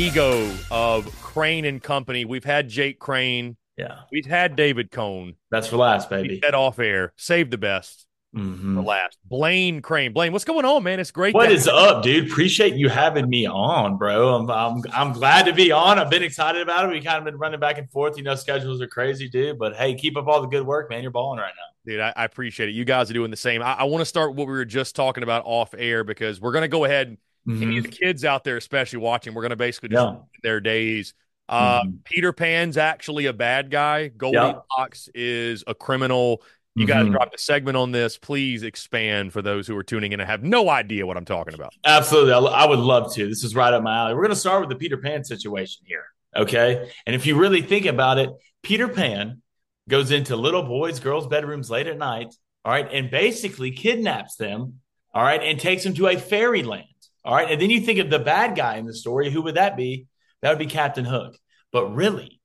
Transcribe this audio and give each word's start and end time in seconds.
Amigo 0.00 0.52
of 0.70 1.06
Crain 1.22 1.64
and 1.64 1.82
Company. 1.82 2.26
We've 2.26 2.44
had 2.44 2.68
Jake 2.68 2.98
Crain. 2.98 3.56
Yeah, 3.78 4.00
We've 4.12 4.26
had 4.26 4.54
David 4.54 4.90
Cohn. 4.90 5.36
that's 5.50 5.68
for 5.68 5.78
last, 5.78 6.10
baby. 6.10 6.38
said 6.44 6.52
off 6.54 6.78
air. 6.78 7.14
Save 7.16 7.50
the 7.50 7.56
best 7.56 8.06
Mhm. 8.36 8.74
for 8.74 8.82
last. 8.82 9.16
Blaine 9.24 9.80
Crain. 9.80 10.12
Blaine, 10.12 10.34
what's 10.34 10.44
going 10.44 10.66
on, 10.66 10.82
man? 10.82 11.00
It's 11.00 11.10
great. 11.10 11.34
What 11.34 11.50
is 11.50 11.66
up, 11.66 12.02
dude? 12.02 12.30
Appreciate 12.30 12.74
you 12.74 12.90
having 12.90 13.26
me 13.30 13.46
on, 13.46 13.96
bro. 13.96 14.34
I'm, 14.34 14.50
I'm 14.50 14.82
I'm 14.92 15.12
glad 15.14 15.46
to 15.46 15.54
be 15.54 15.72
on. 15.72 15.98
I've 15.98 16.10
been 16.10 16.22
excited 16.22 16.60
about 16.60 16.84
it. 16.84 16.92
We 16.92 17.00
kind 17.00 17.16
of 17.16 17.24
been 17.24 17.38
running 17.38 17.58
back 17.58 17.78
and 17.78 17.90
forth. 17.90 18.18
You 18.18 18.22
know, 18.24 18.34
schedules 18.34 18.82
are 18.82 18.86
crazy, 18.88 19.30
dude. 19.30 19.58
But 19.58 19.76
hey, 19.76 19.94
keep 19.94 20.18
up 20.18 20.26
all 20.26 20.42
the 20.42 20.48
good 20.48 20.66
work, 20.66 20.90
man. 20.90 21.00
You're 21.00 21.10
balling 21.10 21.38
right 21.38 21.54
now. 21.56 21.90
Dude, 21.90 22.00
I, 22.00 22.12
I 22.14 22.24
appreciate 22.26 22.68
it. 22.68 22.72
You 22.72 22.84
guys 22.84 23.10
are 23.10 23.14
doing 23.14 23.30
the 23.30 23.36
same. 23.38 23.62
I, 23.62 23.72
I 23.72 23.84
want 23.84 24.02
to 24.02 24.06
start 24.06 24.34
what 24.34 24.46
we 24.46 24.52
were 24.52 24.66
just 24.66 24.94
talking 24.94 25.22
about 25.22 25.44
off 25.46 25.72
air 25.72 26.04
because 26.04 26.38
we're 26.38 26.52
going 26.52 26.62
to 26.62 26.68
go 26.68 26.84
ahead 26.84 27.16
and 27.46 27.62
any 27.62 27.78
of 27.78 27.84
the 27.84 27.90
kids 27.90 28.24
out 28.24 28.44
there, 28.44 28.56
especially 28.56 28.98
watching, 28.98 29.34
we're 29.34 29.42
going 29.42 29.50
to 29.50 29.56
basically 29.56 29.90
just 29.90 30.04
Yeah. 30.04 30.18
their 30.42 30.60
days. 30.60 31.14
Uh, 31.48 31.82
Mhm. 31.84 32.04
Peter 32.04 32.32
Pan's 32.32 32.76
actually 32.76 33.26
a 33.26 33.32
bad 33.32 33.70
guy. 33.70 34.08
Goldilocks 34.08 35.08
is 35.14 35.62
a 35.66 35.74
criminal. 35.74 36.42
You 36.74 36.86
guys 36.86 37.06
Mhm. 37.06 37.12
dropped 37.12 37.34
a 37.34 37.38
segment 37.38 37.76
on 37.76 37.92
this. 37.92 38.18
Please 38.18 38.62
expand 38.62 39.32
for 39.32 39.40
those 39.42 39.66
who 39.66 39.76
are 39.76 39.82
tuning 39.82 40.12
in 40.12 40.20
and 40.20 40.28
have 40.28 40.42
no 40.42 40.68
idea 40.68 41.06
what 41.06 41.16
I'm 41.16 41.24
talking 41.24 41.54
about. 41.54 41.72
Absolutely. 41.84 42.32
I, 42.32 42.38
I 42.38 42.66
would 42.68 42.80
love 42.80 43.14
to. 43.14 43.26
This 43.28 43.44
is 43.44 43.54
right 43.54 43.72
up 43.72 43.82
my 43.82 43.96
alley. 43.96 44.14
We're 44.14 44.22
going 44.22 44.30
to 44.34 44.36
start 44.36 44.60
with 44.60 44.68
the 44.70 44.76
Peter 44.76 44.96
Pan 44.98 45.24
situation 45.24 45.84
here. 45.86 46.04
Okay. 46.36 46.90
And 47.06 47.14
if 47.16 47.24
you 47.26 47.38
really 47.38 47.62
think 47.62 47.86
about 47.86 48.18
it, 48.18 48.28
Peter 48.62 48.88
Pan 48.88 49.40
goes 49.88 50.10
into 50.10 50.36
little 50.36 50.64
boys, 50.64 50.98
girls' 51.00 51.26
bedrooms 51.28 51.70
late 51.70 51.86
at 51.86 51.96
night. 51.96 52.34
All 52.64 52.72
right. 52.72 52.88
And 52.92 53.08
basically 53.10 53.70
kidnaps 53.70 54.34
them. 54.34 54.80
All 55.14 55.22
right. 55.22 55.40
And 55.42 55.58
takes 55.58 55.84
them 55.84 55.94
to 55.94 56.08
a 56.08 56.16
fairyland. 56.18 56.84
All 57.26 57.34
right. 57.34 57.50
And 57.50 57.60
then 57.60 57.70
you 57.70 57.80
think 57.80 57.98
of 57.98 58.08
the 58.08 58.20
bad 58.20 58.56
guy 58.56 58.76
in 58.76 58.86
the 58.86 58.94
story. 58.94 59.30
Who 59.30 59.42
would 59.42 59.56
that 59.56 59.76
be? 59.76 60.06
That 60.42 60.50
would 60.50 60.60
be 60.60 60.66
Captain 60.66 61.04
Hook. 61.04 61.36
But 61.72 61.92
really, 61.92 62.40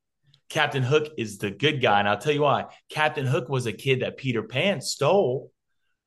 Captain 0.50 0.81
Hook 0.81 1.13
is 1.19 1.38
the 1.38 1.51
good 1.51 1.83
guy. 1.83 2.00
And 2.00 2.10
I'll 2.10 2.18
tell 2.18 2.33
you 2.33 2.42
why. 2.42 2.66
Captain 2.89 3.28
Hook 3.28 3.48
was 3.48 3.68
a 3.68 3.74
kid 3.74 4.01
that 4.01 4.18
Peter 4.18 4.42
Pan 4.42 4.81
stole, 4.81 5.51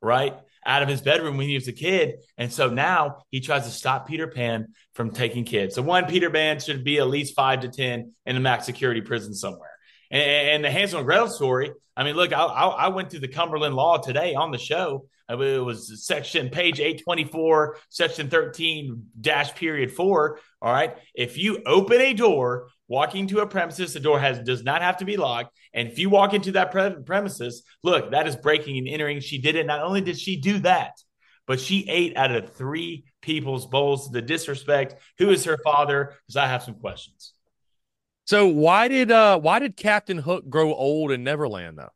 right? 0.02 0.34
Out 0.66 0.82
of 0.82 0.88
his 0.88 1.02
bedroom 1.02 1.36
when 1.36 1.46
he 1.46 1.54
was 1.54 1.68
a 1.68 1.72
kid. 1.72 2.16
And 2.36 2.52
so 2.52 2.68
now 2.68 3.22
he 3.30 3.40
tries 3.40 3.64
to 3.64 3.70
stop 3.70 4.08
Peter 4.08 4.26
Pan 4.26 4.74
from 4.94 5.12
taking 5.12 5.44
kids. 5.44 5.76
So 5.76 5.82
one 5.82 6.06
Peter 6.06 6.28
Pan 6.28 6.58
should 6.58 6.82
be 6.82 6.98
at 6.98 7.06
least 7.06 7.36
five 7.36 7.60
to 7.60 7.68
10 7.68 8.12
in 8.26 8.36
a 8.36 8.40
max 8.40 8.64
security 8.66 9.02
prison 9.02 9.34
somewhere. 9.34 9.73
And, 10.14 10.48
and 10.48 10.64
the 10.64 10.70
Hansel 10.70 11.00
and 11.00 11.06
Gretel 11.06 11.28
story. 11.28 11.72
I 11.96 12.04
mean, 12.04 12.14
look, 12.14 12.32
I, 12.32 12.44
I, 12.44 12.66
I 12.66 12.88
went 12.88 13.10
through 13.10 13.20
the 13.20 13.28
Cumberland 13.28 13.74
Law 13.74 13.98
today 13.98 14.34
on 14.34 14.52
the 14.52 14.58
show. 14.58 15.06
Uh, 15.30 15.38
it 15.38 15.58
was 15.58 16.06
section 16.06 16.50
page 16.50 16.80
824, 16.80 17.78
section 17.88 18.28
13 18.28 19.06
dash 19.20 19.54
period 19.54 19.90
four. 19.90 20.38
All 20.62 20.72
right. 20.72 20.96
If 21.14 21.36
you 21.36 21.62
open 21.66 22.00
a 22.00 22.14
door 22.14 22.68
walking 22.88 23.26
to 23.28 23.40
a 23.40 23.46
premises, 23.46 23.94
the 23.94 24.00
door 24.00 24.20
has 24.20 24.38
does 24.40 24.62
not 24.62 24.82
have 24.82 24.98
to 24.98 25.04
be 25.04 25.16
locked. 25.16 25.50
And 25.72 25.88
if 25.88 25.98
you 25.98 26.10
walk 26.10 26.32
into 26.32 26.52
that 26.52 26.70
pre- 26.70 27.02
premises, 27.02 27.64
look, 27.82 28.12
that 28.12 28.28
is 28.28 28.36
breaking 28.36 28.78
and 28.78 28.88
entering. 28.88 29.20
She 29.20 29.40
did 29.40 29.56
it. 29.56 29.66
Not 29.66 29.82
only 29.82 30.00
did 30.00 30.18
she 30.18 30.36
do 30.36 30.58
that, 30.60 30.92
but 31.46 31.58
she 31.58 31.88
ate 31.88 32.16
out 32.16 32.34
of 32.34 32.54
three 32.54 33.04
people's 33.20 33.66
bowls. 33.66 34.10
The 34.10 34.22
disrespect. 34.22 34.96
Who 35.18 35.30
is 35.30 35.44
her 35.44 35.58
father? 35.64 36.14
Because 36.26 36.36
I 36.36 36.46
have 36.46 36.62
some 36.62 36.74
questions. 36.74 37.32
So 38.26 38.46
why 38.46 38.88
did 38.88 39.10
uh 39.10 39.38
why 39.38 39.58
did 39.58 39.76
Captain 39.76 40.18
Hook 40.18 40.48
grow 40.48 40.72
old 40.74 41.10
in 41.12 41.24
Neverland 41.24 41.78
though? 41.78 41.90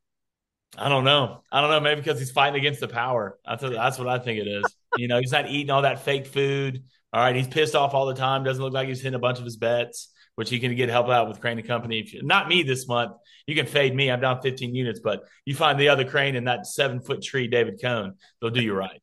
I 0.76 0.88
don't 0.88 1.04
know. 1.04 1.42
I 1.50 1.60
don't 1.60 1.70
know. 1.70 1.80
Maybe 1.80 2.00
because 2.00 2.19
he's 2.19 2.30
fighting 2.30 2.58
against 2.58 2.80
the 2.80 2.88
power. 2.88 3.38
That's 3.44 3.62
a, 3.62 3.70
that's 3.70 3.98
what 3.98 4.06
I 4.06 4.19
think 4.19 4.38
it 4.38 4.46
is. 4.46 4.64
you 4.96 5.08
know, 5.08 5.19
he's 5.19 5.32
not 5.32 5.48
eating 5.48 5.70
all 5.70 5.82
that 5.82 6.04
fake 6.04 6.26
food. 6.26 6.84
All 7.12 7.22
right, 7.22 7.34
he's 7.34 7.48
pissed 7.48 7.75
off 7.75 7.94
all 7.94 8.06
the 8.06 8.14
time. 8.14 8.44
Doesn't 8.44 8.62
look 8.62 8.75
like 8.75 8.86
he's 8.86 9.00
hitting 9.00 9.14
a 9.14 9.19
bunch 9.19 9.38
of 9.38 9.44
his 9.44 9.56
bets, 9.56 10.12
which 10.34 10.50
he 10.50 10.58
can 10.58 10.76
get 10.76 10.90
help 10.90 11.08
out 11.08 11.26
with 11.26 11.40
Crain 11.40 11.58
and 11.58 11.66
Company. 11.66 12.06
You, 12.06 12.22
not 12.22 12.48
me 12.48 12.62
this 12.62 12.86
month. 12.86 13.12
You 13.46 13.54
can 13.54 13.64
fade 13.64 13.94
me. 13.94 14.10
I'm 14.10 14.20
down 14.20 14.42
15 14.42 14.75
units, 14.75 15.00
but 15.00 15.22
you 15.46 15.54
find 15.54 15.80
the 15.80 15.88
other 15.88 16.04
Crain 16.04 16.36
in 16.36 16.44
that 16.44 16.66
seven 16.66 17.00
foot 17.00 17.22
tree, 17.22 17.48
David 17.48 17.80
Cone. 17.80 18.14
They'll 18.40 18.50
do 18.50 18.60
you 18.62 18.75
right. 18.75 19.02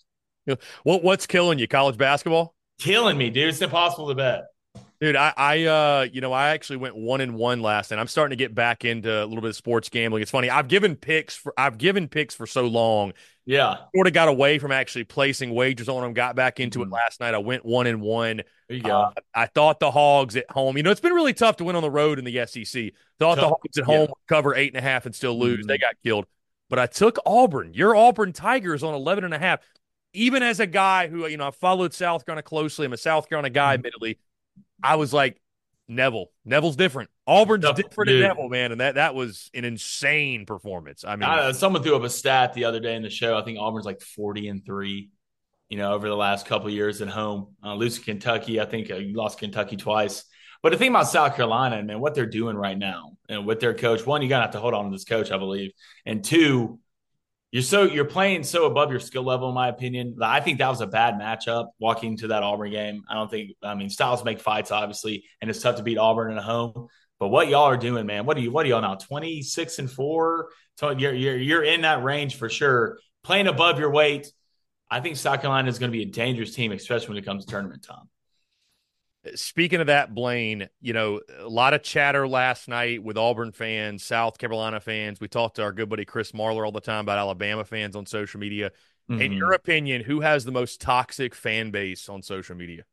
What 0.84 1.04
what's 1.04 1.26
killing 1.26 1.58
you? 1.58 1.68
College 1.68 1.98
basketball? 1.98 2.54
Killing 2.80 3.18
me, 3.18 3.32
dude. 3.32 3.50
It's 3.50 3.62
impossible 3.62 4.10
to 4.10 4.16
bet. 4.16 4.44
Dude, 5.02 5.16
I, 5.18 5.34
I, 5.36 5.64
uh, 5.66 6.08
you 6.12 6.22
know, 6.22 6.32
I 6.32 6.50
actually 6.50 6.78
went 6.78 6.96
one 6.96 7.20
and 7.20 7.36
one 7.36 7.62
last, 7.62 7.92
and 7.92 8.00
I'm 8.00 8.08
starting 8.08 8.38
to 8.38 8.42
get 8.42 8.56
back 8.56 8.86
into 8.86 9.12
a 9.12 9.26
little 9.26 9.42
bit 9.42 9.50
of 9.50 9.56
sports 9.56 9.90
gambling. 9.90 10.22
It's 10.22 10.32
funny. 10.32 10.50
I've 10.50 10.70
given 10.70 10.96
picks 10.96 11.36
for, 11.36 11.54
I've 11.58 11.78
given 11.78 12.08
picks 12.08 12.34
for 12.34 12.48
so 12.48 12.68
long. 12.68 13.14
Yeah, 13.46 13.76
sort 13.94 14.08
of 14.08 14.14
got 14.14 14.28
away 14.28 14.58
from 14.58 14.72
actually 14.72 15.04
placing 15.04 15.54
wagers 15.54 15.90
on 15.90 16.02
them. 16.02 16.14
Got 16.14 16.36
back 16.36 16.60
into 16.60 16.80
mm-hmm. 16.80 16.94
it 16.94 16.96
last 16.96 17.20
night. 17.20 17.34
I 17.34 17.40
went 17.40 17.66
one 17.66 17.88
and 17.88 18.02
one. 18.02 18.42
There 18.70 18.78
you 18.78 18.82
go. 18.82 19.02
Uh, 19.02 19.12
I 19.34 19.46
thought 19.48 19.80
the 19.80 19.92
Hogs 19.92 20.36
at 20.36 20.50
home. 20.50 20.78
You 20.78 20.84
know, 20.84 20.92
it's 20.92 21.02
been 21.02 21.14
really 21.14 21.34
tough 21.34 21.58
to 21.58 21.66
win 21.66 21.76
on 21.76 21.84
the 21.84 21.92
road 21.92 22.18
in 22.18 22.26
the 22.26 22.46
SEC. 22.48 22.92
Thought 23.20 23.36
tough. 23.36 23.44
the 23.44 23.48
Hogs 23.50 23.78
at 23.78 23.84
home 23.84 23.96
yeah. 23.96 24.02
would 24.02 24.28
cover 24.28 24.56
eight 24.56 24.74
and 24.74 24.78
a 24.78 24.82
half 24.82 25.06
and 25.06 25.14
still 25.14 25.38
lose. 25.38 25.60
Mm-hmm. 25.60 25.68
They 25.68 25.78
got 25.78 25.96
killed. 26.04 26.26
But 26.70 26.80
I 26.80 26.88
took 26.88 27.20
Auburn. 27.26 27.74
Your 27.74 27.96
Auburn 27.96 28.34
Tigers 28.34 28.82
on 28.82 28.94
11 28.94 29.24
and 29.24 29.34
a 29.34 29.40
half. 29.40 29.60
Even 30.14 30.42
as 30.42 30.60
a 30.62 30.66
guy 30.66 31.08
who, 31.08 31.28
you 31.28 31.38
know, 31.38 31.50
I 31.50 31.52
followed 31.52 31.94
South 31.94 32.26
Carolina 32.26 32.42
closely. 32.42 32.86
I'm 32.86 32.94
a 32.94 32.98
South 32.98 33.30
Carolina 33.30 33.50
guy, 33.50 33.74
mm-hmm. 33.74 33.80
admittedly. 33.80 34.18
I 34.84 34.96
was 34.96 35.14
like, 35.14 35.42
Neville. 35.88 36.32
Neville's 36.44 36.76
different. 36.76 37.10
Auburn's 37.28 37.66
different 37.74 38.10
than 38.10 38.22
Neville, 38.22 38.50
man, 38.50 38.72
and 38.72 38.82
that 38.82 38.96
that 38.96 39.16
was 39.16 39.50
an 39.54 39.66
insane 39.66 40.46
performance. 40.46 41.04
I 41.04 41.16
mean, 41.16 41.30
uh, 41.30 41.54
someone 41.54 41.84
threw 41.84 41.96
up 41.96 42.04
a 42.04 42.10
stat 42.10 42.54
the 42.54 42.66
other 42.66 42.80
day 42.80 42.96
in 42.96 43.04
the 43.04 43.10
show. 43.10 43.38
I 43.38 43.44
think 43.44 43.60
Auburn's 43.60 43.86
like 43.86 44.02
forty 44.02 44.48
and 44.48 44.66
three. 44.66 45.10
You 45.70 45.78
know, 45.80 45.94
over 45.94 46.08
the 46.08 46.16
last 46.16 46.46
couple 46.46 46.70
years 46.70 47.02
at 47.02 47.08
home, 47.08 47.56
uh, 47.64 47.74
losing 47.74 48.04
Kentucky. 48.04 48.62
I 48.62 48.66
think 48.66 48.92
uh, 48.92 48.98
you 48.98 49.16
lost 49.16 49.40
Kentucky 49.40 49.78
twice. 49.78 50.24
But 50.62 50.72
the 50.72 50.78
thing 50.78 50.90
about 50.90 51.08
South 51.08 51.36
Carolina 51.36 51.82
man, 51.84 52.00
what 52.00 52.16
they're 52.16 52.26
doing 52.26 52.56
right 52.56 52.78
now, 52.78 53.18
and 53.30 53.46
with 53.46 53.60
their 53.60 53.74
coach, 53.74 54.06
one, 54.06 54.22
you 54.22 54.30
gotta 54.30 54.44
have 54.44 54.52
to 54.52 54.60
hold 54.60 54.74
on 54.74 54.86
to 54.86 54.92
this 54.92 55.06
coach, 55.06 55.32
I 55.32 55.38
believe, 55.38 55.72
and 56.06 56.24
two, 56.24 56.80
you're 57.52 57.64
so 57.64 57.84
you're 57.84 58.06
playing 58.06 58.44
so 58.44 58.66
above 58.66 58.92
your 58.92 59.00
skill 59.00 59.24
level, 59.24 59.50
in 59.50 59.56
my 59.56 59.70
opinion. 59.70 60.18
I 60.22 60.40
think 60.42 60.60
that 60.60 60.70
was 60.70 60.82
a 60.82 60.88
bad 60.88 61.16
matchup 61.16 61.68
walking 61.80 62.18
to 62.18 62.28
that 62.28 62.44
Auburn 62.44 62.72
game. 62.72 63.04
I 63.10 63.14
don't 63.14 63.30
think 63.30 63.52
I 63.64 63.76
mean 63.76 63.90
styles 63.90 64.24
make 64.24 64.40
fights, 64.40 64.72
obviously, 64.72 65.24
and 65.42 65.50
it's 65.50 65.62
tough 65.62 65.78
to 65.78 65.84
beat 65.84 65.98
Auburn 65.98 66.38
at 66.38 66.44
home. 66.44 66.88
But 67.20 67.30
what 67.30 67.48
y'all 67.48 67.64
are 67.64 67.78
doing, 67.78 68.06
man? 68.06 68.26
What 68.26 68.36
are 68.38 68.42
you? 68.42 68.52
What 68.52 68.66
are 68.66 68.70
y'all 68.70 68.82
now? 68.82 68.96
Twenty 68.96 69.42
six 69.42 69.80
and 69.80 69.90
four. 69.90 70.50
So 70.78 70.90
you're 70.90 71.14
you're 71.14 71.38
you're 71.38 71.64
in 71.64 71.82
that 71.82 72.04
range 72.04 72.36
for 72.36 72.50
sure. 72.50 73.00
Playing 73.24 73.48
above 73.48 73.80
your 73.80 73.92
weight. 73.92 74.28
I 74.92 75.00
think 75.00 75.16
South 75.16 75.42
Carolina 75.42 75.70
is 75.70 75.80
going 75.80 75.92
to 75.92 75.98
be 75.98 76.04
a 76.04 76.08
dangerous 76.08 76.54
team, 76.54 76.72
especially 76.72 77.10
when 77.10 77.18
it 77.18 77.26
comes 77.26 77.46
to 77.46 77.52
tournament 77.52 77.84
time. 77.84 78.08
Speaking 79.34 79.82
of 79.82 79.88
that, 79.88 80.14
Blaine, 80.14 80.70
you 80.82 80.94
know, 80.94 81.22
a 81.40 81.50
lot 81.50 81.74
of 81.74 81.82
chatter 81.82 82.28
last 82.28 82.68
night 82.68 83.04
with 83.04 83.18
Auburn 83.18 83.52
fans, 83.52 84.04
South 84.04 84.38
Carolina 84.38 84.80
fans. 84.80 85.20
We 85.20 85.28
talked 85.28 85.56
to 85.56 85.64
our 85.64 85.72
good 85.72 85.90
buddy 85.90 86.06
Chris 86.06 86.32
Marlar 86.32 86.66
all 86.66 86.72
the 86.72 86.80
time 86.80 87.02
about 87.02 87.18
Alabama 87.18 87.66
fans 87.66 87.96
on 87.96 88.06
social 88.06 88.40
media. 88.40 88.72
Mm-hmm. 89.10 89.22
In 89.22 89.34
your 89.34 89.54
opinion, 89.54 90.04
who 90.04 90.22
has 90.22 90.46
the 90.46 90.52
most 90.52 90.82
toxic 90.82 91.34
fan 91.34 91.72
base 91.72 92.08
on 92.10 92.22
social 92.22 92.56
media? 92.56 92.84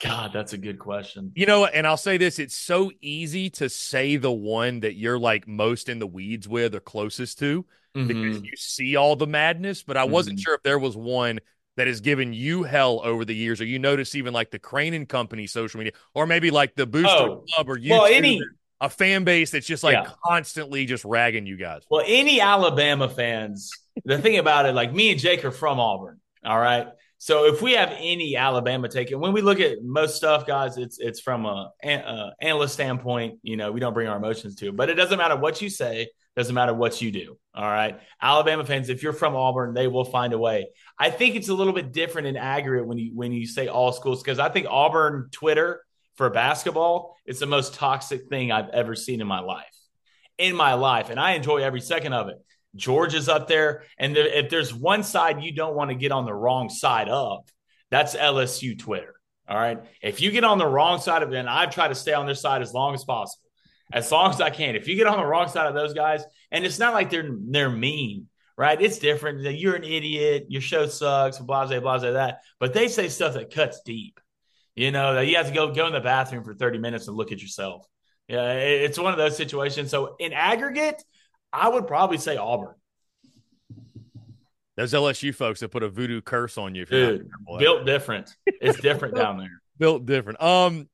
God, 0.00 0.32
that's 0.32 0.54
a 0.54 0.58
good 0.58 0.78
question. 0.78 1.32
You 1.34 1.46
know, 1.46 1.66
and 1.66 1.86
I'll 1.86 1.98
say 1.98 2.16
this 2.16 2.38
it's 2.38 2.56
so 2.56 2.90
easy 3.00 3.50
to 3.50 3.68
say 3.68 4.16
the 4.16 4.32
one 4.32 4.80
that 4.80 4.96
you're 4.96 5.18
like 5.18 5.46
most 5.46 5.88
in 5.88 5.98
the 5.98 6.06
weeds 6.06 6.48
with 6.48 6.74
or 6.74 6.80
closest 6.80 7.38
to 7.40 7.66
mm-hmm. 7.94 8.06
because 8.06 8.42
you 8.42 8.56
see 8.56 8.96
all 8.96 9.16
the 9.16 9.26
madness, 9.26 9.82
but 9.82 9.96
I 9.96 10.04
wasn't 10.04 10.36
mm-hmm. 10.36 10.42
sure 10.42 10.54
if 10.54 10.62
there 10.62 10.78
was 10.78 10.96
one 10.96 11.40
that 11.80 11.86
has 11.86 12.02
given 12.02 12.34
you 12.34 12.62
hell 12.62 13.00
over 13.02 13.24
the 13.24 13.34
years, 13.34 13.58
or 13.58 13.64
you 13.64 13.78
notice 13.78 14.14
even 14.14 14.34
like 14.34 14.50
the 14.50 14.58
Crain 14.58 14.92
and 14.92 15.08
Company 15.08 15.46
social 15.46 15.78
media, 15.78 15.94
or 16.12 16.26
maybe 16.26 16.50
like 16.50 16.74
the 16.74 16.84
Booster 16.84 17.08
oh, 17.08 17.44
Club 17.54 17.70
or 17.70 17.78
YouTube, 17.78 17.88
well, 17.88 18.04
any 18.04 18.38
a 18.82 18.90
fan 18.90 19.24
base 19.24 19.50
that's 19.50 19.66
just 19.66 19.82
like 19.82 19.94
yeah. 19.94 20.10
constantly 20.22 20.84
just 20.84 21.06
ragging 21.06 21.46
you 21.46 21.56
guys. 21.56 21.80
Well, 21.90 22.04
any 22.06 22.38
Alabama 22.38 23.08
fans, 23.08 23.70
the 24.04 24.18
thing 24.18 24.36
about 24.36 24.66
it, 24.66 24.74
like 24.74 24.92
me 24.92 25.12
and 25.12 25.18
Jake 25.18 25.42
are 25.42 25.50
from 25.50 25.80
Auburn. 25.80 26.20
All 26.44 26.60
right. 26.60 26.88
So 27.22 27.44
if 27.44 27.60
we 27.60 27.72
have 27.72 27.90
any 27.98 28.34
Alabama 28.34 28.88
take, 28.88 29.10
and 29.10 29.20
when 29.20 29.34
we 29.34 29.42
look 29.42 29.60
at 29.60 29.84
most 29.84 30.16
stuff, 30.16 30.46
guys, 30.46 30.78
it's 30.78 30.98
it's 30.98 31.20
from 31.20 31.44
a, 31.44 31.70
a, 31.84 32.32
analyst 32.40 32.72
standpoint. 32.72 33.40
You 33.42 33.58
know, 33.58 33.70
we 33.72 33.78
don't 33.78 33.92
bring 33.92 34.08
our 34.08 34.16
emotions 34.16 34.54
to 34.56 34.68
it, 34.68 34.76
but 34.76 34.88
it 34.88 34.94
doesn't 34.94 35.18
matter 35.18 35.36
what 35.36 35.60
you 35.60 35.68
say. 35.68 36.08
Doesn't 36.34 36.54
matter 36.54 36.72
what 36.72 37.02
you 37.02 37.12
do. 37.12 37.36
All 37.54 37.68
right. 37.68 38.00
Alabama 38.22 38.64
fans, 38.64 38.88
if 38.88 39.02
you're 39.02 39.12
from 39.12 39.36
Auburn, 39.36 39.74
they 39.74 39.86
will 39.86 40.06
find 40.06 40.32
a 40.32 40.38
way. 40.38 40.68
I 40.98 41.10
think 41.10 41.36
it's 41.36 41.50
a 41.50 41.54
little 41.54 41.74
bit 41.74 41.92
different 41.92 42.26
in 42.26 42.38
aggregate 42.38 42.86
when 42.86 42.96
you 42.96 43.10
when 43.14 43.32
you 43.32 43.46
say 43.46 43.68
all 43.68 43.92
schools, 43.92 44.22
because 44.22 44.38
I 44.38 44.48
think 44.48 44.66
Auburn 44.70 45.28
Twitter 45.30 45.84
for 46.16 46.30
basketball 46.30 47.18
is 47.26 47.38
the 47.38 47.44
most 47.44 47.74
toxic 47.74 48.30
thing 48.30 48.50
I've 48.50 48.70
ever 48.70 48.94
seen 48.94 49.20
in 49.20 49.26
my 49.26 49.40
life. 49.40 49.66
In 50.38 50.56
my 50.56 50.72
life. 50.72 51.10
And 51.10 51.20
I 51.20 51.32
enjoy 51.32 51.58
every 51.58 51.82
second 51.82 52.14
of 52.14 52.28
it. 52.28 52.36
Georgia's 52.76 53.28
up 53.28 53.48
there. 53.48 53.84
And 53.98 54.16
if 54.16 54.50
there's 54.50 54.72
one 54.72 55.02
side 55.02 55.42
you 55.42 55.52
don't 55.52 55.74
want 55.74 55.90
to 55.90 55.96
get 55.96 56.12
on 56.12 56.24
the 56.24 56.34
wrong 56.34 56.68
side 56.68 57.08
of, 57.08 57.44
that's 57.90 58.14
LSU 58.14 58.78
Twitter. 58.78 59.14
All 59.48 59.56
right. 59.56 59.80
If 60.00 60.20
you 60.20 60.30
get 60.30 60.44
on 60.44 60.58
the 60.58 60.66
wrong 60.66 61.00
side 61.00 61.22
of 61.22 61.32
it, 61.32 61.36
and 61.36 61.48
I've 61.48 61.74
tried 61.74 61.88
to 61.88 61.94
stay 61.94 62.12
on 62.12 62.26
their 62.26 62.34
side 62.34 62.62
as 62.62 62.72
long 62.72 62.94
as 62.94 63.04
possible 63.04 63.50
as 63.92 64.10
long 64.12 64.30
as 64.30 64.40
I 64.40 64.50
can. 64.50 64.76
If 64.76 64.88
you 64.88 64.96
get 64.96 65.06
on 65.06 65.18
the 65.18 65.26
wrong 65.26 65.48
side 65.48 65.66
of 65.66 65.74
those 65.74 65.94
guys, 65.94 66.22
and 66.50 66.64
it's 66.64 66.78
not 66.78 66.94
like 66.94 67.10
they're 67.10 67.28
they're 67.28 67.70
mean, 67.70 68.28
right? 68.56 68.80
It's 68.80 68.98
different. 68.98 69.40
You're 69.40 69.76
an 69.76 69.84
idiot. 69.84 70.46
Your 70.48 70.62
show 70.62 70.86
sucks. 70.86 71.38
Blah 71.38 71.66
blah 71.66 71.80
blah 71.80 71.98
that. 71.98 72.40
But 72.58 72.72
they 72.72 72.88
say 72.88 73.08
stuff 73.08 73.34
that 73.34 73.52
cuts 73.52 73.80
deep. 73.84 74.20
You 74.76 74.90
know 74.92 75.14
that 75.14 75.26
you 75.26 75.36
have 75.36 75.48
to 75.48 75.54
go 75.54 75.72
go 75.72 75.86
in 75.86 75.92
the 75.92 76.00
bathroom 76.00 76.44
for 76.44 76.54
30 76.54 76.78
minutes 76.78 77.08
and 77.08 77.16
look 77.16 77.32
at 77.32 77.42
yourself. 77.42 77.86
Yeah, 78.28 78.52
it's 78.52 78.98
one 78.98 79.12
of 79.12 79.18
those 79.18 79.36
situations. 79.36 79.90
So 79.90 80.14
in 80.20 80.32
aggregate, 80.32 81.02
I 81.52 81.68
would 81.68 81.86
probably 81.86 82.18
say 82.18 82.36
Auburn. 82.36 82.74
Those 84.76 84.92
LSU 84.92 85.34
folks 85.34 85.60
that 85.60 85.70
put 85.70 85.82
a 85.82 85.88
voodoo 85.88 86.22
curse 86.22 86.56
on 86.56 86.74
you, 86.74 86.86
dude. 86.86 87.28
Built 87.58 87.84
different. 87.84 88.34
It's 88.46 88.80
different 88.80 89.14
down 89.14 89.38
there. 89.38 89.60
Built 89.78 90.06
different. 90.06 90.40
Um, 90.40 90.88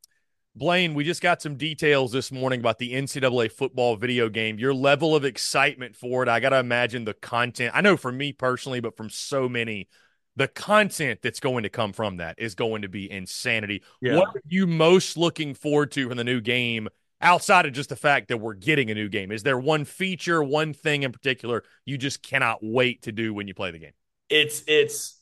Blaine, 0.57 0.95
we 0.95 1.05
just 1.05 1.21
got 1.21 1.43
some 1.43 1.57
details 1.57 2.13
this 2.13 2.33
morning 2.33 2.61
about 2.61 2.79
the 2.79 2.95
NCAA 2.95 3.53
football 3.53 3.95
video 3.97 4.29
game. 4.29 4.59
Your 4.59 4.73
level 4.73 5.15
of 5.15 5.25
excitement 5.25 5.95
for 5.95 6.23
it, 6.23 6.29
I 6.29 6.41
got 6.41 6.49
to 6.49 6.59
imagine 6.59 7.05
the 7.05 7.15
content. 7.15 7.73
I 7.77 7.81
know 7.83 7.97
for 7.97 8.11
me 8.11 8.33
personally, 8.33 8.81
but 8.81 8.97
from 8.97 9.11
so 9.11 9.49
many, 9.49 9.89
the 10.35 10.49
content 10.49 11.21
that's 11.23 11.41
going 11.41 11.65
to 11.65 11.69
come 11.69 11.93
from 11.93 12.17
that 12.17 12.37
is 12.39 12.55
going 12.55 12.83
to 12.83 12.89
be 12.89 13.11
insanity. 13.11 13.83
Yeah. 14.01 14.17
What 14.17 14.29
are 14.29 14.43
you 14.49 14.67
most 14.67 15.17
looking 15.17 15.55
forward 15.55 15.93
to 15.93 16.09
from 16.09 16.17
the 16.17 16.25
new 16.25 16.41
game 16.41 16.89
outside 17.21 17.67
of 17.67 17.73
just 17.73 17.89
the 17.89 17.97
fact 17.97 18.29
that 18.29 18.39
we're 18.39 18.55
getting 18.55 18.91
a 18.91 18.95
new 18.95 19.09
game? 19.09 19.33
Is 19.33 19.43
there 19.43 19.59
one 19.59 19.85
feature, 19.85 20.43
one 20.43 20.73
thing 20.73 21.03
in 21.03 21.13
particular 21.13 21.65
you 21.85 21.99
just 21.99 22.23
cannot 22.23 22.59
wait 22.63 23.03
to 23.03 23.13
do 23.13 23.33
when 23.33 23.49
you 23.49 23.55
play 23.55 23.71
the 23.71 23.79
game? 23.79 23.93
It's 24.29 24.63
it's 24.67 25.21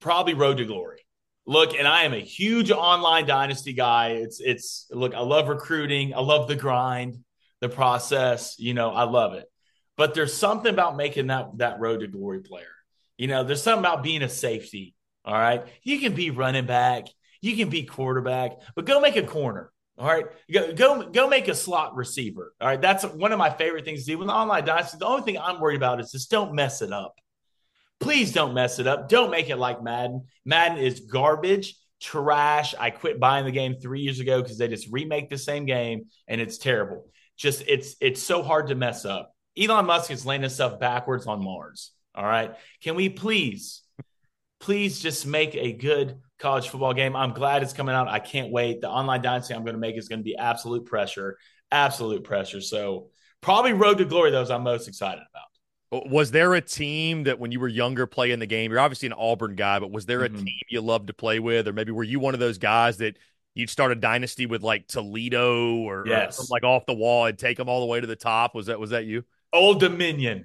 probably 0.00 0.34
Road 0.34 0.58
to 0.58 0.64
Glory 0.64 1.00
look, 1.48 1.74
and 1.74 1.88
I 1.88 2.04
am 2.04 2.12
a 2.12 2.20
huge 2.20 2.70
online 2.70 3.26
dynasty 3.26 3.72
guy. 3.72 4.10
It's 4.10 4.38
it's 4.38 4.86
look, 4.92 5.14
I 5.14 5.20
love 5.20 5.48
recruiting, 5.48 6.14
I 6.14 6.20
love 6.20 6.46
the 6.46 6.54
grind, 6.54 7.24
the 7.60 7.68
process. 7.68 8.56
You 8.58 8.74
know, 8.74 8.90
I 8.90 9.02
love 9.04 9.34
it. 9.34 9.46
But 9.96 10.14
there's 10.14 10.34
something 10.34 10.72
about 10.72 10.96
making 10.96 11.26
that 11.28 11.58
that 11.58 11.80
road 11.80 12.00
to 12.00 12.06
glory 12.06 12.40
player. 12.40 12.74
You 13.16 13.26
know, 13.26 13.42
there's 13.42 13.62
something 13.62 13.84
about 13.84 14.04
being 14.04 14.22
a 14.22 14.28
safety. 14.28 14.94
All 15.24 15.34
right, 15.34 15.64
you 15.82 15.98
can 15.98 16.14
be 16.14 16.30
running 16.30 16.66
back, 16.66 17.06
you 17.40 17.56
can 17.56 17.68
be 17.68 17.82
quarterback, 17.82 18.52
but 18.76 18.86
go 18.86 19.00
make 19.00 19.16
a 19.16 19.22
corner. 19.22 19.72
All 19.98 20.06
right, 20.06 20.26
go 20.52 20.72
go 20.72 21.10
go 21.10 21.28
make 21.28 21.48
a 21.48 21.54
slot 21.54 21.96
receiver. 21.96 22.54
All 22.60 22.68
right, 22.68 22.80
that's 22.80 23.04
one 23.04 23.32
of 23.32 23.38
my 23.38 23.50
favorite 23.50 23.84
things 23.84 24.04
to 24.04 24.12
do 24.12 24.18
with 24.18 24.28
online 24.28 24.64
dynasty. 24.64 24.98
The 24.98 25.06
only 25.06 25.22
thing 25.22 25.38
I'm 25.38 25.60
worried 25.60 25.76
about 25.76 26.00
is 26.00 26.12
just 26.12 26.30
don't 26.30 26.54
mess 26.54 26.82
it 26.82 26.92
up. 26.92 27.16
Please 27.98 28.32
don't 28.32 28.54
mess 28.54 28.78
it 28.78 28.86
up. 28.86 29.08
Don't 29.08 29.30
make 29.30 29.50
it 29.50 29.56
like 29.56 29.82
Madden. 29.82 30.26
Madden 30.44 30.78
is 30.78 31.00
garbage, 31.00 31.74
trash. 32.00 32.76
I 32.78 32.90
quit 32.90 33.18
buying 33.18 33.44
the 33.44 33.50
game 33.50 33.74
three 33.74 34.00
years 34.00 34.20
ago 34.20 34.40
because 34.40 34.56
they 34.56 34.68
just 34.68 34.86
remake 34.92 35.30
the 35.30 35.38
same 35.38 35.64
game 35.64 36.04
and 36.28 36.40
it's 36.40 36.58
terrible. 36.58 37.06
just 37.36 37.64
it's 37.66 37.96
it's 38.00 38.22
so 38.22 38.42
hard 38.42 38.68
to 38.68 38.76
mess 38.76 39.04
up. 39.04 39.34
Elon 39.58 39.86
Musk 39.86 40.12
is 40.12 40.24
laying 40.24 40.42
himself 40.42 40.78
backwards 40.78 41.26
on 41.26 41.42
Mars. 41.42 41.90
All 42.14 42.24
right. 42.24 42.54
Can 42.82 42.94
we 42.94 43.08
please, 43.08 43.82
please 44.60 45.00
just 45.00 45.26
make 45.26 45.56
a 45.56 45.72
good 45.72 46.20
college 46.38 46.68
football 46.68 46.94
game? 46.94 47.16
I'm 47.16 47.32
glad 47.32 47.62
it's 47.62 47.72
coming 47.72 47.94
out. 47.94 48.08
I 48.08 48.18
can't 48.18 48.50
wait. 48.50 48.80
The 48.80 48.88
online 48.88 49.22
dynasty 49.22 49.54
I'm 49.54 49.62
going 49.62 49.74
to 49.74 49.80
make 49.80 49.96
is 49.96 50.08
going 50.08 50.20
to 50.20 50.24
be 50.24 50.36
absolute 50.36 50.86
pressure, 50.86 51.38
absolute 51.70 52.24
pressure. 52.24 52.60
So 52.60 53.08
probably 53.40 53.72
road 53.72 53.98
to 53.98 54.04
glory, 54.04 54.30
those 54.30 54.50
I'm 54.50 54.62
most 54.62 54.88
excited 54.88 55.22
about. 55.30 56.10
Was 56.10 56.30
there 56.30 56.52
a 56.54 56.60
team 56.60 57.24
that 57.24 57.38
when 57.38 57.50
you 57.50 57.60
were 57.60 57.68
younger 57.68 58.06
playing 58.06 58.40
the 58.40 58.46
game, 58.46 58.70
you're 58.70 58.80
obviously 58.80 59.06
an 59.06 59.14
Auburn 59.14 59.54
guy, 59.54 59.78
but 59.78 59.90
was 59.90 60.04
there 60.04 60.22
a 60.22 60.28
mm-hmm. 60.28 60.44
team 60.44 60.58
you 60.68 60.82
loved 60.82 61.06
to 61.06 61.14
play 61.14 61.38
with? 61.38 61.66
Or 61.66 61.72
maybe 61.72 61.92
were 61.92 62.04
you 62.04 62.20
one 62.20 62.34
of 62.34 62.40
those 62.40 62.58
guys 62.58 62.98
that 62.98 63.16
you'd 63.54 63.70
start 63.70 63.90
a 63.90 63.94
dynasty 63.94 64.44
with 64.44 64.62
like 64.62 64.86
Toledo 64.86 65.76
or, 65.76 66.04
yes. 66.06 66.38
or 66.38 66.44
like 66.50 66.62
off 66.62 66.84
the 66.84 66.94
wall 66.94 67.24
and 67.24 67.38
take 67.38 67.56
them 67.56 67.70
all 67.70 67.80
the 67.80 67.86
way 67.86 68.00
to 68.00 68.06
the 68.06 68.16
top? 68.16 68.54
Was 68.54 68.66
that 68.66 68.78
was 68.78 68.90
that 68.90 69.06
you? 69.06 69.24
Old 69.50 69.80
Dominion. 69.80 70.44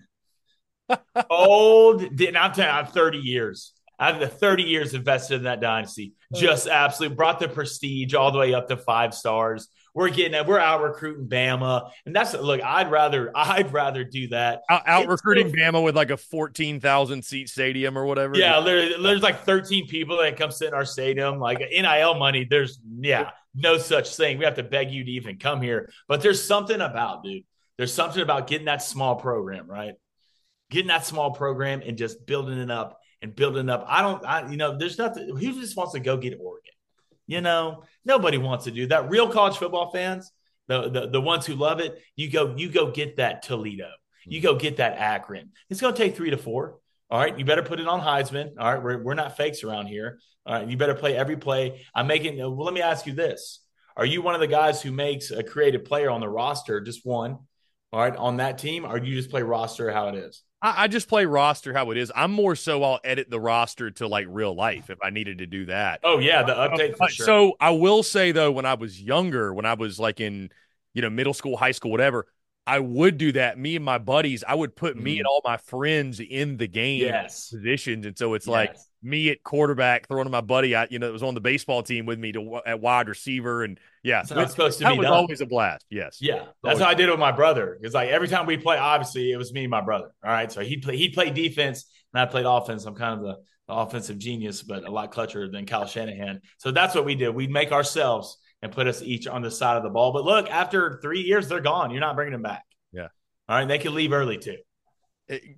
Old, 1.29 2.03
I'm 2.03 2.17
telling 2.17 2.55
you, 2.57 2.63
I'm 2.63 2.85
30 2.85 3.17
years. 3.17 3.73
I 3.99 4.11
of 4.11 4.19
the 4.19 4.27
30 4.27 4.63
years 4.63 4.93
invested 4.93 5.35
in 5.35 5.43
that 5.43 5.61
dynasty. 5.61 6.13
Oh. 6.33 6.39
Just 6.39 6.67
absolutely 6.67 7.15
brought 7.15 7.39
the 7.39 7.47
prestige 7.47 8.13
all 8.13 8.31
the 8.31 8.39
way 8.39 8.53
up 8.53 8.67
to 8.69 8.77
five 8.77 9.13
stars. 9.13 9.67
We're 9.93 10.09
getting 10.09 10.33
it. 10.33 10.47
We're 10.47 10.57
out 10.57 10.81
recruiting 10.81 11.27
Bama, 11.27 11.91
and 12.07 12.15
that's 12.15 12.33
look. 12.33 12.63
I'd 12.63 12.89
rather 12.89 13.31
I'd 13.35 13.71
rather 13.71 14.03
do 14.03 14.29
that. 14.29 14.63
Out, 14.67 14.81
out 14.87 15.07
recruiting 15.07 15.51
Bama 15.51 15.83
with 15.83 15.95
like 15.95 16.09
a 16.09 16.17
14,000 16.17 17.23
seat 17.23 17.47
stadium 17.47 17.95
or 17.95 18.05
whatever. 18.05 18.35
Yeah, 18.35 18.59
there, 18.61 18.99
there's 18.99 19.21
like 19.21 19.43
13 19.43 19.87
people 19.87 20.17
that 20.17 20.35
come 20.35 20.49
sit 20.49 20.69
in 20.69 20.73
our 20.73 20.85
stadium. 20.85 21.37
Like 21.37 21.59
NIL 21.59 22.15
money, 22.15 22.47
there's 22.49 22.79
yeah, 22.99 23.31
no 23.53 23.77
such 23.77 24.15
thing. 24.15 24.39
We 24.39 24.45
have 24.45 24.55
to 24.55 24.63
beg 24.63 24.89
you 24.91 25.03
to 25.03 25.11
even 25.11 25.37
come 25.37 25.61
here. 25.61 25.91
But 26.07 26.23
there's 26.23 26.43
something 26.43 26.81
about 26.81 27.23
dude. 27.23 27.43
There's 27.77 27.93
something 27.93 28.23
about 28.23 28.47
getting 28.47 28.65
that 28.65 28.81
small 28.81 29.15
program 29.17 29.67
right 29.67 29.93
getting 30.73 30.87
that 30.87 31.05
small 31.05 31.31
program 31.31 31.83
and 31.85 31.97
just 31.97 32.25
building 32.25 32.57
it 32.57 32.71
up 32.71 32.99
and 33.23 33.35
building 33.35 33.69
up. 33.69 33.85
I 33.87 34.01
don't, 34.01 34.23
I, 34.25 34.51
you 34.51 34.57
know, 34.57 34.77
there's 34.77 34.99
nothing. 34.99 35.29
Who 35.29 35.53
just 35.53 35.75
wants 35.75 35.93
to 35.93 35.99
go 35.99 36.17
get 36.17 36.37
Oregon? 36.39 36.73
You 37.25 37.41
know, 37.41 37.83
nobody 38.05 38.37
wants 38.37 38.65
to 38.65 38.71
do 38.71 38.85
that. 38.87 39.09
Real 39.09 39.29
college 39.29 39.57
football 39.57 39.91
fans, 39.91 40.31
the, 40.67 40.89
the 40.89 41.07
the 41.07 41.21
ones 41.21 41.45
who 41.45 41.55
love 41.55 41.79
it, 41.79 41.97
you 42.17 42.29
go, 42.29 42.53
you 42.55 42.69
go 42.69 42.91
get 42.91 43.17
that 43.17 43.41
Toledo. 43.41 43.89
You 44.25 44.41
go 44.41 44.55
get 44.55 44.77
that 44.77 44.97
Akron. 44.97 45.51
It's 45.69 45.81
going 45.81 45.93
to 45.93 45.97
take 45.97 46.15
three 46.15 46.29
to 46.29 46.37
four. 46.37 46.79
All 47.09 47.19
right, 47.19 47.37
you 47.37 47.45
better 47.45 47.63
put 47.63 47.79
it 47.79 47.87
on 47.87 48.01
Heisman. 48.01 48.51
All 48.59 48.73
right, 48.73 48.83
we're, 48.83 49.01
we're 49.01 49.13
not 49.13 49.37
fakes 49.37 49.63
around 49.63 49.87
here. 49.87 50.19
All 50.45 50.55
right, 50.55 50.67
you 50.67 50.77
better 50.77 50.95
play 50.95 51.15
every 51.15 51.37
play. 51.37 51.85
I'm 51.95 52.07
making. 52.07 52.37
Well, 52.37 52.63
let 52.63 52.73
me 52.73 52.81
ask 52.81 53.05
you 53.05 53.13
this: 53.13 53.61
Are 53.95 54.05
you 54.05 54.21
one 54.21 54.35
of 54.35 54.41
the 54.41 54.47
guys 54.47 54.81
who 54.81 54.91
makes 54.91 55.31
a 55.31 55.43
creative 55.43 55.85
player 55.85 56.09
on 56.09 56.21
the 56.21 56.29
roster, 56.29 56.81
just 56.81 57.05
one? 57.05 57.37
All 57.91 57.99
right, 57.99 58.15
on 58.15 58.37
that 58.37 58.57
team, 58.57 58.85
or 58.85 58.97
you 58.97 59.15
just 59.15 59.29
play 59.29 59.43
roster 59.43 59.91
how 59.91 60.09
it 60.09 60.15
is? 60.15 60.43
I, 60.63 60.83
I, 60.83 60.87
just 60.87 61.09
play 61.09 61.25
roster 61.25 61.73
how 61.73 61.91
it 61.91 61.97
is. 61.97 62.11
I'm 62.15 62.31
more 62.31 62.55
so 62.55 62.81
I'll 62.83 62.99
edit 63.03 63.29
the 63.29 63.39
roster 63.39 63.91
to 63.91 64.07
like 64.07 64.25
real 64.29 64.55
life 64.55 64.89
if 64.89 64.97
I 65.03 65.09
needed 65.09 65.39
to 65.39 65.45
do 65.45 65.65
that. 65.65 65.99
Oh 66.03 66.19
yeah, 66.19 66.41
the 66.41 66.53
update 66.53 66.95
uh, 66.99 67.07
sure. 67.07 67.25
So 67.25 67.53
I 67.59 67.71
will 67.71 68.01
say 68.01 68.31
though, 68.31 68.51
when 68.51 68.65
I 68.65 68.75
was 68.75 68.99
younger, 68.99 69.53
when 69.53 69.65
I 69.65 69.73
was 69.73 69.99
like 69.99 70.21
in 70.21 70.49
you 70.93 71.01
know 71.01 71.09
middle 71.09 71.33
school, 71.33 71.57
high 71.57 71.71
school, 71.71 71.91
whatever, 71.91 72.27
I 72.65 72.79
would 72.79 73.17
do 73.17 73.33
that. 73.33 73.59
Me 73.59 73.75
and 73.75 73.83
my 73.83 73.97
buddies, 73.97 74.43
I 74.47 74.55
would 74.55 74.75
put 74.75 74.95
mm-hmm. 74.95 75.03
me 75.03 75.17
and 75.19 75.27
all 75.27 75.41
my 75.43 75.57
friends 75.57 76.21
in 76.21 76.55
the 76.57 76.67
game 76.67 77.01
yes. 77.01 77.49
positions, 77.49 78.05
and 78.05 78.17
so 78.17 78.33
it's 78.33 78.47
yes. 78.47 78.51
like 78.51 78.75
me 79.03 79.29
at 79.29 79.43
quarterback 79.43 80.07
throwing 80.07 80.25
to 80.25 80.29
my 80.29 80.41
buddy, 80.41 80.75
I, 80.75 80.87
you 80.89 80.99
know, 80.99 81.07
that 81.07 81.13
was 81.13 81.23
on 81.23 81.33
the 81.33 81.41
baseball 81.41 81.83
team 81.83 82.05
with 82.05 82.19
me 82.19 82.31
to 82.31 82.61
at 82.65 82.79
wide 82.79 83.09
receiver, 83.09 83.63
and 83.63 83.79
yeah, 84.03 84.23
that's 84.23 84.31
it's 84.31 84.51
supposed 84.51 84.77
to 84.79 84.85
that 84.85 84.93
be. 84.93 84.99
was 84.99 85.05
done. 85.05 85.13
always 85.13 85.41
a 85.41 85.45
blast. 85.45 85.85
Yes, 85.89 86.17
yeah, 86.21 86.45
that's 86.63 86.79
how 86.79 86.87
I 86.87 86.93
did 86.93 87.09
it 87.09 87.11
with 87.11 87.19
my 87.19 87.31
brother. 87.31 87.77
It's 87.81 87.93
like 87.93 88.09
every 88.09 88.27
time 88.27 88.45
we 88.45 88.57
play, 88.57 88.77
obviously 88.77 89.31
it 89.31 89.37
was 89.37 89.53
me 89.53 89.63
and 89.63 89.71
my 89.71 89.81
brother. 89.81 90.13
All 90.23 90.31
right, 90.31 90.51
so 90.51 90.61
he 90.61 90.77
play 90.77 90.97
he 90.97 91.09
played 91.09 91.33
defense 91.33 91.85
and 92.13 92.21
I 92.21 92.25
played 92.25 92.45
offense. 92.45 92.85
I'm 92.85 92.95
kind 92.95 93.19
of 93.19 93.25
the, 93.25 93.35
the 93.67 93.73
offensive 93.73 94.17
genius, 94.17 94.63
but 94.63 94.87
a 94.87 94.91
lot 94.91 95.13
clutcher 95.13 95.51
than 95.51 95.65
Kyle 95.65 95.85
Shanahan. 95.85 96.41
So 96.57 96.71
that's 96.71 96.95
what 96.95 97.05
we 97.05 97.15
did. 97.15 97.29
We'd 97.29 97.51
make 97.51 97.71
ourselves 97.71 98.37
and 98.61 98.71
put 98.71 98.87
us 98.87 99.01
each 99.01 99.27
on 99.27 99.41
the 99.41 99.51
side 99.51 99.77
of 99.77 99.83
the 99.83 99.89
ball. 99.89 100.13
But 100.13 100.23
look, 100.23 100.49
after 100.49 100.99
three 101.01 101.21
years, 101.21 101.49
they're 101.49 101.59
gone. 101.59 101.91
You're 101.91 101.99
not 101.99 102.15
bringing 102.15 102.31
them 102.31 102.43
back. 102.43 102.63
Yeah. 102.91 103.07
All 103.49 103.57
right, 103.57 103.67
they 103.67 103.77
can 103.77 103.93
leave 103.93 104.13
early 104.13 104.37
too 104.37 104.57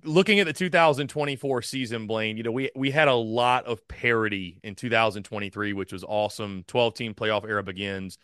looking 0.04 0.40
at 0.40 0.46
the 0.46 0.52
2024 0.52 1.62
season, 1.62 2.06
Blaine, 2.06 2.36
you 2.36 2.42
know, 2.42 2.52
we 2.52 2.70
we 2.74 2.90
had 2.90 3.08
a 3.08 3.14
lot 3.14 3.66
of 3.66 3.86
parity 3.88 4.60
in 4.62 4.74
2023, 4.74 5.72
which 5.72 5.92
was 5.92 6.04
awesome. 6.04 6.64
12 6.68 6.94
team 6.94 7.14
playoff 7.14 7.44
era 7.44 7.62
begins. 7.62 8.18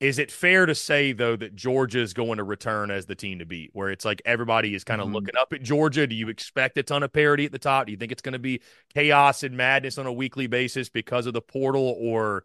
Is 0.00 0.18
it 0.18 0.32
fair 0.32 0.66
to 0.66 0.74
say 0.74 1.12
though 1.12 1.36
that 1.36 1.54
Georgia 1.54 2.00
is 2.00 2.12
going 2.12 2.38
to 2.38 2.44
return 2.44 2.90
as 2.90 3.06
the 3.06 3.14
team 3.14 3.38
to 3.38 3.46
beat, 3.46 3.70
where 3.72 3.90
it's 3.90 4.04
like 4.04 4.20
everybody 4.24 4.74
is 4.74 4.82
kind 4.82 5.00
of 5.00 5.06
mm-hmm. 5.06 5.14
looking 5.14 5.36
up 5.38 5.52
at 5.52 5.62
Georgia? 5.62 6.08
Do 6.08 6.16
you 6.16 6.28
expect 6.28 6.76
a 6.78 6.82
ton 6.82 7.04
of 7.04 7.12
parity 7.12 7.44
at 7.44 7.52
the 7.52 7.58
top? 7.60 7.86
Do 7.86 7.92
you 7.92 7.98
think 7.98 8.10
it's 8.10 8.22
going 8.22 8.32
to 8.32 8.40
be 8.40 8.60
chaos 8.92 9.44
and 9.44 9.56
madness 9.56 9.98
on 9.98 10.06
a 10.06 10.12
weekly 10.12 10.48
basis 10.48 10.88
because 10.88 11.26
of 11.26 11.34
the 11.34 11.40
portal, 11.40 11.96
or 12.00 12.42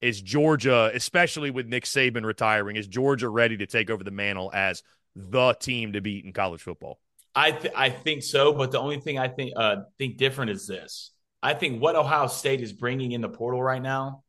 is 0.00 0.22
Georgia, 0.22 0.92
especially 0.94 1.50
with 1.50 1.66
Nick 1.66 1.84
Saban 1.84 2.24
retiring, 2.24 2.76
is 2.76 2.86
Georgia 2.86 3.28
ready 3.28 3.56
to 3.56 3.66
take 3.66 3.90
over 3.90 4.04
the 4.04 4.12
mantle 4.12 4.52
as 4.54 4.84
the 5.16 5.54
team 5.54 5.94
to 5.94 6.00
beat 6.00 6.24
in 6.24 6.32
college 6.32 6.62
football? 6.62 7.00
I 7.34 7.52
th- 7.52 7.74
I 7.76 7.90
think 7.90 8.22
so, 8.22 8.52
but 8.52 8.72
the 8.72 8.80
only 8.80 9.00
thing 9.00 9.18
I 9.18 9.28
think 9.28 9.52
uh, 9.56 9.76
think 9.98 10.16
different 10.16 10.50
is 10.50 10.66
this. 10.66 11.12
I 11.42 11.54
think 11.54 11.80
what 11.80 11.96
Ohio 11.96 12.26
State 12.26 12.60
is 12.60 12.72
bringing 12.72 13.12
in 13.12 13.20
the 13.20 13.28
portal 13.28 13.62
right 13.62 13.80
now 13.80 14.24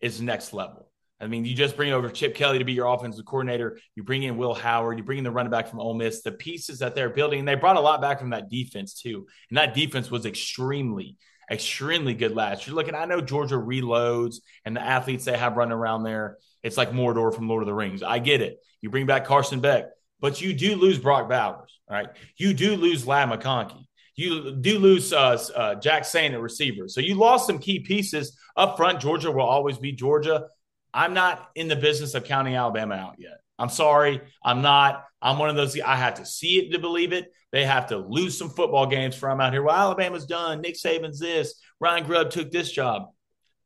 is 0.00 0.20
next 0.20 0.52
level. 0.52 0.90
I 1.20 1.26
mean, 1.26 1.44
you 1.44 1.54
just 1.54 1.76
bring 1.76 1.92
over 1.92 2.08
Chip 2.08 2.34
Kelly 2.34 2.58
to 2.58 2.64
be 2.64 2.72
your 2.72 2.86
offensive 2.86 3.26
coordinator. 3.26 3.78
You 3.94 4.02
bring 4.02 4.22
in 4.22 4.38
Will 4.38 4.54
Howard. 4.54 4.96
You 4.96 5.04
bring 5.04 5.18
in 5.18 5.24
the 5.24 5.30
running 5.30 5.50
back 5.50 5.68
from 5.68 5.78
Ole 5.78 5.92
Miss. 5.92 6.22
The 6.22 6.32
pieces 6.32 6.78
that 6.78 6.94
they're 6.94 7.10
building, 7.10 7.40
and 7.40 7.48
they 7.48 7.56
brought 7.56 7.76
a 7.76 7.80
lot 7.80 8.00
back 8.00 8.18
from 8.18 8.30
that 8.30 8.48
defense 8.48 8.94
too. 8.94 9.26
And 9.50 9.58
that 9.58 9.74
defense 9.74 10.10
was 10.10 10.24
extremely, 10.24 11.18
extremely 11.50 12.14
good 12.14 12.34
last 12.34 12.66
year. 12.66 12.74
Looking, 12.74 12.94
I 12.94 13.04
know 13.04 13.20
Georgia 13.20 13.56
reloads 13.56 14.36
and 14.64 14.74
the 14.74 14.80
athletes 14.80 15.26
they 15.26 15.36
have 15.36 15.58
running 15.58 15.72
around 15.72 16.04
there. 16.04 16.38
It's 16.62 16.78
like 16.78 16.90
Mordor 16.90 17.34
from 17.34 17.48
Lord 17.48 17.62
of 17.62 17.66
the 17.66 17.74
Rings. 17.74 18.02
I 18.02 18.18
get 18.18 18.40
it. 18.40 18.56
You 18.80 18.88
bring 18.88 19.04
back 19.04 19.26
Carson 19.26 19.60
Beck 19.60 19.84
but 20.20 20.40
you 20.40 20.52
do 20.52 20.76
lose 20.76 20.98
Brock 20.98 21.28
Bowers, 21.28 21.78
right? 21.88 22.08
You 22.36 22.54
do 22.54 22.76
lose 22.76 23.06
Ladd 23.06 23.28
McConkey. 23.30 23.86
You 24.16 24.54
do 24.56 24.78
lose 24.78 25.12
uh, 25.12 25.42
uh, 25.56 25.74
Jacksaint 25.76 26.32
at 26.32 26.40
receiver. 26.40 26.88
So 26.88 27.00
you 27.00 27.14
lost 27.14 27.46
some 27.46 27.58
key 27.58 27.80
pieces 27.80 28.36
up 28.56 28.76
front. 28.76 29.00
Georgia 29.00 29.30
will 29.30 29.46
always 29.46 29.78
be 29.78 29.92
Georgia. 29.92 30.46
I'm 30.92 31.14
not 31.14 31.48
in 31.54 31.68
the 31.68 31.76
business 31.76 32.14
of 32.14 32.24
counting 32.24 32.54
Alabama 32.54 32.96
out 32.96 33.14
yet. 33.18 33.40
I'm 33.58 33.68
sorry. 33.68 34.20
I'm 34.44 34.62
not. 34.62 35.04
I'm 35.22 35.38
one 35.38 35.50
of 35.50 35.56
those. 35.56 35.78
I 35.80 35.96
have 35.96 36.14
to 36.14 36.26
see 36.26 36.58
it 36.58 36.72
to 36.72 36.78
believe 36.78 37.12
it. 37.12 37.32
They 37.52 37.64
have 37.64 37.88
to 37.88 37.98
lose 37.98 38.38
some 38.38 38.48
football 38.48 38.86
games 38.86 39.16
for 39.16 39.30
I'm 39.30 39.40
out 39.40 39.52
here. 39.52 39.62
Well, 39.62 39.74
Alabama's 39.74 40.26
done. 40.26 40.60
Nick 40.60 40.76
Saban's 40.76 41.18
this. 41.18 41.54
Ryan 41.80 42.04
Grubb 42.04 42.30
took 42.30 42.50
this 42.50 42.70
job. 42.70 43.08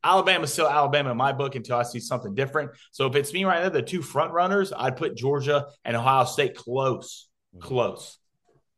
Alabama's 0.05 0.53
still 0.53 0.69
Alabama 0.69 1.11
in 1.11 1.17
my 1.17 1.33
book 1.33 1.55
until 1.55 1.77
I 1.77 1.83
see 1.83 1.99
something 1.99 2.35
different. 2.35 2.73
So 2.93 3.07
if 3.07 3.17
it's 3.17 3.33
me 3.33 3.45
right 3.45 3.63
now, 3.63 3.71
the 3.71 3.83
two 3.83 4.03
front 4.03 4.33
runners, 4.33 4.73
I'd 4.77 4.97
put 4.97 5.17
Georgia 5.17 5.67
and 5.85 5.97
Ohio 5.97 6.27
State 6.27 6.55
close, 6.55 7.29
mm-hmm. 7.57 7.67
close. 7.67 8.19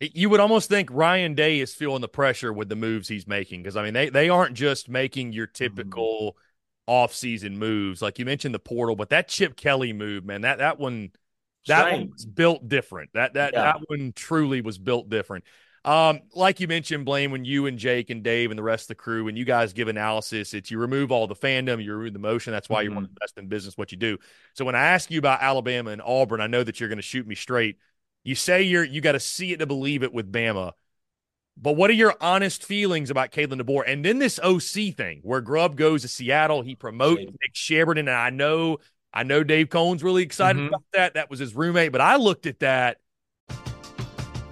You 0.01 0.31
would 0.31 0.41
almost 0.41 0.69
think 0.69 0.91
Ryan 0.93 1.35
Day 1.35 1.59
is 1.59 1.75
feeling 1.75 2.03
the 2.03 2.09
pressure 2.09 2.53
with 2.53 2.69
the 2.69 2.77
moves 2.77 3.09
he's 3.09 3.27
making 3.27 3.63
because 3.63 3.77
I 3.77 3.83
mean 3.83 3.95
they 3.95 4.11
they 4.11 4.29
aren't 4.29 4.55
just 4.55 4.91
making 4.91 5.33
your 5.33 5.47
typical 5.47 6.33
mm-hmm. 6.33 6.93
off-season 6.93 7.59
moves 7.59 8.03
like 8.03 8.19
you 8.19 8.27
mentioned 8.27 8.55
the 8.55 8.59
portal, 8.59 8.95
but 8.95 9.09
that 9.09 9.29
Chip 9.29 9.57
Kelly 9.57 9.95
move, 9.95 10.25
man, 10.25 10.43
that 10.43 10.59
that 10.59 10.79
one 10.79 11.13
that 11.67 11.93
one 11.93 12.11
was 12.13 12.27
built 12.27 12.69
different. 12.69 13.11
That 13.15 13.35
that 13.35 13.55
yeah. 13.55 13.63
that 13.63 13.81
one 13.87 14.13
truly 14.15 14.61
was 14.61 14.79
built 14.79 15.09
different. 15.09 15.45
Um, 15.87 16.23
like 16.35 16.59
you 16.59 16.67
mentioned, 16.67 17.05
Blaine, 17.05 17.31
when 17.31 17.45
you 17.45 17.67
and 17.67 17.79
Jake 17.79 18.11
and 18.11 18.25
Dave 18.25 18.51
and 18.51 18.59
the 18.59 18.63
rest 18.63 18.85
of 18.85 18.89
the 18.89 18.95
crew, 18.97 19.23
when 19.23 19.37
you 19.37 19.45
guys 19.45 19.73
give 19.73 19.87
analysis, 19.87 20.53
it's 20.53 20.69
you 20.69 20.79
remove 20.79 21.13
all 21.13 21.29
the 21.29 21.37
fandom, 21.37 21.83
you 21.83 21.95
remove 21.95 22.13
the 22.13 22.19
motion. 22.19 22.53
That's 22.53 22.69
why 22.69 22.81
mm-hmm. 22.81 22.85
you're 22.87 22.95
one 22.97 23.05
of 23.05 23.11
the 23.11 23.21
best 23.21 23.39
in 23.39 23.47
business, 23.47 23.79
what 23.79 23.93
you 23.93 23.97
do. 23.97 24.19
So 24.55 24.65
when 24.65 24.75
I 24.75 24.83
ask 24.87 25.13
you 25.13 25.21
about 25.21 25.43
Alabama 25.43 25.91
and 25.91 26.03
Auburn, 26.05 26.41
I 26.41 26.49
know 26.49 26.65
that 26.65 26.81
you're 26.81 26.89
going 26.89 26.99
to 26.99 27.03
shoot 27.03 27.25
me 27.25 27.37
straight. 27.37 27.79
You 28.25 28.35
say 28.35 28.63
you're 28.63 28.83
you 28.83 29.01
got 29.01 29.13
to 29.13 29.21
see 29.21 29.53
it 29.53 29.59
to 29.59 29.67
believe 29.67 30.03
it 30.03 30.13
with 30.13 30.31
Bama. 30.33 30.73
But 31.57 31.77
what 31.77 31.89
are 31.89 31.95
your 31.95 32.17
honest 32.21 32.65
feelings 32.65 33.09
about 33.09 33.31
Kalen 33.31 33.61
DeBoer? 33.63 33.85
And 33.87 34.05
then 34.05 34.19
this 34.19 34.41
OC 34.41 34.97
thing 34.97 35.21
where 35.23 35.41
Grubb 35.41 35.77
goes 35.77 36.03
to 36.03 36.09
Seattle, 36.09 36.63
he 36.63 36.75
promotes 36.75 37.23
Nick 37.23 37.55
Sheridan, 37.55 38.09
and 38.09 38.17
I 38.17 38.31
know 38.31 38.79
I 39.15 39.23
know 39.23 39.45
Dave 39.45 39.69
Cohn's 39.69 40.03
really 40.03 40.25
excited 40.25 40.59
mm-hmm. 40.59 40.67
about 40.67 40.83
that. 40.95 41.15
That 41.15 41.31
was 41.31 41.39
his 41.39 41.55
roommate, 41.55 41.93
but 41.93 42.01
I 42.01 42.17
looked 42.17 42.47
at 42.47 42.59
that 42.59 42.99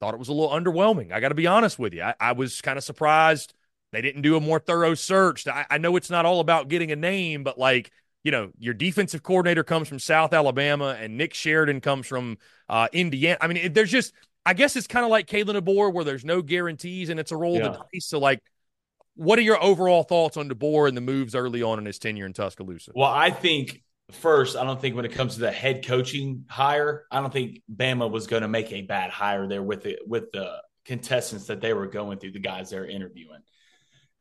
Thought 0.00 0.14
it 0.14 0.18
was 0.18 0.28
a 0.28 0.32
little 0.32 0.50
underwhelming. 0.50 1.12
I 1.12 1.20
got 1.20 1.30
to 1.30 1.34
be 1.34 1.46
honest 1.46 1.78
with 1.78 1.92
you. 1.92 2.02
I, 2.02 2.14
I 2.20 2.32
was 2.32 2.60
kind 2.60 2.78
of 2.78 2.84
surprised 2.84 3.52
they 3.92 4.00
didn't 4.00 4.22
do 4.22 4.36
a 4.36 4.40
more 4.40 4.60
thorough 4.60 4.94
search. 4.94 5.46
I, 5.48 5.66
I 5.70 5.78
know 5.78 5.96
it's 5.96 6.10
not 6.10 6.24
all 6.24 6.40
about 6.40 6.68
getting 6.68 6.92
a 6.92 6.96
name, 6.96 7.42
but 7.42 7.58
like, 7.58 7.90
you 8.22 8.30
know, 8.30 8.50
your 8.58 8.74
defensive 8.74 9.22
coordinator 9.22 9.64
comes 9.64 9.88
from 9.88 9.98
South 9.98 10.32
Alabama 10.32 10.96
and 11.00 11.16
Nick 11.16 11.34
Sheridan 11.34 11.80
comes 11.80 12.06
from 12.06 12.38
uh, 12.68 12.88
Indiana. 12.92 13.38
I 13.40 13.48
mean, 13.48 13.56
it, 13.56 13.74
there's 13.74 13.90
just, 13.90 14.12
I 14.44 14.54
guess 14.54 14.76
it's 14.76 14.86
kind 14.86 15.04
of 15.04 15.10
like 15.10 15.26
Kalen 15.26 15.58
DeBoer 15.58 15.92
where 15.92 16.04
there's 16.04 16.24
no 16.24 16.42
guarantees 16.42 17.08
and 17.08 17.18
it's 17.18 17.32
a 17.32 17.36
roll 17.36 17.56
yeah. 17.56 17.66
of 17.66 17.72
the 17.72 17.84
dice. 17.92 18.06
So, 18.06 18.18
like, 18.18 18.40
what 19.14 19.38
are 19.38 19.42
your 19.42 19.62
overall 19.62 20.04
thoughts 20.04 20.36
on 20.36 20.48
DeBoer 20.48 20.86
and 20.86 20.96
the 20.96 21.00
moves 21.00 21.34
early 21.34 21.62
on 21.62 21.78
in 21.78 21.86
his 21.86 21.98
tenure 21.98 22.24
in 22.24 22.32
Tuscaloosa? 22.32 22.92
Well, 22.94 23.10
I 23.10 23.30
think 23.30 23.82
first, 24.12 24.56
I 24.56 24.64
don't 24.64 24.80
think 24.80 24.96
when 24.96 25.04
it 25.04 25.12
comes 25.12 25.34
to 25.34 25.40
the 25.40 25.50
head 25.50 25.86
coaching 25.86 26.44
hire, 26.48 27.04
I 27.10 27.20
don't 27.20 27.32
think 27.32 27.62
Bama 27.74 28.10
was 28.10 28.26
going 28.26 28.42
to 28.42 28.48
make 28.48 28.72
a 28.72 28.82
bad 28.82 29.10
hire 29.10 29.46
there 29.46 29.62
with 29.62 29.82
the 29.82 29.98
with 30.06 30.30
the 30.32 30.62
contestants 30.84 31.46
that 31.46 31.60
they 31.60 31.74
were 31.74 31.86
going 31.86 32.18
through, 32.18 32.32
the 32.32 32.38
guys 32.38 32.70
they're 32.70 32.86
interviewing. 32.86 33.40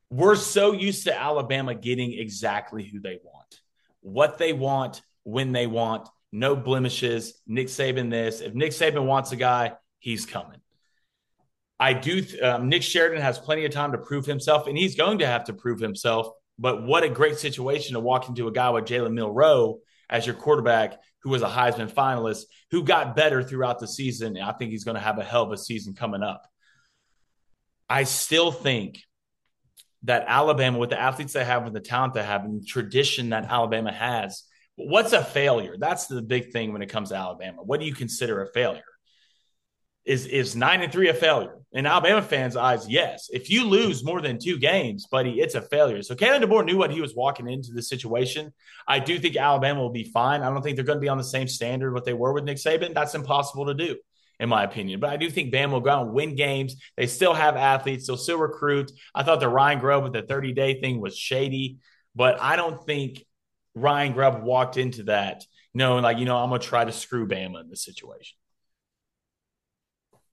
We're 0.10 0.36
so 0.36 0.74
used 0.74 1.06
to 1.06 1.18
Alabama 1.18 1.76
getting 1.76 2.14
exactly 2.14 2.84
who 2.84 3.00
they 3.00 3.20
want, 3.24 3.62
what 4.02 4.38
they 4.38 4.54
want, 4.54 5.02
when 5.24 5.52
they 5.52 5.68
want, 5.68 6.08
no 6.32 6.56
blemishes. 6.56 7.42
Nick 7.48 7.68
Saban, 7.68 8.10
this. 8.10 8.42
If 8.42 8.54
Nick 8.54 8.72
Saban 8.72 9.06
wants 9.06 9.32
a 9.32 9.36
guy, 9.36 9.74
he's 10.00 10.26
coming. 10.26 10.60
I 11.80 11.94
do. 11.94 12.24
Um, 12.42 12.70
Nick 12.70 12.84
Sheridan 12.84 13.22
has 13.22 13.38
plenty 13.38 13.66
of 13.66 13.72
time 13.72 13.92
to 13.92 13.98
prove 13.98 14.26
himself, 14.26 14.68
and 14.68 14.78
he's 14.78 14.96
going 14.96 15.20
to 15.20 15.28
have 15.28 15.46
to 15.46 15.54
prove 15.54 15.80
himself 15.80 16.30
but 16.60 16.84
what 16.84 17.04
a 17.04 17.10
great 17.10 17.38
situation 17.38 17.94
to 17.94 18.00
walk 18.00 18.28
into 18.30 18.48
a 18.48 18.52
guy 18.52 18.70
with 18.70 18.86
Jalen 18.86 19.14
Milroe 19.14 19.80
as 20.10 20.26
your 20.26 20.36
quarterback, 20.36 21.00
who 21.22 21.30
was 21.30 21.42
a 21.42 21.48
Heisman 21.48 21.92
finalist, 21.92 22.44
who 22.72 22.84
got 22.84 23.16
better 23.16 23.44
throughout 23.44 23.80
the 23.80 23.88
season. 23.88 24.38
And 24.38 24.46
I 24.46 24.54
think 24.54 24.72
he's 24.72 24.84
going 24.84 24.96
to 24.96 25.02
have 25.02 25.20
a 25.20 25.24
hell 25.24 25.44
of 25.44 25.52
a 25.52 25.58
season 25.58 25.94
coming 25.94 26.24
up. 26.24 26.44
I 27.90 28.04
still 28.04 28.52
think 28.52 29.04
that 30.04 30.26
Alabama, 30.28 30.78
with 30.78 30.90
the 30.90 31.00
athletes 31.00 31.34
they 31.34 31.46
have, 31.46 31.64
with 31.64 31.74
the 31.74 31.80
talent 31.80 32.14
they 32.14 32.24
have, 32.24 32.46
and 32.46 32.62
the 32.62 32.66
tradition 32.66 33.30
that 33.30 33.46
Alabama 33.46 33.92
has, 33.92 34.44
what's 34.76 35.14
a 35.14 35.24
failure? 35.24 35.76
That's 35.80 36.08
the 36.08 36.22
big 36.22 36.52
thing 36.52 36.74
when 36.74 36.82
it 36.82 36.90
comes 36.90 37.10
to 37.10 37.16
Alabama. 37.16 37.64
What 37.64 37.80
do 37.80 37.86
you 37.86 37.94
consider 37.94 38.42
a 38.42 38.52
failure? 38.52 38.84
Is 40.08 40.26
is 40.26 40.56
nine 40.56 40.82
and 40.82 40.92
three 40.92 41.10
a 41.10 41.14
failure? 41.14 41.54
In 41.74 41.86
Alabama 41.86 42.22
fans' 42.22 42.56
eyes, 42.56 42.88
yes. 42.88 43.30
If 43.32 43.50
you 43.50 43.66
lose 43.66 44.04
more 44.04 44.22
than 44.22 44.40
two 44.40 44.58
games, 44.58 45.06
buddy, 45.06 45.42
it's 45.42 45.54
a 45.54 45.62
failure. 45.62 46.02
So 46.02 46.16
Kalen 46.16 46.42
DeBoer 46.42 46.66
knew 46.66 46.78
what 46.78 46.92
he 46.92 47.02
was 47.02 47.14
walking 47.14 47.50
into 47.50 47.74
the 47.74 47.84
situation. 47.84 48.54
I 48.88 49.00
do 49.00 49.20
think 49.20 49.36
Alabama 49.36 49.82
will 49.82 49.92
be 49.92 50.06
fine. 50.06 50.42
I 50.42 50.50
don't 50.50 50.62
think 50.62 50.78
they're 50.78 50.86
going 50.86 50.98
to 50.98 51.02
be 51.02 51.10
on 51.10 51.18
the 51.18 51.26
same 51.26 51.50
standard 51.50 51.94
what 51.94 52.06
they 52.06 52.14
were 52.14 52.32
with 52.32 52.46
Nick 52.46 52.58
Saban. 52.58 52.94
That's 52.94 53.16
impossible 53.16 53.66
to 53.66 53.74
do, 53.74 53.98
in 54.40 54.48
my 54.48 54.64
opinion. 54.64 55.02
But 55.02 55.10
I 55.10 55.18
do 55.18 55.30
think 55.30 55.54
Bama 55.54 55.72
will 55.72 55.82
go 55.82 55.90
out 55.90 56.06
and 56.06 56.14
win 56.14 56.36
games. 56.36 56.78
They 56.96 57.06
still 57.06 57.34
have 57.34 57.58
athletes. 57.58 58.08
They'll 58.08 58.16
still 58.16 58.40
recruit. 58.40 58.92
I 59.14 59.24
thought 59.24 59.42
the 59.42 59.50
Ryan 59.50 59.80
Grubb 59.80 60.04
with 60.04 60.14
the 60.14 60.22
30 60.22 60.54
day 60.54 60.80
thing 60.80 61.02
was 61.02 61.18
shady, 61.18 61.80
but 62.16 62.42
I 62.42 62.56
don't 62.56 62.84
think 62.86 63.26
Ryan 63.76 64.14
Grubb 64.14 64.42
walked 64.42 64.78
into 64.78 65.04
that 65.04 65.44
knowing 65.74 66.02
like, 66.02 66.18
you 66.18 66.26
know, 66.26 66.38
I'm 66.38 66.50
going 66.50 66.62
to 66.62 66.68
try 66.68 66.86
to 66.86 66.94
screw 66.94 67.28
Bama 67.28 67.60
in 67.62 67.70
this 67.70 67.84
situation 67.84 68.38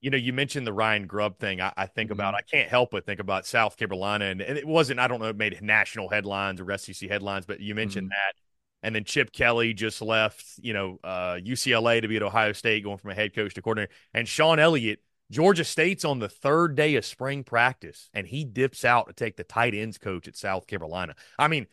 you 0.05 0.11
know, 0.11 0.17
you 0.17 0.33
mentioned 0.33 0.67
the 0.67 0.73
Ryan 0.73 1.07
Grubb 1.07 1.39
thing. 1.39 1.59
I, 1.59 1.73
I 1.75 1.87
think 1.87 2.11
mm-hmm. 2.11 2.19
about, 2.19 2.35
I 2.35 2.41
can't 2.41 2.69
help 2.69 2.91
but 2.91 3.07
think 3.07 3.19
about 3.19 3.47
South 3.47 3.75
Carolina. 3.75 4.25
And, 4.25 4.39
and, 4.39 4.55
it 4.55 4.67
wasn't, 4.67 4.99
I 4.99 5.07
don't 5.07 5.19
know, 5.19 5.29
it 5.29 5.35
made 5.35 5.59
national 5.63 6.09
headlines 6.09 6.61
or 6.61 6.77
SEC 6.77 7.09
headlines, 7.09 7.47
but 7.47 7.59
you 7.59 7.73
mentioned 7.73 8.11
mm-hmm. 8.11 8.33
that. 8.33 8.85
And 8.85 8.93
then 8.93 9.03
Chip 9.03 9.31
Kelly 9.31 9.73
just 9.73 10.03
left, 10.03 10.45
you 10.61 10.73
know, 10.73 10.99
uh, 11.03 11.39
UCLA 11.43 12.03
to 12.03 12.07
be 12.07 12.17
at 12.17 12.21
Ohio 12.21 12.51
State, 12.51 12.83
going 12.83 12.99
from 12.99 13.09
a 13.09 13.15
head 13.15 13.33
coach 13.33 13.55
to 13.55 13.63
coordinator. 13.63 13.91
And 14.13 14.27
Shawn 14.27 14.59
Elliott, 14.59 15.01
Georgia 15.31 15.63
State's 15.63 16.05
on 16.05 16.19
the 16.19 16.29
third 16.29 16.75
day 16.75 16.93
of 16.97 17.03
spring 17.03 17.43
practice, 17.43 18.11
and 18.13 18.27
he 18.27 18.43
dips 18.43 18.85
out 18.85 19.07
to 19.07 19.13
take 19.13 19.37
the 19.37 19.43
tight 19.43 19.73
ends 19.73 19.97
coach 19.97 20.27
at 20.27 20.35
South 20.35 20.67
Carolina. 20.67 21.15
I 21.39 21.47
mean, 21.47 21.65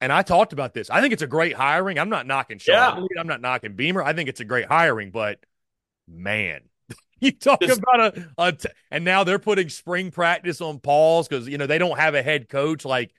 and 0.00 0.12
I 0.12 0.22
talked 0.22 0.52
about 0.52 0.74
this. 0.74 0.90
I 0.90 1.00
think 1.00 1.12
it's 1.12 1.22
a 1.22 1.26
great 1.26 1.56
hiring. 1.56 1.98
I'm 1.98 2.08
not 2.08 2.24
knocking 2.24 2.58
Shawn 2.58 3.08
yeah. 3.10 3.20
I'm 3.20 3.26
not 3.26 3.40
knocking 3.40 3.74
Beamer. 3.74 4.00
I 4.04 4.12
think 4.12 4.28
it's 4.28 4.38
a 4.38 4.44
great 4.44 4.66
hiring, 4.66 5.10
but 5.10 5.40
man, 6.06 6.60
you 7.26 7.32
talk 7.32 7.60
this, 7.60 7.78
about 7.78 8.16
a, 8.16 8.28
a 8.38 8.52
t- 8.52 8.68
and 8.90 9.04
now 9.04 9.24
they're 9.24 9.38
putting 9.38 9.68
spring 9.68 10.10
practice 10.10 10.60
on 10.60 10.78
pause 10.78 11.28
because 11.28 11.48
you 11.48 11.58
know 11.58 11.66
they 11.66 11.78
don't 11.78 11.98
have 11.98 12.14
a 12.14 12.22
head 12.22 12.48
coach 12.48 12.84
like 12.84 13.12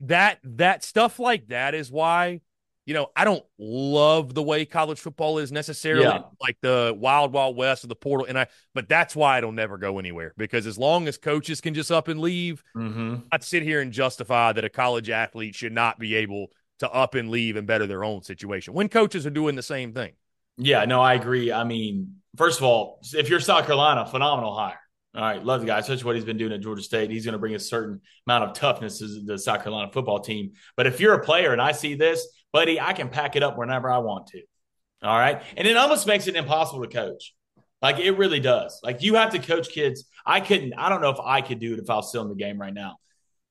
that 0.00 0.38
that 0.42 0.84
stuff 0.84 1.18
like 1.18 1.48
that 1.48 1.74
is 1.74 1.90
why 1.90 2.40
you 2.86 2.92
know 2.92 3.06
i 3.16 3.24
don't 3.24 3.44
love 3.58 4.34
the 4.34 4.42
way 4.42 4.64
college 4.64 5.00
football 5.00 5.38
is 5.38 5.50
necessarily 5.50 6.04
yeah. 6.04 6.22
like 6.40 6.56
the 6.60 6.94
wild 6.98 7.32
wild 7.32 7.56
west 7.56 7.84
of 7.84 7.88
the 7.88 7.94
portal 7.94 8.26
and 8.26 8.38
i 8.38 8.46
but 8.74 8.88
that's 8.88 9.16
why 9.16 9.38
it'll 9.38 9.52
never 9.52 9.78
go 9.78 9.98
anywhere 9.98 10.34
because 10.36 10.66
as 10.66 10.76
long 10.76 11.08
as 11.08 11.16
coaches 11.16 11.60
can 11.60 11.72
just 11.72 11.90
up 11.90 12.08
and 12.08 12.20
leave 12.20 12.62
mm-hmm. 12.76 13.16
i'd 13.32 13.44
sit 13.44 13.62
here 13.62 13.80
and 13.80 13.92
justify 13.92 14.52
that 14.52 14.64
a 14.64 14.68
college 14.68 15.08
athlete 15.08 15.54
should 15.54 15.72
not 15.72 15.98
be 15.98 16.14
able 16.14 16.48
to 16.80 16.90
up 16.90 17.14
and 17.14 17.30
leave 17.30 17.56
and 17.56 17.66
better 17.66 17.86
their 17.86 18.04
own 18.04 18.22
situation 18.22 18.74
when 18.74 18.88
coaches 18.88 19.24
are 19.24 19.30
doing 19.30 19.54
the 19.54 19.62
same 19.62 19.92
thing 19.92 20.12
yeah 20.58 20.84
no 20.84 21.00
i 21.00 21.14
agree 21.14 21.52
i 21.52 21.64
mean 21.64 22.16
first 22.36 22.58
of 22.58 22.64
all, 22.64 23.00
if 23.14 23.28
you're 23.28 23.40
South 23.40 23.66
Carolina, 23.66 24.06
phenomenal 24.06 24.54
hire. 24.54 24.78
All 25.16 25.22
right, 25.22 25.44
love 25.44 25.60
the 25.60 25.68
guy, 25.68 25.78
especially 25.78 26.04
what 26.04 26.16
he's 26.16 26.24
been 26.24 26.36
doing 26.36 26.52
at 26.52 26.60
Georgia 26.60 26.82
State. 26.82 27.08
He's 27.08 27.24
going 27.24 27.34
to 27.34 27.38
bring 27.38 27.54
a 27.54 27.58
certain 27.60 28.00
amount 28.26 28.44
of 28.44 28.52
toughness 28.54 28.98
to 28.98 29.22
the 29.24 29.38
South 29.38 29.62
Carolina 29.62 29.90
football 29.92 30.18
team. 30.18 30.52
But 30.76 30.88
if 30.88 30.98
you're 30.98 31.14
a 31.14 31.24
player 31.24 31.52
and 31.52 31.62
I 31.62 31.70
see 31.70 31.94
this, 31.94 32.26
buddy, 32.52 32.80
I 32.80 32.94
can 32.94 33.08
pack 33.08 33.36
it 33.36 33.44
up 33.44 33.56
whenever 33.56 33.88
I 33.88 33.98
want 33.98 34.26
to. 34.28 34.42
All 35.04 35.16
right. 35.16 35.40
And 35.56 35.68
it 35.68 35.76
almost 35.76 36.06
makes 36.08 36.26
it 36.26 36.34
impossible 36.34 36.84
to 36.84 36.88
coach. 36.88 37.32
Like 37.80 37.98
it 37.98 38.12
really 38.12 38.40
does. 38.40 38.80
Like 38.82 39.02
you 39.02 39.14
have 39.14 39.30
to 39.32 39.38
coach 39.38 39.68
kids. 39.68 40.04
I 40.26 40.40
couldn't, 40.40 40.74
I 40.74 40.88
don't 40.88 41.00
know 41.00 41.10
if 41.10 41.20
I 41.22 41.42
could 41.42 41.60
do 41.60 41.74
it 41.74 41.78
if 41.78 41.90
I 41.90 41.96
was 41.96 42.08
still 42.08 42.22
in 42.22 42.28
the 42.28 42.34
game 42.34 42.60
right 42.60 42.74
now. 42.74 42.96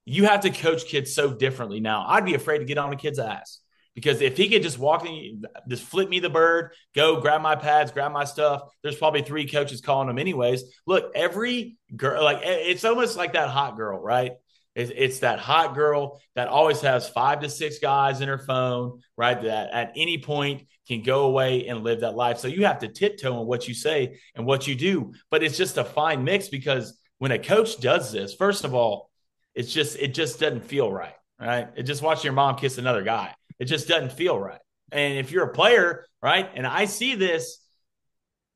You 0.06 0.26
have 0.26 0.42
to 0.42 0.50
coach 0.50 0.86
kids 0.86 1.14
so 1.14 1.34
differently 1.34 1.80
now. 1.80 2.04
I'd 2.08 2.26
be 2.26 2.34
afraid 2.34 2.58
to 2.58 2.66
get 2.66 2.78
on 2.78 2.92
a 2.92 2.98
kid's 2.98 3.20
ass. 3.20 3.60
Because 3.96 4.22
if 4.22 4.38
he 4.38 4.50
could 4.50 4.64
just 4.64 4.80
walk 4.80 5.06
in, 5.06 5.44
just 5.70 5.84
flip 5.84 6.10
me 6.10 6.20
the 6.20 6.30
bird, 6.30 6.72
go 6.96 7.22
grab 7.22 7.42
my 7.42 7.56
pads, 7.56 7.92
grab 7.92 8.12
my 8.12 8.24
stuff. 8.24 8.64
There's 8.82 8.96
probably 8.96 9.22
three 9.22 9.48
coaches 9.48 9.82
calling 9.82 10.10
him 10.10 10.18
anyways. 10.18 10.64
Look, 10.88 11.12
every 11.14 11.78
girl, 11.96 12.24
like 12.24 12.40
it's 12.42 12.86
almost 12.86 13.18
like 13.18 13.34
that 13.34 13.50
hot 13.50 13.78
girl, 13.78 14.02
right? 14.02 14.34
It's, 14.76 14.92
it's 14.96 15.20
that 15.20 15.40
hot 15.40 15.76
girl 15.76 16.20
that 16.36 16.48
always 16.48 16.82
has 16.82 17.08
five 17.08 17.42
to 17.42 17.50
six 17.50 17.80
guys 17.80 18.22
in 18.22 18.28
her 18.28 18.40
phone, 18.40 19.02
right? 19.16 19.40
That 19.40 19.70
at 19.72 19.94
any 19.96 20.18
point 20.18 20.64
can 20.88 21.04
go 21.04 21.26
away 21.26 21.68
and 21.68 21.84
live 21.84 22.02
that 22.02 22.16
life. 22.16 22.40
So 22.40 22.48
you 22.48 22.66
have 22.66 22.80
to 22.80 22.88
tiptoe 22.88 23.40
on 23.40 23.46
what 23.46 23.68
you 23.68 23.74
say 23.74 24.20
and 24.36 24.46
what 24.46 24.68
you 24.68 24.76
do. 24.76 25.14
But 25.30 25.44
it's 25.44 25.58
just 25.58 25.78
a 25.78 25.84
fine 25.84 26.24
mix 26.24 26.48
because 26.48 26.98
when 27.20 27.32
a 27.32 27.40
coach 27.40 27.80
does 27.80 28.12
this, 28.12 28.34
first 28.34 28.64
of 28.64 28.74
all, 28.74 29.12
it's 29.54 29.72
just 29.72 29.98
it 29.98 30.16
just 30.16 30.40
doesn't 30.40 30.66
feel 30.66 30.92
right, 30.92 31.14
right? 31.40 31.70
It 31.76 31.84
just 31.84 32.02
watching 32.02 32.26
your 32.26 32.34
mom 32.34 32.56
kiss 32.56 32.80
another 32.80 33.04
guy. 33.04 33.36
It 33.60 33.66
just 33.66 33.88
doesn't 33.88 34.14
feel 34.14 34.40
right. 34.40 34.60
And 34.92 35.18
if 35.18 35.32
you're 35.32 35.46
a 35.46 35.54
player, 35.54 36.06
right, 36.22 36.50
and 36.56 36.68
I 36.68 36.86
see 36.86 37.16
this, 37.16 37.60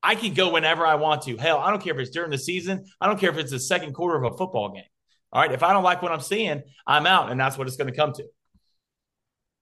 I 0.02 0.14
can 0.14 0.34
go 0.34 0.52
whenever 0.52 0.86
I 0.86 0.94
want 0.94 1.22
to. 1.22 1.36
Hell, 1.36 1.58
I 1.58 1.70
don't 1.70 1.82
care 1.82 1.94
if 1.94 2.00
it's 2.00 2.10
during 2.10 2.30
the 2.30 2.38
season. 2.38 2.84
I 3.00 3.06
don't 3.06 3.18
care 3.18 3.30
if 3.30 3.36
it's 3.36 3.50
the 3.50 3.58
second 3.58 3.94
quarter 3.94 4.22
of 4.22 4.32
a 4.32 4.36
football 4.36 4.70
game. 4.70 4.84
All 5.32 5.42
right. 5.42 5.52
If 5.52 5.62
I 5.62 5.72
don't 5.72 5.82
like 5.82 6.02
what 6.02 6.12
I'm 6.12 6.20
seeing, 6.20 6.62
I'm 6.86 7.06
out. 7.06 7.30
And 7.30 7.38
that's 7.38 7.58
what 7.58 7.66
it's 7.66 7.76
going 7.76 7.90
to 7.90 7.96
come 7.96 8.12
to. 8.14 8.24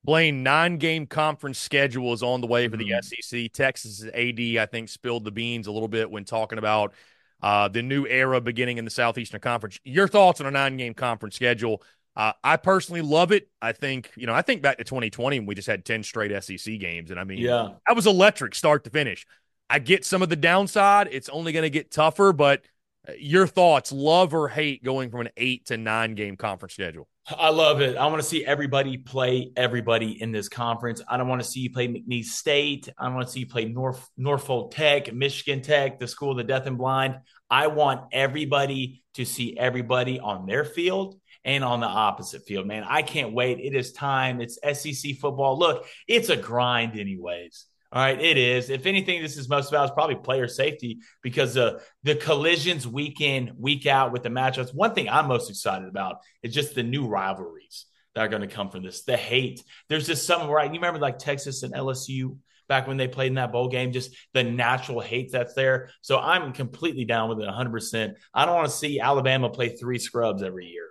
Blaine, 0.04 0.44
nine 0.44 0.78
game 0.78 1.06
conference 1.06 1.58
schedule 1.58 2.12
is 2.12 2.22
on 2.22 2.40
the 2.40 2.46
way 2.46 2.68
for 2.68 2.76
the 2.76 2.90
mm-hmm. 2.90 3.00
SEC. 3.00 3.52
Texas 3.52 4.04
AD, 4.04 4.38
I 4.38 4.66
think, 4.70 4.88
spilled 4.88 5.24
the 5.24 5.32
beans 5.32 5.66
a 5.66 5.72
little 5.72 5.88
bit 5.88 6.08
when 6.08 6.24
talking 6.24 6.58
about 6.58 6.94
uh, 7.42 7.66
the 7.66 7.82
new 7.82 8.06
era 8.06 8.40
beginning 8.40 8.78
in 8.78 8.84
the 8.84 8.90
Southeastern 8.90 9.40
Conference. 9.40 9.80
Your 9.82 10.06
thoughts 10.06 10.40
on 10.40 10.46
a 10.46 10.50
nine 10.52 10.76
game 10.76 10.94
conference 10.94 11.34
schedule? 11.34 11.82
Uh, 12.16 12.32
I 12.42 12.56
personally 12.56 13.02
love 13.02 13.30
it. 13.30 13.48
I 13.60 13.72
think, 13.72 14.10
you 14.16 14.26
know, 14.26 14.32
I 14.32 14.40
think 14.42 14.62
back 14.62 14.78
to 14.78 14.84
2020 14.84 15.40
when 15.40 15.46
we 15.46 15.54
just 15.54 15.68
had 15.68 15.84
10 15.84 16.02
straight 16.02 16.32
SEC 16.42 16.78
games. 16.78 17.10
And 17.10 17.20
I 17.20 17.24
mean, 17.24 17.38
yeah, 17.38 17.68
that 17.86 17.94
was 17.94 18.06
electric 18.06 18.54
start 18.54 18.84
to 18.84 18.90
finish. 18.90 19.26
I 19.68 19.80
get 19.80 20.04
some 20.04 20.22
of 20.22 20.28
the 20.28 20.36
downside. 20.36 21.08
It's 21.10 21.28
only 21.28 21.52
going 21.52 21.64
to 21.64 21.70
get 21.70 21.90
tougher, 21.90 22.32
but 22.32 22.62
uh, 23.06 23.12
your 23.18 23.46
thoughts, 23.46 23.92
love 23.92 24.32
or 24.32 24.48
hate 24.48 24.82
going 24.82 25.10
from 25.10 25.22
an 25.22 25.30
eight 25.36 25.66
to 25.66 25.76
nine 25.76 26.14
game 26.14 26.36
conference 26.36 26.72
schedule? 26.72 27.06
I 27.28 27.50
love 27.50 27.80
it. 27.80 27.96
I 27.96 28.06
want 28.06 28.22
to 28.22 28.28
see 28.28 28.46
everybody 28.46 28.96
play 28.96 29.50
everybody 29.56 30.22
in 30.22 30.30
this 30.30 30.48
conference. 30.48 31.02
I 31.08 31.16
don't 31.16 31.26
want 31.26 31.42
to 31.42 31.48
see 31.48 31.60
you 31.60 31.72
play 31.72 31.88
McNeese 31.88 32.26
State. 32.26 32.88
I 32.96 33.04
don't 33.04 33.14
want 33.14 33.26
to 33.26 33.32
see 33.32 33.40
you 33.40 33.48
play 33.48 33.64
North 33.64 34.08
Norfolk 34.16 34.70
Tech, 34.70 35.12
Michigan 35.12 35.60
Tech, 35.60 35.98
the 35.98 36.06
school 36.06 36.30
of 36.30 36.36
the 36.36 36.44
deaf 36.44 36.66
and 36.66 36.78
blind. 36.78 37.16
I 37.50 37.66
want 37.66 38.02
everybody 38.12 39.02
to 39.14 39.24
see 39.24 39.56
everybody 39.58 40.20
on 40.20 40.46
their 40.46 40.64
field 40.64 41.16
and 41.46 41.62
on 41.62 41.80
the 41.80 41.86
opposite 41.86 42.44
field, 42.44 42.66
man. 42.66 42.84
I 42.86 43.02
can't 43.02 43.32
wait. 43.32 43.60
It 43.60 43.74
is 43.74 43.92
time. 43.92 44.40
It's 44.40 44.58
SEC 44.60 45.16
football. 45.16 45.58
Look, 45.58 45.86
it's 46.08 46.28
a 46.28 46.36
grind, 46.36 46.98
anyways. 46.98 47.66
All 47.92 48.02
right, 48.02 48.20
it 48.20 48.36
is. 48.36 48.68
If 48.68 48.84
anything, 48.84 49.22
this 49.22 49.36
is 49.38 49.48
most 49.48 49.68
about 49.70 49.84
is 49.84 49.90
probably 49.92 50.16
player 50.16 50.48
safety 50.48 50.98
because 51.22 51.56
uh, 51.56 51.78
the 52.02 52.16
collisions 52.16 52.86
week 52.86 53.20
in, 53.20 53.52
week 53.58 53.86
out 53.86 54.10
with 54.10 54.24
the 54.24 54.28
matchups. 54.28 54.74
One 54.74 54.92
thing 54.92 55.08
I'm 55.08 55.28
most 55.28 55.48
excited 55.48 55.88
about 55.88 56.16
is 56.42 56.52
just 56.52 56.74
the 56.74 56.82
new 56.82 57.06
rivalries 57.06 57.86
that 58.14 58.22
are 58.22 58.28
going 58.28 58.42
to 58.42 58.48
come 58.48 58.68
from 58.68 58.82
this. 58.82 59.04
The 59.04 59.16
hate. 59.16 59.62
There's 59.88 60.08
just 60.08 60.26
something 60.26 60.50
right. 60.50 60.66
You 60.66 60.80
remember 60.80 60.98
like 60.98 61.18
Texas 61.18 61.62
and 61.62 61.72
LSU 61.72 62.36
back 62.68 62.88
when 62.88 62.96
they 62.96 63.06
played 63.06 63.28
in 63.28 63.34
that 63.34 63.52
bowl 63.52 63.68
game, 63.68 63.92
just 63.92 64.16
the 64.34 64.42
natural 64.42 65.00
hate 65.00 65.30
that's 65.30 65.54
there. 65.54 65.90
So 66.00 66.18
I'm 66.18 66.52
completely 66.52 67.04
down 67.04 67.28
with 67.28 67.38
it 67.38 67.48
100%. 67.48 68.14
I 68.34 68.44
don't 68.44 68.56
want 68.56 68.68
to 68.68 68.76
see 68.76 68.98
Alabama 68.98 69.48
play 69.48 69.68
three 69.68 70.00
scrubs 70.00 70.42
every 70.42 70.66
year. 70.66 70.88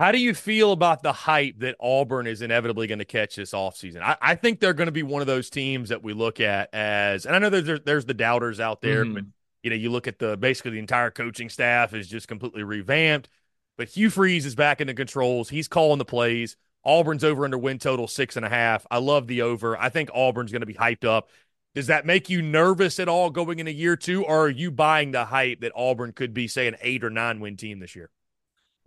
How 0.00 0.12
do 0.12 0.18
you 0.18 0.32
feel 0.32 0.72
about 0.72 1.02
the 1.02 1.12
hype 1.12 1.58
that 1.58 1.76
Auburn 1.78 2.26
is 2.26 2.40
inevitably 2.40 2.86
going 2.86 3.00
to 3.00 3.04
catch 3.04 3.36
this 3.36 3.52
offseason? 3.52 4.00
I, 4.00 4.16
I 4.22 4.34
think 4.34 4.58
they're 4.58 4.72
going 4.72 4.86
to 4.86 4.92
be 4.92 5.02
one 5.02 5.20
of 5.20 5.26
those 5.26 5.50
teams 5.50 5.90
that 5.90 6.02
we 6.02 6.14
look 6.14 6.40
at 6.40 6.74
as, 6.74 7.26
and 7.26 7.36
I 7.36 7.38
know 7.38 7.50
there's 7.50 7.80
there's 7.84 8.06
the 8.06 8.14
doubters 8.14 8.60
out 8.60 8.80
there, 8.80 9.04
mm. 9.04 9.12
but 9.12 9.24
you 9.62 9.68
know 9.68 9.76
you 9.76 9.90
look 9.90 10.08
at 10.08 10.18
the 10.18 10.38
basically 10.38 10.70
the 10.70 10.78
entire 10.78 11.10
coaching 11.10 11.50
staff 11.50 11.92
is 11.92 12.08
just 12.08 12.28
completely 12.28 12.62
revamped. 12.62 13.28
But 13.76 13.88
Hugh 13.88 14.08
Freeze 14.08 14.46
is 14.46 14.54
back 14.54 14.80
in 14.80 14.86
the 14.86 14.94
controls. 14.94 15.50
He's 15.50 15.68
calling 15.68 15.98
the 15.98 16.06
plays. 16.06 16.56
Auburn's 16.82 17.22
over 17.22 17.44
under 17.44 17.58
win 17.58 17.78
total 17.78 18.08
six 18.08 18.36
and 18.36 18.46
a 18.46 18.48
half. 18.48 18.86
I 18.90 19.00
love 19.00 19.26
the 19.26 19.42
over. 19.42 19.76
I 19.76 19.90
think 19.90 20.08
Auburn's 20.14 20.50
going 20.50 20.60
to 20.60 20.66
be 20.66 20.72
hyped 20.72 21.04
up. 21.04 21.28
Does 21.74 21.88
that 21.88 22.06
make 22.06 22.30
you 22.30 22.40
nervous 22.40 22.98
at 22.98 23.08
all 23.08 23.28
going 23.28 23.58
in 23.58 23.68
a 23.68 23.70
year 23.70 23.96
two, 23.96 24.24
or 24.24 24.46
are 24.46 24.48
you 24.48 24.70
buying 24.70 25.10
the 25.10 25.26
hype 25.26 25.60
that 25.60 25.72
Auburn 25.76 26.12
could 26.12 26.32
be, 26.32 26.48
say, 26.48 26.66
an 26.66 26.76
eight 26.80 27.04
or 27.04 27.10
nine 27.10 27.38
win 27.38 27.58
team 27.58 27.80
this 27.80 27.94
year? 27.94 28.10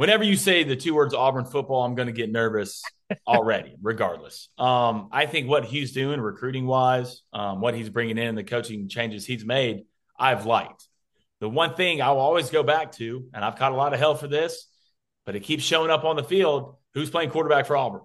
Whenever 0.04 0.26
you 0.26 0.36
say 0.36 0.66
the 0.66 0.76
two 0.76 0.94
words 0.94 1.13
Auburn 1.13 1.46
football, 1.46 1.86
I'm 1.86 1.96
going 1.96 2.08
to 2.08 2.12
get 2.12 2.30
nervous 2.30 2.84
already, 3.26 3.78
regardless. 3.82 4.50
Um, 4.58 5.08
I 5.13 5.28
think 5.28 5.48
what 5.48 5.63
he's 5.63 5.94
doing 5.94 6.20
recruiting 6.20 6.66
wise, 6.66 7.22
um, 7.32 7.62
what 7.62 7.74
he's 7.74 7.88
bringing 7.88 8.18
in, 8.18 8.36
the 8.36 8.44
coaching 8.44 8.89
changes 8.89 9.26
he's 9.26 9.46
made, 9.46 9.86
I've 10.20 10.46
liked. 10.46 10.89
The 11.39 11.48
one 11.48 11.76
thing 11.76 12.02
I 12.02 12.12
will 12.12 12.20
always 12.20 12.50
go 12.50 12.63
back 12.63 12.92
to, 12.98 13.30
and 13.34 13.46
I've 13.46 13.56
caught 13.56 13.72
a 13.72 13.78
lot 13.78 13.94
of 13.94 14.00
hell 14.00 14.13
for 14.13 14.28
this, 14.28 14.68
but 15.26 15.38
it 15.38 15.39
keeps 15.39 15.63
showing 15.63 15.89
up 15.89 16.04
on 16.04 16.18
the 16.18 16.24
field 16.26 16.76
who's 16.94 17.10
playing 17.10 17.30
quarterback 17.30 17.66
for 17.66 17.78
Auburn. 17.78 18.02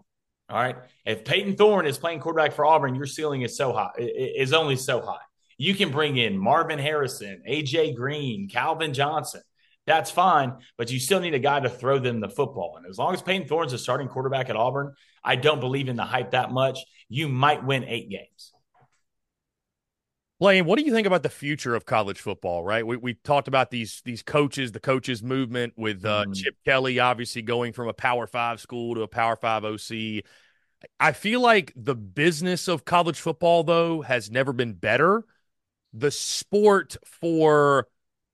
All 0.48 0.56
right. 0.56 0.76
If 1.04 1.24
Payton 1.24 1.56
Thorne 1.56 1.84
is 1.84 1.98
playing 1.98 2.20
quarterback 2.20 2.52
for 2.52 2.64
Auburn, 2.64 2.94
your 2.94 3.06
ceiling 3.06 3.42
is 3.42 3.56
so 3.56 3.72
high, 3.72 3.90
is 3.98 4.52
only 4.52 4.76
so 4.76 5.00
high. 5.00 5.18
You 5.56 5.74
can 5.74 5.90
bring 5.90 6.16
in 6.16 6.38
Marvin 6.38 6.78
Harrison, 6.78 7.42
AJ 7.44 7.96
Green, 7.96 8.48
Calvin 8.48 8.94
Johnson 8.94 9.42
that's 9.88 10.10
fine, 10.10 10.54
but 10.76 10.90
you 10.90 11.00
still 11.00 11.20
need 11.20 11.34
a 11.34 11.38
guy 11.38 11.60
to 11.60 11.68
throw 11.68 11.98
them 11.98 12.20
the 12.20 12.28
football. 12.28 12.76
And 12.76 12.86
as 12.86 12.98
long 12.98 13.14
as 13.14 13.22
Payton 13.22 13.48
Thorne's 13.48 13.72
a 13.72 13.78
starting 13.78 14.08
quarterback 14.08 14.50
at 14.50 14.56
Auburn, 14.56 14.94
I 15.24 15.36
don't 15.36 15.60
believe 15.60 15.88
in 15.88 15.96
the 15.96 16.04
hype 16.04 16.32
that 16.32 16.52
much. 16.52 16.78
You 17.08 17.28
might 17.28 17.64
win 17.64 17.84
eight 17.84 18.08
games. 18.10 18.52
Blaine, 20.40 20.66
what 20.66 20.78
do 20.78 20.84
you 20.84 20.92
think 20.92 21.06
about 21.06 21.24
the 21.24 21.28
future 21.28 21.74
of 21.74 21.84
college 21.84 22.20
football? 22.20 22.62
Right, 22.62 22.86
we 22.86 22.96
we 22.96 23.14
talked 23.14 23.48
about 23.48 23.72
these 23.72 24.02
these 24.04 24.22
coaches, 24.22 24.70
the 24.70 24.78
coaches 24.78 25.20
movement 25.20 25.72
with 25.76 26.04
uh, 26.04 26.26
mm. 26.28 26.34
Chip 26.36 26.54
Kelly, 26.64 27.00
obviously 27.00 27.42
going 27.42 27.72
from 27.72 27.88
a 27.88 27.92
Power 27.92 28.28
Five 28.28 28.60
school 28.60 28.94
to 28.94 29.02
a 29.02 29.08
Power 29.08 29.34
Five 29.34 29.64
OC. 29.64 30.22
I 31.00 31.10
feel 31.10 31.40
like 31.40 31.72
the 31.74 31.96
business 31.96 32.68
of 32.68 32.84
college 32.84 33.18
football, 33.18 33.64
though, 33.64 34.02
has 34.02 34.30
never 34.30 34.52
been 34.52 34.74
better. 34.74 35.24
The 35.92 36.12
sport 36.12 36.96
for 37.04 37.88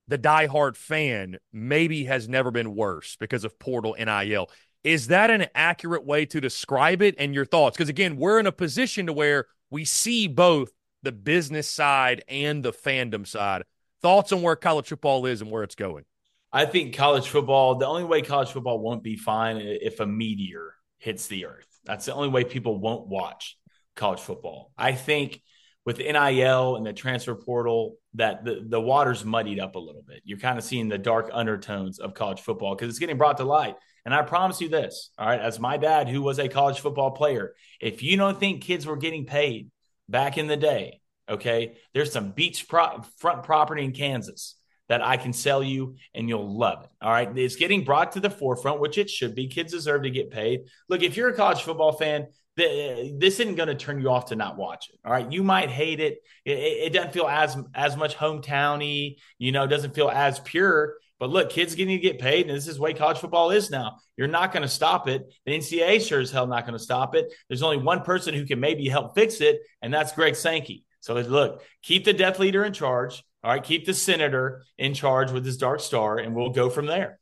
the 0.08 0.18
diehard 0.18 0.76
fan 0.76 1.38
maybe 1.52 2.04
has 2.04 2.28
never 2.28 2.50
been 2.50 2.74
worse 2.74 3.16
because 3.18 3.44
of 3.44 3.58
portal 3.58 3.96
NIL. 3.98 4.50
Is 4.82 5.06
that 5.06 5.30
an 5.30 5.46
accurate 5.54 6.04
way 6.04 6.26
to 6.26 6.40
describe 6.40 7.00
it 7.00 7.14
and 7.18 7.34
your 7.34 7.46
thoughts? 7.46 7.76
Because 7.76 7.88
again, 7.88 8.16
we're 8.16 8.38
in 8.38 8.46
a 8.46 8.52
position 8.52 9.06
to 9.06 9.12
where 9.12 9.46
we 9.70 9.84
see 9.84 10.28
both 10.28 10.70
the 11.02 11.12
business 11.12 11.68
side 11.68 12.22
and 12.28 12.62
the 12.62 12.72
fandom 12.72 13.26
side. 13.26 13.62
Thoughts 14.02 14.32
on 14.32 14.42
where 14.42 14.56
college 14.56 14.88
football 14.88 15.24
is 15.24 15.40
and 15.40 15.50
where 15.50 15.62
it's 15.62 15.74
going? 15.74 16.04
I 16.52 16.66
think 16.66 16.94
college 16.94 17.28
football, 17.28 17.76
the 17.76 17.86
only 17.86 18.04
way 18.04 18.22
college 18.22 18.50
football 18.50 18.78
won't 18.78 19.02
be 19.02 19.16
fine 19.16 19.56
if 19.58 20.00
a 20.00 20.06
meteor 20.06 20.74
hits 20.98 21.26
the 21.26 21.46
earth. 21.46 21.66
That's 21.84 22.04
the 22.04 22.14
only 22.14 22.28
way 22.28 22.44
people 22.44 22.78
won't 22.78 23.08
watch 23.08 23.56
college 23.96 24.20
football. 24.20 24.72
I 24.76 24.92
think 24.92 25.40
with 25.84 25.98
NIL 25.98 26.76
and 26.76 26.86
the 26.86 26.92
transfer 26.92 27.34
portal 27.34 27.96
that 28.14 28.44
the, 28.44 28.64
the 28.66 28.80
water's 28.80 29.24
muddied 29.24 29.60
up 29.60 29.74
a 29.74 29.78
little 29.78 30.02
bit. 30.02 30.22
You're 30.24 30.38
kind 30.38 30.58
of 30.58 30.64
seeing 30.64 30.88
the 30.88 30.98
dark 30.98 31.30
undertones 31.32 31.98
of 31.98 32.14
college 32.14 32.40
football 32.40 32.74
because 32.74 32.88
it's 32.88 32.98
getting 32.98 33.18
brought 33.18 33.36
to 33.38 33.44
light. 33.44 33.76
And 34.04 34.14
I 34.14 34.22
promise 34.22 34.60
you 34.60 34.68
this, 34.68 35.10
all 35.18 35.26
right, 35.26 35.40
as 35.40 35.58
my 35.58 35.76
dad, 35.76 36.08
who 36.08 36.22
was 36.22 36.38
a 36.38 36.48
college 36.48 36.80
football 36.80 37.12
player, 37.12 37.54
if 37.80 38.02
you 38.02 38.16
don't 38.16 38.38
think 38.38 38.62
kids 38.62 38.86
were 38.86 38.96
getting 38.96 39.26
paid 39.26 39.70
back 40.08 40.36
in 40.38 40.46
the 40.46 40.56
day, 40.56 41.00
okay, 41.28 41.76
there's 41.92 42.12
some 42.12 42.32
beach 42.32 42.68
pro- 42.68 43.02
front 43.18 43.42
property 43.42 43.84
in 43.84 43.92
Kansas 43.92 44.56
that 44.88 45.02
I 45.02 45.16
can 45.16 45.32
sell 45.32 45.62
you 45.62 45.96
and 46.14 46.28
you'll 46.28 46.58
love 46.58 46.84
it. 46.84 46.90
All 47.00 47.10
right. 47.10 47.36
It's 47.38 47.56
getting 47.56 47.84
brought 47.84 48.12
to 48.12 48.20
the 48.20 48.28
forefront, 48.28 48.80
which 48.80 48.98
it 48.98 49.08
should 49.08 49.34
be. 49.34 49.48
Kids 49.48 49.72
deserve 49.72 50.02
to 50.02 50.10
get 50.10 50.30
paid. 50.30 50.64
Look, 50.88 51.02
if 51.02 51.16
you're 51.16 51.30
a 51.30 51.34
college 51.34 51.62
football 51.62 51.92
fan, 51.92 52.26
this 52.56 53.40
isn't 53.40 53.56
going 53.56 53.68
to 53.68 53.74
turn 53.74 54.00
you 54.00 54.10
off 54.10 54.26
to 54.26 54.36
not 54.36 54.56
watch 54.56 54.88
it. 54.90 54.98
All 55.04 55.12
right, 55.12 55.30
you 55.30 55.42
might 55.42 55.70
hate 55.70 56.00
it. 56.00 56.18
It, 56.44 56.58
it 56.58 56.92
doesn't 56.92 57.12
feel 57.12 57.26
as 57.26 57.56
as 57.74 57.96
much 57.96 58.16
hometowny. 58.16 59.16
You 59.38 59.52
know, 59.52 59.66
doesn't 59.66 59.94
feel 59.94 60.08
as 60.08 60.38
pure. 60.40 60.94
But 61.20 61.30
look, 61.30 61.50
kids 61.50 61.74
getting 61.74 61.96
to 61.96 62.02
get 62.02 62.18
paid, 62.18 62.48
and 62.48 62.56
this 62.56 62.66
is 62.66 62.76
the 62.76 62.82
way 62.82 62.92
college 62.92 63.18
football 63.18 63.50
is 63.50 63.70
now. 63.70 63.98
You're 64.16 64.28
not 64.28 64.52
going 64.52 64.62
to 64.62 64.68
stop 64.68 65.08
it. 65.08 65.22
The 65.46 65.52
NCAA 65.52 66.06
sure 66.06 66.20
as 66.20 66.30
hell 66.30 66.46
not 66.46 66.66
going 66.66 66.76
to 66.76 66.84
stop 66.84 67.14
it. 67.14 67.32
There's 67.48 67.62
only 67.62 67.78
one 67.78 68.02
person 68.02 68.34
who 68.34 68.44
can 68.44 68.60
maybe 68.60 68.88
help 68.88 69.14
fix 69.14 69.40
it, 69.40 69.60
and 69.80 69.94
that's 69.94 70.12
Greg 70.12 70.34
Sankey. 70.34 70.84
So 71.00 71.14
look, 71.14 71.62
keep 71.82 72.04
the 72.04 72.12
death 72.12 72.38
leader 72.38 72.64
in 72.64 72.72
charge. 72.72 73.22
All 73.42 73.50
right, 73.50 73.62
keep 73.62 73.84
the 73.84 73.94
senator 73.94 74.64
in 74.78 74.94
charge 74.94 75.30
with 75.30 75.44
his 75.44 75.56
dark 75.56 75.80
star, 75.80 76.18
and 76.18 76.34
we'll 76.34 76.50
go 76.50 76.70
from 76.70 76.86
there. 76.86 77.18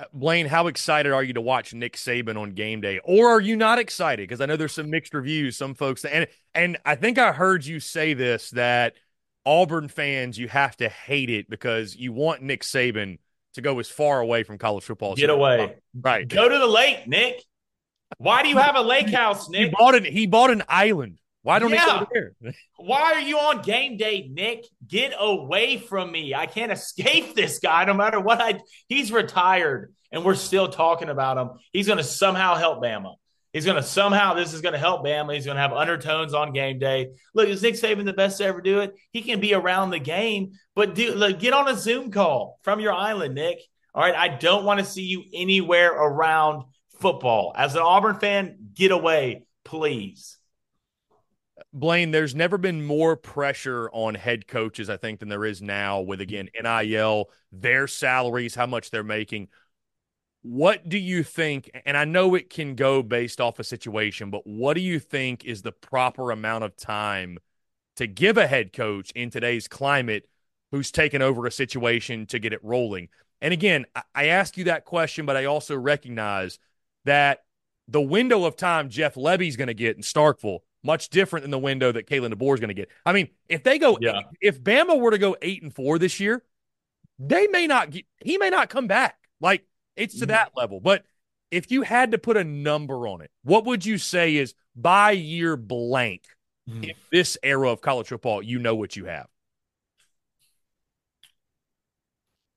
Uh, 0.00 0.04
Blaine, 0.14 0.46
how 0.46 0.66
excited 0.66 1.12
are 1.12 1.22
you 1.22 1.34
to 1.34 1.40
watch 1.40 1.74
Nick 1.74 1.96
Saban 1.96 2.38
on 2.38 2.52
game 2.52 2.80
day, 2.80 3.00
or 3.04 3.28
are 3.28 3.40
you 3.40 3.54
not 3.54 3.78
excited? 3.78 4.26
Because 4.28 4.40
I 4.40 4.46
know 4.46 4.56
there's 4.56 4.72
some 4.72 4.88
mixed 4.88 5.12
reviews. 5.12 5.56
Some 5.56 5.74
folks, 5.74 6.04
and 6.04 6.26
and 6.54 6.78
I 6.86 6.94
think 6.94 7.18
I 7.18 7.32
heard 7.32 7.66
you 7.66 7.80
say 7.80 8.14
this 8.14 8.50
that 8.50 8.94
Auburn 9.44 9.88
fans, 9.88 10.38
you 10.38 10.48
have 10.48 10.76
to 10.78 10.88
hate 10.88 11.28
it 11.28 11.50
because 11.50 11.94
you 11.94 12.12
want 12.12 12.42
Nick 12.42 12.62
Saban 12.62 13.18
to 13.54 13.60
go 13.60 13.78
as 13.78 13.88
far 13.88 14.20
away 14.20 14.42
from 14.42 14.56
college 14.56 14.84
football. 14.84 15.16
Get 15.16 15.28
away, 15.28 15.76
right? 16.00 16.26
Go 16.26 16.48
to 16.48 16.58
the 16.58 16.66
lake, 16.66 17.06
Nick. 17.06 17.44
Why 18.16 18.42
do 18.42 18.48
you 18.48 18.56
have 18.56 18.76
a 18.76 18.82
lake 18.82 19.10
house, 19.10 19.50
Nick? 19.50 19.68
He 19.68 19.70
bought 19.70 19.94
an 19.94 20.04
he 20.04 20.26
bought 20.26 20.50
an 20.50 20.62
island. 20.68 21.18
Why 21.42 21.58
don't 21.58 21.70
yeah. 21.70 22.04
there? 22.12 22.32
Why 22.76 23.14
are 23.14 23.20
you 23.20 23.38
on 23.38 23.62
game 23.62 23.96
day, 23.96 24.28
Nick? 24.30 24.66
Get 24.86 25.14
away 25.18 25.78
from 25.78 26.12
me. 26.12 26.34
I 26.34 26.46
can't 26.46 26.72
escape 26.80 27.34
this 27.34 27.58
guy 27.58 27.84
no 27.84 27.94
matter 27.94 28.20
what 28.20 28.40
I 28.40 28.60
he's 28.88 29.10
retired 29.10 29.94
and 30.12 30.24
we're 30.24 30.34
still 30.34 30.68
talking 30.68 31.08
about 31.08 31.38
him. 31.38 31.50
He's 31.72 31.86
going 31.86 31.98
to 31.98 32.04
somehow 32.04 32.56
help 32.56 32.82
Bama. 32.82 33.14
He's 33.52 33.64
going 33.64 33.76
to 33.76 33.82
somehow 33.82 34.34
this 34.34 34.52
is 34.52 34.60
going 34.60 34.74
to 34.74 34.78
help 34.78 35.04
Bama. 35.04 35.34
He's 35.34 35.44
going 35.44 35.56
to 35.56 35.60
have 35.60 35.72
undertones 35.72 36.34
on 36.34 36.52
game 36.52 36.78
day. 36.78 37.08
Look, 37.34 37.48
is 37.48 37.62
Nick 37.62 37.74
Saban 37.74 38.04
the 38.04 38.12
best 38.12 38.38
to 38.38 38.44
ever 38.44 38.60
do 38.60 38.80
it? 38.80 38.94
He 39.10 39.22
can 39.22 39.40
be 39.40 39.54
around 39.54 39.90
the 39.90 39.98
game, 39.98 40.52
but 40.76 40.94
do 40.94 41.14
look, 41.14 41.40
get 41.40 41.52
on 41.52 41.68
a 41.68 41.76
Zoom 41.76 42.10
call 42.10 42.58
from 42.62 42.80
your 42.80 42.92
island, 42.92 43.34
Nick. 43.34 43.58
All 43.92 44.02
right, 44.02 44.14
I 44.14 44.28
don't 44.28 44.64
want 44.64 44.78
to 44.78 44.86
see 44.86 45.02
you 45.02 45.24
anywhere 45.34 45.92
around 45.92 46.62
football. 47.00 47.52
As 47.56 47.74
an 47.74 47.82
Auburn 47.82 48.20
fan, 48.20 48.56
get 48.74 48.92
away, 48.92 49.42
please. 49.64 50.38
Blaine, 51.72 52.10
there's 52.10 52.34
never 52.34 52.58
been 52.58 52.84
more 52.84 53.16
pressure 53.16 53.88
on 53.92 54.14
head 54.16 54.48
coaches, 54.48 54.90
I 54.90 54.96
think, 54.96 55.20
than 55.20 55.28
there 55.28 55.44
is 55.44 55.62
now 55.62 56.00
with, 56.00 56.20
again, 56.20 56.48
NIL, 56.60 57.30
their 57.52 57.86
salaries, 57.86 58.56
how 58.56 58.66
much 58.66 58.90
they're 58.90 59.04
making. 59.04 59.48
What 60.42 60.88
do 60.88 60.98
you 60.98 61.22
think? 61.22 61.70
And 61.86 61.96
I 61.96 62.04
know 62.06 62.34
it 62.34 62.50
can 62.50 62.74
go 62.74 63.02
based 63.02 63.40
off 63.40 63.60
a 63.60 63.64
situation, 63.64 64.30
but 64.30 64.46
what 64.46 64.74
do 64.74 64.80
you 64.80 64.98
think 64.98 65.44
is 65.44 65.62
the 65.62 65.70
proper 65.70 66.32
amount 66.32 66.64
of 66.64 66.76
time 66.76 67.38
to 67.96 68.06
give 68.06 68.36
a 68.36 68.46
head 68.48 68.72
coach 68.72 69.12
in 69.12 69.30
today's 69.30 69.68
climate 69.68 70.28
who's 70.72 70.90
taken 70.90 71.22
over 71.22 71.46
a 71.46 71.52
situation 71.52 72.26
to 72.26 72.40
get 72.40 72.52
it 72.52 72.64
rolling? 72.64 73.08
And 73.40 73.52
again, 73.52 73.86
I 74.14 74.26
ask 74.26 74.56
you 74.56 74.64
that 74.64 74.84
question, 74.84 75.24
but 75.24 75.36
I 75.36 75.44
also 75.44 75.76
recognize 75.76 76.58
that 77.04 77.44
the 77.86 78.00
window 78.00 78.44
of 78.44 78.56
time 78.56 78.88
Jeff 78.88 79.14
Lebby's 79.14 79.56
going 79.56 79.68
to 79.68 79.74
get 79.74 79.96
in 79.96 80.02
Starkville 80.02 80.60
much 80.82 81.10
different 81.10 81.44
than 81.44 81.50
the 81.50 81.58
window 81.58 81.92
that 81.92 82.06
Kalen 82.06 82.32
DeBoer 82.32 82.54
is 82.54 82.60
going 82.60 82.68
to 82.68 82.74
get. 82.74 82.88
I 83.04 83.12
mean, 83.12 83.28
if 83.48 83.62
they 83.62 83.78
go, 83.78 83.98
yeah. 84.00 84.20
if 84.40 84.62
Bama 84.62 84.98
were 84.98 85.10
to 85.10 85.18
go 85.18 85.36
eight 85.42 85.62
and 85.62 85.74
four 85.74 85.98
this 85.98 86.20
year, 86.20 86.42
they 87.18 87.46
may 87.48 87.66
not 87.66 87.90
get, 87.90 88.06
he 88.22 88.38
may 88.38 88.50
not 88.50 88.70
come 88.70 88.86
back. 88.86 89.16
Like 89.40 89.64
it's 89.96 90.14
to 90.14 90.20
mm-hmm. 90.20 90.30
that 90.30 90.52
level. 90.56 90.80
But 90.80 91.04
if 91.50 91.70
you 91.70 91.82
had 91.82 92.12
to 92.12 92.18
put 92.18 92.36
a 92.36 92.44
number 92.44 93.06
on 93.06 93.20
it, 93.20 93.30
what 93.42 93.64
would 93.66 93.84
you 93.84 93.98
say 93.98 94.36
is 94.36 94.54
by 94.74 95.12
year 95.12 95.56
blank 95.56 96.22
in 96.66 96.92
this 97.10 97.36
era 97.42 97.68
of 97.68 97.80
college 97.80 98.08
football, 98.08 98.42
you 98.42 98.60
know 98.60 98.76
what 98.76 98.94
you 98.96 99.06
have? 99.06 99.26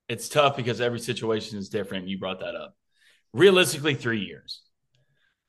It's 0.07 0.29
tough 0.29 0.55
because 0.55 0.81
every 0.81 0.99
situation 0.99 1.57
is 1.57 1.69
different. 1.69 2.07
You 2.07 2.19
brought 2.19 2.41
that 2.41 2.55
up. 2.55 2.75
Realistically, 3.33 3.95
three 3.95 4.19
years. 4.19 4.61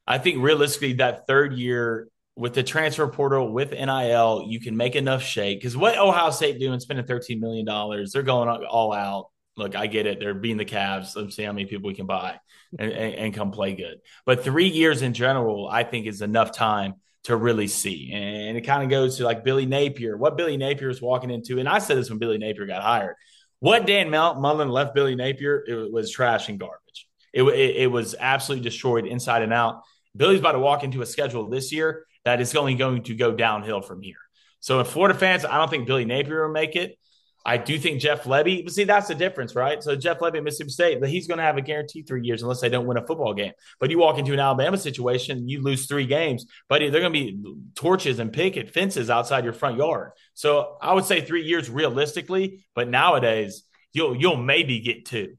I 0.07 0.19
think 0.19 0.43
realistically, 0.43 0.95
that 0.95 1.27
third 1.27 1.53
year 1.53 2.09
with 2.37 2.55
the 2.55 2.63
transfer 2.63 3.07
portal 3.07 3.53
with 3.53 3.71
NIL, 3.71 4.45
you 4.49 4.61
can 4.61 4.77
make 4.77 4.97
enough 4.97 5.23
shake. 5.23 5.61
Because 5.61 5.77
what 5.77 5.97
Ohio 5.97 6.31
State 6.31 6.59
doing, 6.59 6.81
spending 6.81 7.07
$13 7.07 7.39
million, 7.41 7.65
they're 8.13 8.23
going 8.23 8.49
all 8.65 8.93
out. 8.93 9.29
Look, 9.57 9.77
I 9.77 9.87
get 9.87 10.07
it. 10.07 10.19
They're 10.19 10.35
being 10.35 10.57
the 10.57 10.65
Cavs. 10.65 11.15
Let's 11.15 11.37
see 11.37 11.45
how 11.45 11.53
many 11.53 11.67
people 11.67 11.87
we 11.87 11.95
can 11.95 12.07
buy 12.07 12.41
and, 12.77 12.91
and, 12.91 13.15
and 13.15 13.35
come 13.35 13.53
play 13.53 13.75
good. 13.75 13.99
But 14.27 14.43
three 14.43 14.67
years 14.67 15.03
in 15.03 15.15
general, 15.15 15.69
I 15.69 15.85
think 15.85 16.07
is 16.07 16.23
enough 16.23 16.51
time 16.51 16.95
to 17.25 17.37
really 17.37 17.69
see. 17.69 18.11
And 18.13 18.57
it 18.57 18.63
kind 18.63 18.83
of 18.83 18.91
goes 18.91 19.19
to 19.19 19.25
like 19.25 19.45
Billy 19.45 19.65
Napier, 19.65 20.17
what 20.17 20.37
Billy 20.37 20.57
Napier 20.57 20.91
is 20.91 21.01
walking 21.01 21.31
into. 21.31 21.61
And 21.61 21.69
I 21.69 21.79
said 21.79 21.97
this 21.97 22.11
when 22.11 22.19
Billy 22.19 22.39
Napier 22.39 22.67
got 22.67 22.83
hired. 22.83 23.15
What 23.61 23.87
Dan 23.87 24.11
Mullen 24.11 24.69
left 24.69 24.95
Billy 24.95 25.15
Napier, 25.15 25.65
it 25.67 25.91
was 25.91 26.11
trash 26.11 26.49
and 26.49 26.59
garbage. 26.59 27.09
It, 27.33 27.45
it, 27.45 27.77
it 27.77 27.87
was 27.87 28.17
absolutely 28.19 28.65
destroyed 28.69 29.07
inside 29.07 29.43
and 29.43 29.53
out. 29.53 29.83
Billy's 30.17 30.41
about 30.41 30.53
to 30.53 30.59
walk 30.59 30.85
into 30.85 31.01
a 31.01 31.07
schedule 31.07 31.49
this 31.49 31.73
year 31.73 32.05
that 32.25 32.41
is 32.41 32.55
only 32.57 32.75
going 32.75 33.03
to 33.05 33.15
go 33.15 33.33
downhill 33.33 33.83
from 33.83 34.03
here. 34.03 34.17
So, 34.61 34.81
in 34.81 34.87
Florida 34.87 35.19
fans, 35.19 35.45
I 35.45 35.59
don't 35.59 35.71
think 35.71 35.87
Billy 35.87 36.05
Napier 36.05 36.47
will 36.47 36.53
make 36.53 36.77
it. 36.77 36.99
I 37.47 37.59
do 37.59 37.79
think 37.79 38.01
Jeff 38.01 38.25
Lebby, 38.25 38.65
but 38.65 38.73
see, 38.73 38.85
that's 38.85 39.09
the 39.09 39.15
difference, 39.15 39.55
right? 39.55 39.83
So 39.83 39.95
Jeff 39.95 40.23
at 40.23 40.33
Mississippi 40.43 40.71
State, 40.71 41.01
but 41.01 41.11
he's 41.11 41.27
going 41.27 41.37
to 41.37 41.45
have 41.45 41.59
a 41.59 41.61
guarantee 41.61 42.03
three 42.03 42.23
years 42.25 42.43
unless 42.43 42.61
they 42.63 42.71
don't 42.71 42.87
win 42.87 42.97
a 42.97 43.07
football 43.07 43.35
game. 43.35 43.53
But 43.79 43.91
you 43.91 43.99
walk 43.99 44.19
into 44.19 44.33
an 44.33 44.41
Alabama 44.41 44.79
situation, 44.79 45.47
you 45.47 45.61
lose 45.61 45.87
three 45.87 46.07
games, 46.07 46.47
but 46.71 46.79
they're 46.79 46.91
going 46.91 47.05
to 47.05 47.11
be 47.11 47.39
torches 47.75 48.19
and 48.19 48.33
picket 48.33 48.73
fences 48.73 49.11
outside 49.11 49.45
your 49.45 49.53
front 49.53 49.77
yard. 49.77 50.13
So 50.33 50.79
I 50.81 50.95
would 50.95 51.05
say 51.05 51.21
three 51.21 51.43
years 51.43 51.69
realistically, 51.69 52.65
but 52.75 52.89
nowadays 52.89 53.65
you'll 53.93 54.17
you'll 54.17 54.37
maybe 54.37 54.81
get 54.81 55.05
two. 55.05 55.37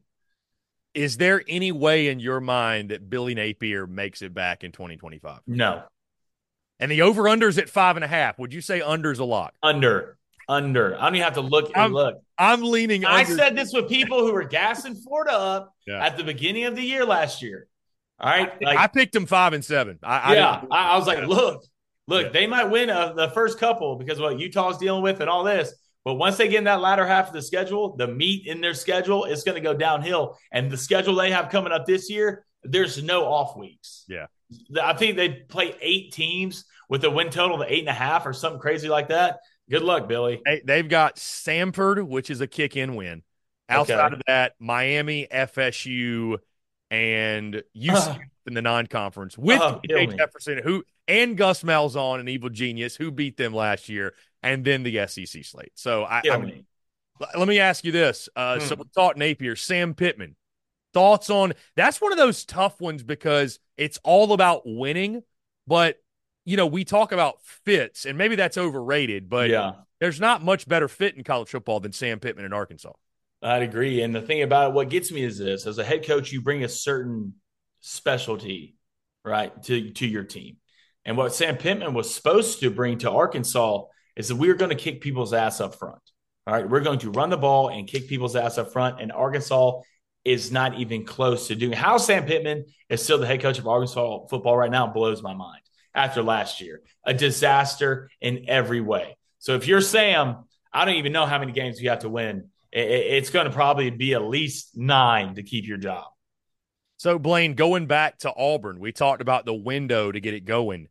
Is 0.93 1.17
there 1.17 1.43
any 1.47 1.71
way 1.71 2.07
in 2.09 2.19
your 2.19 2.39
mind 2.39 2.91
that 2.91 3.09
Billy 3.09 3.33
Napier 3.33 3.87
makes 3.87 4.21
it 4.21 4.33
back 4.33 4.63
in 4.63 4.71
2025? 4.71 5.41
No. 5.47 5.83
And 6.79 6.91
the 6.91 7.01
over 7.03 7.23
unders 7.23 7.57
at 7.57 7.69
five 7.69 7.95
and 7.95 8.03
a 8.03 8.07
half. 8.07 8.37
Would 8.37 8.53
you 8.53 8.61
say 8.61 8.79
unders 8.81 9.19
a 9.19 9.23
lot? 9.23 9.53
Under. 9.63 10.17
Under. 10.47 10.95
I 10.95 11.05
don't 11.05 11.15
even 11.15 11.23
have 11.23 11.33
to 11.35 11.41
look 11.41 11.67
and 11.67 11.77
I'm, 11.77 11.93
look. 11.93 12.21
I'm 12.37 12.61
leaning 12.61 13.05
I 13.05 13.23
said 13.23 13.55
this 13.55 13.73
with 13.73 13.89
people 13.89 14.19
who 14.19 14.33
were 14.33 14.43
gassing 14.43 14.95
Florida 14.95 15.31
up 15.31 15.73
yeah. 15.87 16.05
at 16.05 16.17
the 16.17 16.23
beginning 16.23 16.65
of 16.65 16.75
the 16.75 16.83
year 16.83 17.05
last 17.05 17.41
year. 17.41 17.67
All 18.19 18.29
right. 18.29 18.51
I, 18.61 18.65
like, 18.65 18.77
I 18.77 18.87
picked 18.87 19.13
them 19.13 19.25
five 19.25 19.53
and 19.53 19.63
seven. 19.63 19.99
I, 20.03 20.35
yeah. 20.35 20.61
I, 20.69 20.93
I 20.93 20.97
was 20.97 21.07
like, 21.07 21.25
look, 21.27 21.65
look, 22.07 22.25
yeah. 22.25 22.29
they 22.29 22.47
might 22.47 22.65
win 22.65 22.89
a, 22.89 23.13
the 23.15 23.29
first 23.29 23.57
couple 23.57 23.95
because 23.95 24.19
what 24.19 24.39
Utah's 24.39 24.77
dealing 24.77 25.01
with 25.01 25.19
and 25.21 25.29
all 25.29 25.43
this. 25.43 25.73
But 26.03 26.15
once 26.15 26.37
they 26.37 26.47
get 26.47 26.59
in 26.59 26.63
that 26.65 26.81
latter 26.81 27.07
half 27.07 27.27
of 27.27 27.33
the 27.33 27.41
schedule, 27.41 27.95
the 27.95 28.07
meat 28.07 28.45
in 28.45 28.61
their 28.61 28.75
schedule 28.75 29.25
is 29.25 29.43
going 29.43 29.55
to 29.55 29.61
go 29.61 29.73
downhill. 29.73 30.37
And 30.51 30.69
the 30.69 30.77
schedule 30.77 31.15
they 31.15 31.31
have 31.31 31.49
coming 31.49 31.73
up 31.73 31.87
this 31.87 32.09
year, 32.11 32.45
there's 32.63 33.01
no 33.01 33.25
off 33.25 33.57
weeks. 33.57 34.05
Yeah. 34.07 34.27
I 34.81 34.93
think 34.93 35.17
they 35.17 35.29
play 35.29 35.75
eight 35.81 36.11
teams 36.11 36.65
with 36.89 37.03
a 37.03 37.09
win 37.09 37.29
total 37.29 37.61
of 37.61 37.67
eight 37.69 37.79
and 37.79 37.89
a 37.89 37.93
half 37.93 38.25
or 38.25 38.33
something 38.33 38.59
crazy 38.59 38.89
like 38.89 39.09
that. 39.09 39.39
Good 39.69 39.81
luck, 39.81 40.07
Billy. 40.07 40.41
They, 40.45 40.77
have 40.77 40.89
got 40.89 41.15
Samford, 41.15 42.07
which 42.07 42.29
is 42.29 42.41
a 42.41 42.47
kick 42.47 42.77
in 42.77 42.95
win. 42.95 43.23
Outside 43.67 44.05
okay. 44.05 44.15
of 44.15 44.21
that, 44.27 44.53
Miami, 44.59 45.27
FSU, 45.31 46.37
and 46.91 47.63
UC 47.75 48.15
uh, 48.15 48.17
in 48.45 48.53
the 48.53 48.61
non 48.61 48.85
conference 48.85 49.37
with 49.37 49.59
uh, 49.59 49.79
Jefferson, 49.87 50.59
who 50.63 50.83
and 51.07 51.35
Gus 51.37 51.63
Malzahn, 51.63 52.19
an 52.19 52.27
evil 52.27 52.49
genius, 52.49 52.95
who 52.95 53.11
beat 53.11 53.37
them 53.37 53.53
last 53.53 53.89
year, 53.89 54.13
and 54.43 54.63
then 54.63 54.83
the 54.83 55.07
SEC 55.07 55.43
slate. 55.43 55.71
So 55.75 56.03
I, 56.03 56.21
I 56.31 56.37
mean, 56.37 56.65
let 57.35 57.47
me 57.47 57.59
ask 57.59 57.83
you 57.83 57.91
this. 57.91 58.29
Uh, 58.35 58.59
hmm. 58.59 58.65
So 58.65 58.75
we 58.75 58.83
thought 58.93 59.17
Napier, 59.17 59.55
Sam 59.55 59.95
Pittman, 59.95 60.35
thoughts 60.95 61.29
on 61.29 61.53
that's 61.75 61.99
one 61.99 62.13
of 62.13 62.17
those 62.17 62.45
tough 62.45 62.79
ones 62.79 63.03
because 63.03 63.59
it's 63.77 63.99
all 64.03 64.31
about 64.31 64.63
winning, 64.65 65.21
but 65.67 65.97
you 66.45 66.55
know, 66.57 66.67
we 66.67 66.85
talk 66.85 67.11
about 67.11 67.41
fits, 67.41 68.05
and 68.05 68.17
maybe 68.17 68.35
that's 68.35 68.57
overrated, 68.57 69.29
but 69.29 69.49
yeah. 69.49 69.73
there's 69.99 70.19
not 70.19 70.43
much 70.43 70.67
better 70.67 70.87
fit 70.87 71.17
in 71.17 71.23
college 71.23 71.49
football 71.49 71.79
than 71.79 71.91
Sam 71.91 72.19
Pittman 72.19 72.45
in 72.45 72.53
Arkansas. 72.53 72.93
I'd 73.41 73.63
agree. 73.63 74.01
And 74.01 74.15
the 74.15 74.21
thing 74.21 74.41
about 74.41 74.69
it, 74.69 74.73
what 74.73 74.89
gets 74.89 75.11
me 75.11 75.23
is 75.23 75.37
this 75.37 75.67
as 75.67 75.77
a 75.79 75.83
head 75.83 76.05
coach, 76.05 76.31
you 76.31 76.41
bring 76.41 76.63
a 76.63 76.69
certain 76.69 77.33
specialty, 77.81 78.75
right, 79.23 79.61
to, 79.63 79.91
to 79.91 80.07
your 80.07 80.23
team. 80.23 80.57
And 81.03 81.17
what 81.17 81.33
Sam 81.33 81.57
Pittman 81.57 81.93
was 81.93 82.13
supposed 82.13 82.59
to 82.61 82.71
bring 82.71 82.99
to 82.99 83.11
Arkansas 83.11 83.83
is 84.15 84.29
that 84.29 84.35
we 84.35 84.49
are 84.49 84.55
going 84.55 84.69
to 84.69 84.75
kick 84.75 85.01
people's 85.01 85.33
ass 85.33 85.59
up 85.59 85.75
front. 85.75 86.01
All 86.47 86.53
right. 86.53 86.67
We're 86.67 86.81
going 86.81 86.99
to 86.99 87.11
run 87.11 87.29
the 87.29 87.37
ball 87.37 87.69
and 87.69 87.87
kick 87.87 88.07
people's 88.07 88.35
ass 88.35 88.57
up 88.57 88.71
front. 88.71 89.01
And 89.01 89.11
Arkansas 89.11 89.81
is 90.25 90.51
not 90.51 90.79
even 90.79 91.05
close 91.05 91.47
to 91.47 91.55
doing 91.55 91.73
how 91.73 91.97
Sam 91.97 92.25
Pittman 92.25 92.65
is 92.89 93.03
still 93.03 93.19
the 93.19 93.27
head 93.27 93.41
coach 93.41 93.59
of 93.59 93.67
Arkansas 93.67 94.25
football 94.27 94.57
right 94.57 94.71
now 94.71 94.87
blows 94.87 95.21
my 95.21 95.33
mind 95.33 95.61
after 95.93 96.23
last 96.23 96.59
year. 96.59 96.81
A 97.05 97.13
disaster 97.13 98.09
in 98.19 98.45
every 98.49 98.81
way. 98.81 99.15
So 99.37 99.55
if 99.55 99.67
you're 99.67 99.81
Sam, 99.81 100.45
I 100.73 100.83
don't 100.83 100.95
even 100.95 101.13
know 101.13 101.25
how 101.25 101.39
many 101.39 101.51
games 101.51 101.79
you 101.79 101.89
have 101.89 101.99
to 101.99 102.09
win. 102.09 102.49
It's 102.71 103.29
going 103.29 103.45
to 103.45 103.53
probably 103.53 103.89
be 103.89 104.13
at 104.13 104.23
least 104.23 104.75
nine 104.75 105.35
to 105.35 105.43
keep 105.43 105.65
your 105.65 105.77
job. 105.77 106.07
So, 106.97 107.19
Blaine, 107.19 107.53
going 107.53 107.87
back 107.87 108.19
to 108.19 108.33
Auburn, 108.35 108.79
we 108.79 108.91
talked 108.91 109.21
about 109.21 109.45
the 109.45 109.53
window 109.53 110.11
to 110.11 110.19
get 110.19 110.33
it 110.33 110.45
going. 110.45 110.89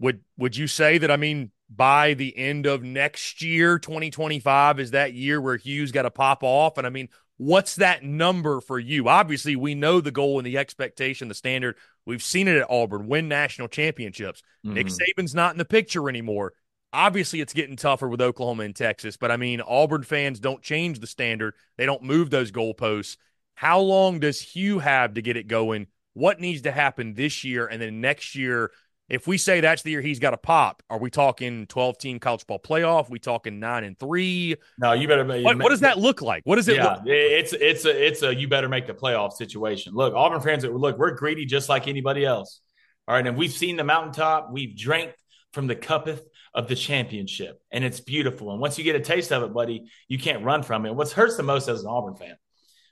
Would 0.00 0.20
would 0.36 0.56
you 0.56 0.66
say 0.66 0.98
that? 0.98 1.10
I 1.10 1.16
mean, 1.16 1.52
by 1.68 2.14
the 2.14 2.36
end 2.36 2.66
of 2.66 2.82
next 2.82 3.42
year, 3.42 3.78
2025, 3.78 4.80
is 4.80 4.90
that 4.92 5.14
year 5.14 5.40
where 5.40 5.56
Hugh's 5.56 5.92
got 5.92 6.02
to 6.02 6.10
pop 6.10 6.42
off? 6.42 6.78
And 6.78 6.86
I 6.86 6.90
mean, 6.90 7.08
what's 7.46 7.76
that 7.76 8.04
number 8.04 8.60
for 8.60 8.78
you? 8.78 9.08
Obviously, 9.08 9.56
we 9.56 9.74
know 9.74 10.00
the 10.00 10.12
goal 10.12 10.38
and 10.38 10.46
the 10.46 10.58
expectation, 10.58 11.28
the 11.28 11.34
standard. 11.34 11.76
We've 12.06 12.22
seen 12.22 12.46
it 12.46 12.56
at 12.56 12.70
Auburn 12.70 13.08
win 13.08 13.28
national 13.28 13.68
championships. 13.68 14.42
Mm-hmm. 14.64 14.74
Nick 14.74 14.86
Saban's 14.86 15.34
not 15.34 15.52
in 15.52 15.58
the 15.58 15.64
picture 15.64 16.08
anymore. 16.08 16.52
Obviously, 16.92 17.40
it's 17.40 17.54
getting 17.54 17.76
tougher 17.76 18.08
with 18.08 18.20
Oklahoma 18.20 18.64
and 18.64 18.76
Texas, 18.76 19.16
but 19.16 19.30
I 19.30 19.36
mean, 19.36 19.60
Auburn 19.60 20.02
fans 20.02 20.38
don't 20.38 20.62
change 20.62 21.00
the 21.00 21.06
standard. 21.06 21.54
They 21.78 21.86
don't 21.86 22.02
move 22.02 22.30
those 22.30 22.52
goalposts. 22.52 23.16
How 23.54 23.80
long 23.80 24.20
does 24.20 24.40
Hugh 24.40 24.78
have 24.78 25.14
to 25.14 25.22
get 25.22 25.36
it 25.36 25.48
going? 25.48 25.88
What 26.14 26.40
needs 26.40 26.62
to 26.62 26.72
happen 26.72 27.14
this 27.14 27.44
year 27.44 27.66
and 27.66 27.80
then 27.80 28.00
next 28.00 28.34
year 28.34 28.70
if 29.12 29.26
we 29.26 29.36
say 29.36 29.60
that's 29.60 29.82
the 29.82 29.90
year 29.90 30.00
he's 30.00 30.18
got 30.18 30.30
to 30.30 30.38
pop, 30.38 30.82
are 30.88 30.98
we 30.98 31.10
talking 31.10 31.66
12 31.66 31.98
team 31.98 32.18
college 32.18 32.46
ball 32.46 32.58
playoff? 32.58 33.10
We 33.10 33.18
talking 33.18 33.60
nine 33.60 33.84
and 33.84 33.96
three? 33.98 34.56
No, 34.78 34.94
you 34.94 35.06
better. 35.06 35.22
What, 35.42 35.58
what 35.58 35.68
does 35.68 35.80
that 35.80 35.98
look 35.98 36.22
like? 36.22 36.42
What 36.46 36.56
does 36.56 36.66
it? 36.66 36.76
Yeah, 36.76 36.84
look 36.84 36.98
like? 37.00 37.08
it's 37.08 37.52
it's 37.52 37.84
a 37.84 38.06
it's 38.06 38.22
a 38.22 38.34
you 38.34 38.48
better 38.48 38.70
make 38.70 38.86
the 38.86 38.94
playoff 38.94 39.34
situation. 39.34 39.92
Look, 39.94 40.14
Auburn 40.14 40.40
fans, 40.40 40.64
look, 40.64 40.96
we're 40.96 41.10
greedy 41.10 41.44
just 41.44 41.68
like 41.68 41.88
anybody 41.88 42.24
else. 42.24 42.62
All 43.06 43.14
right, 43.14 43.26
and 43.26 43.36
we've 43.36 43.52
seen 43.52 43.76
the 43.76 43.84
mountaintop. 43.84 44.48
We've 44.50 44.74
drank 44.74 45.12
from 45.52 45.66
the 45.66 45.76
cuppeth 45.76 46.26
of 46.54 46.68
the 46.68 46.74
championship, 46.74 47.60
and 47.70 47.84
it's 47.84 48.00
beautiful. 48.00 48.50
And 48.50 48.62
once 48.62 48.78
you 48.78 48.84
get 48.84 48.96
a 48.96 49.00
taste 49.00 49.30
of 49.30 49.42
it, 49.42 49.52
buddy, 49.52 49.90
you 50.08 50.18
can't 50.18 50.42
run 50.42 50.62
from 50.62 50.86
it. 50.86 50.94
What 50.94 51.10
hurts 51.10 51.36
the 51.36 51.42
most 51.42 51.68
as 51.68 51.82
an 51.82 51.88
Auburn 51.88 52.14
fan, 52.14 52.36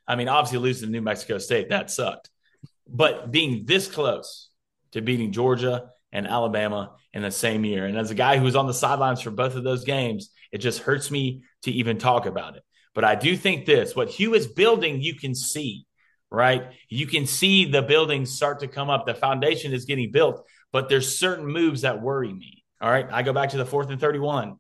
I 0.07 0.17
mean, 0.17 0.29
obviously 0.29 0.59
losing 0.59 0.89
to 0.89 0.93
New 0.93 1.01
Mexico 1.01 1.39
State 1.39 1.71
that 1.71 1.91
sucked, 1.91 2.29
but 2.87 3.31
being 3.31 3.65
this 3.65 3.89
close 3.89 4.51
to 4.93 5.01
beating 5.01 5.33
Georgia 5.33 5.89
and 6.13 6.27
Alabama 6.27 6.93
in 7.13 7.23
the 7.23 7.31
same 7.31 7.65
year. 7.65 7.87
And 7.87 7.97
as 7.97 8.11
a 8.11 8.15
guy 8.15 8.39
who 8.39 8.45
was 8.45 8.57
on 8.57 8.67
the 8.67 8.75
sidelines 8.75 9.21
for 9.21 9.31
both 9.31 9.55
of 9.55 9.65
those 9.65 9.85
games, 9.85 10.31
it 10.53 10.59
just 10.59 10.81
hurts 10.81 11.11
me 11.11 11.43
to 11.63 11.71
even 11.71 11.99
talk 11.99 12.27
about 12.27 12.57
it. 12.57 12.63
But 12.95 13.05
I 13.05 13.15
do 13.15 13.37
think 13.37 13.67
this 13.67 13.95
what 13.95 14.09
Hugh 14.09 14.35
is 14.35 14.47
building, 14.47 15.01
you 15.01 15.15
can 15.15 15.35
see, 15.35 15.87
right? 16.31 16.73
You 16.89 17.07
can 17.07 17.27
see 17.27 17.65
the 17.65 17.83
buildings 17.83 18.33
start 18.33 18.61
to 18.61 18.69
come 18.69 18.91
up. 18.91 19.07
The 19.07 19.15
foundation 19.15 19.73
is 19.73 19.85
getting 19.85 20.11
built, 20.11 20.45
but 20.73 20.89
there's 20.89 21.19
certain 21.19 21.47
moves 21.47 21.83
that 21.83 22.03
worry 22.03 22.33
me. 22.33 22.65
All 22.81 22.91
right. 22.91 23.07
I 23.11 23.23
go 23.23 23.33
back 23.33 23.51
to 23.51 23.59
the 23.59 23.67
fourth 23.67 23.91
and 23.91 24.01
31 24.01 24.57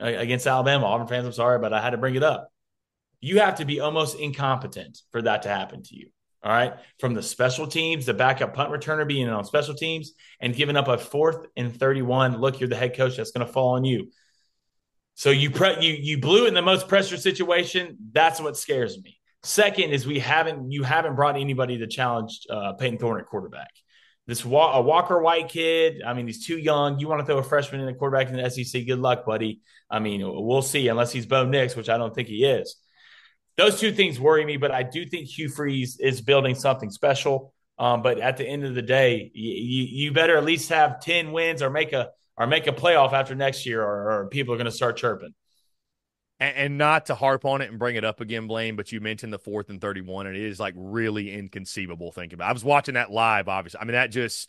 uh, 0.00 0.06
against 0.06 0.46
Alabama. 0.46 0.86
Auburn 0.86 1.06
fans, 1.06 1.26
I'm 1.26 1.32
sorry, 1.32 1.58
but 1.58 1.72
I 1.72 1.80
had 1.80 1.90
to 1.90 1.96
bring 1.96 2.14
it 2.14 2.22
up. 2.22 2.48
You 3.20 3.40
have 3.40 3.56
to 3.56 3.64
be 3.64 3.80
almost 3.80 4.18
incompetent 4.18 5.00
for 5.10 5.22
that 5.22 5.42
to 5.42 5.48
happen 5.48 5.82
to 5.84 5.96
you. 5.96 6.10
All 6.44 6.52
right. 6.52 6.74
From 6.98 7.14
the 7.14 7.22
special 7.22 7.66
teams, 7.66 8.06
the 8.06 8.14
backup 8.14 8.54
punt 8.54 8.70
returner 8.70 9.06
being 9.06 9.28
on 9.28 9.44
special 9.44 9.74
teams 9.74 10.12
and 10.40 10.54
giving 10.54 10.76
up 10.76 10.88
a 10.88 10.98
fourth 10.98 11.46
and 11.56 11.74
31. 11.74 12.40
Look, 12.40 12.58
you're 12.58 12.68
the 12.68 12.76
head 12.76 12.96
coach. 12.96 13.16
That's 13.16 13.30
going 13.30 13.46
to 13.46 13.52
fall 13.52 13.74
on 13.74 13.84
you. 13.84 14.10
So 15.14 15.30
you 15.30 15.50
pre- 15.50 15.80
you 15.80 15.92
you 15.92 16.18
blew 16.18 16.46
in 16.46 16.54
the 16.54 16.62
most 16.62 16.88
pressure 16.88 17.16
situation. 17.16 17.96
That's 18.12 18.40
what 18.40 18.56
scares 18.56 19.00
me. 19.00 19.20
Second 19.44 19.90
is 19.90 20.06
we 20.06 20.18
haven't 20.18 20.72
you 20.72 20.82
haven't 20.82 21.16
brought 21.16 21.36
anybody 21.36 21.78
to 21.78 21.86
challenge 21.86 22.40
uh, 22.48 22.72
Payton 22.74 22.98
Thorne 22.98 23.20
at 23.20 23.26
quarterback. 23.26 23.70
This 24.26 24.44
Wa- 24.44 24.72
a 24.78 24.80
Walker 24.80 25.20
White 25.20 25.48
kid. 25.48 26.00
I 26.06 26.14
mean, 26.14 26.26
he's 26.26 26.46
too 26.46 26.56
young. 26.58 26.98
You 26.98 27.08
want 27.08 27.20
to 27.20 27.26
throw 27.26 27.38
a 27.38 27.42
freshman 27.42 27.80
in 27.80 27.88
a 27.88 27.94
quarterback 27.94 28.30
in 28.30 28.36
the 28.36 28.48
SEC? 28.48 28.86
Good 28.86 29.00
luck, 29.00 29.26
buddy. 29.26 29.60
I 29.90 29.98
mean, 29.98 30.22
we'll 30.24 30.62
see. 30.62 30.88
Unless 30.88 31.12
he's 31.12 31.26
Bo 31.26 31.44
Nix, 31.44 31.74
which 31.76 31.88
I 31.88 31.98
don't 31.98 32.14
think 32.14 32.28
he 32.28 32.44
is. 32.44 32.76
Those 33.56 33.78
two 33.78 33.92
things 33.92 34.18
worry 34.18 34.44
me, 34.44 34.56
but 34.56 34.70
I 34.70 34.82
do 34.82 35.04
think 35.04 35.28
Hugh 35.28 35.48
Freeze 35.48 35.98
is 36.00 36.20
building 36.20 36.54
something 36.54 36.90
special. 36.90 37.52
Um, 37.78 38.02
but 38.02 38.18
at 38.18 38.36
the 38.36 38.46
end 38.46 38.64
of 38.64 38.74
the 38.74 38.82
day, 38.82 39.30
you, 39.34 39.84
you 39.84 40.12
better 40.12 40.36
at 40.36 40.44
least 40.44 40.68
have 40.68 41.00
ten 41.00 41.32
wins 41.32 41.62
or 41.62 41.70
make 41.70 41.92
a 41.92 42.10
or 42.36 42.46
make 42.46 42.66
a 42.66 42.72
playoff 42.72 43.12
after 43.12 43.34
next 43.34 43.66
year, 43.66 43.82
or, 43.82 44.10
or 44.10 44.28
people 44.28 44.54
are 44.54 44.56
going 44.56 44.66
to 44.66 44.72
start 44.72 44.96
chirping 44.96 45.34
and, 46.42 46.56
and, 46.56 46.78
not 46.78 47.06
to 47.06 47.14
harp 47.14 47.44
on 47.44 47.60
it 47.60 47.70
and 47.70 47.78
bring 47.78 47.94
it 47.94 48.04
up 48.04 48.20
again, 48.20 48.48
Blaine, 48.48 48.74
but 48.74 48.90
you 48.90 49.00
mentioned 49.00 49.32
the 49.32 49.38
fourth 49.38 49.70
and 49.70 49.80
31, 49.80 50.26
and 50.26 50.36
it 50.36 50.42
is 50.42 50.58
like 50.58 50.74
really 50.76 51.32
inconceivable 51.32 52.10
thinking 52.10 52.34
about. 52.34 52.48
I 52.48 52.52
was 52.52 52.64
watching 52.64 52.94
that 52.94 53.12
live, 53.12 53.48
obviously. 53.48 53.80
I 53.80 53.84
mean, 53.84 53.92
that 53.92 54.10
just 54.10 54.48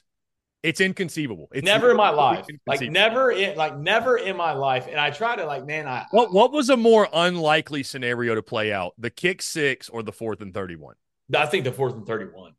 it's 0.63 0.80
inconceivable. 0.80 1.49
It's 1.52 1.65
never 1.65 1.91
in 1.91 1.97
my 1.97 2.10
life. 2.10 2.45
Like 2.65 2.82
never 2.82 3.32
in 3.32 3.58
like 3.58 3.78
never 3.78 4.17
in 4.17 4.38
my 4.38 4.54
life. 4.54 4.88
And 4.88 4.97
I 4.97 5.12
try 5.12 5.36
to 5.36 5.45
like, 5.45 5.65
man, 5.65 5.88
I 5.88 6.06
what 6.12 6.34
what 6.34 6.54
was 6.54 6.69
a 6.69 6.78
more 6.78 7.08
unlikely 7.13 7.84
scenario 7.84 8.34
to 8.34 8.41
play 8.41 8.71
out? 8.71 8.93
The 8.97 9.10
kick 9.10 9.41
six 9.41 9.89
or 9.89 10.02
the 10.02 10.13
fourth 10.13 10.41
and 10.41 10.54
31? 10.54 10.95
I 11.36 11.45
think 11.47 11.65
the 11.65 11.71
fourth 11.73 11.95
and 11.95 12.08
31. 12.08 12.54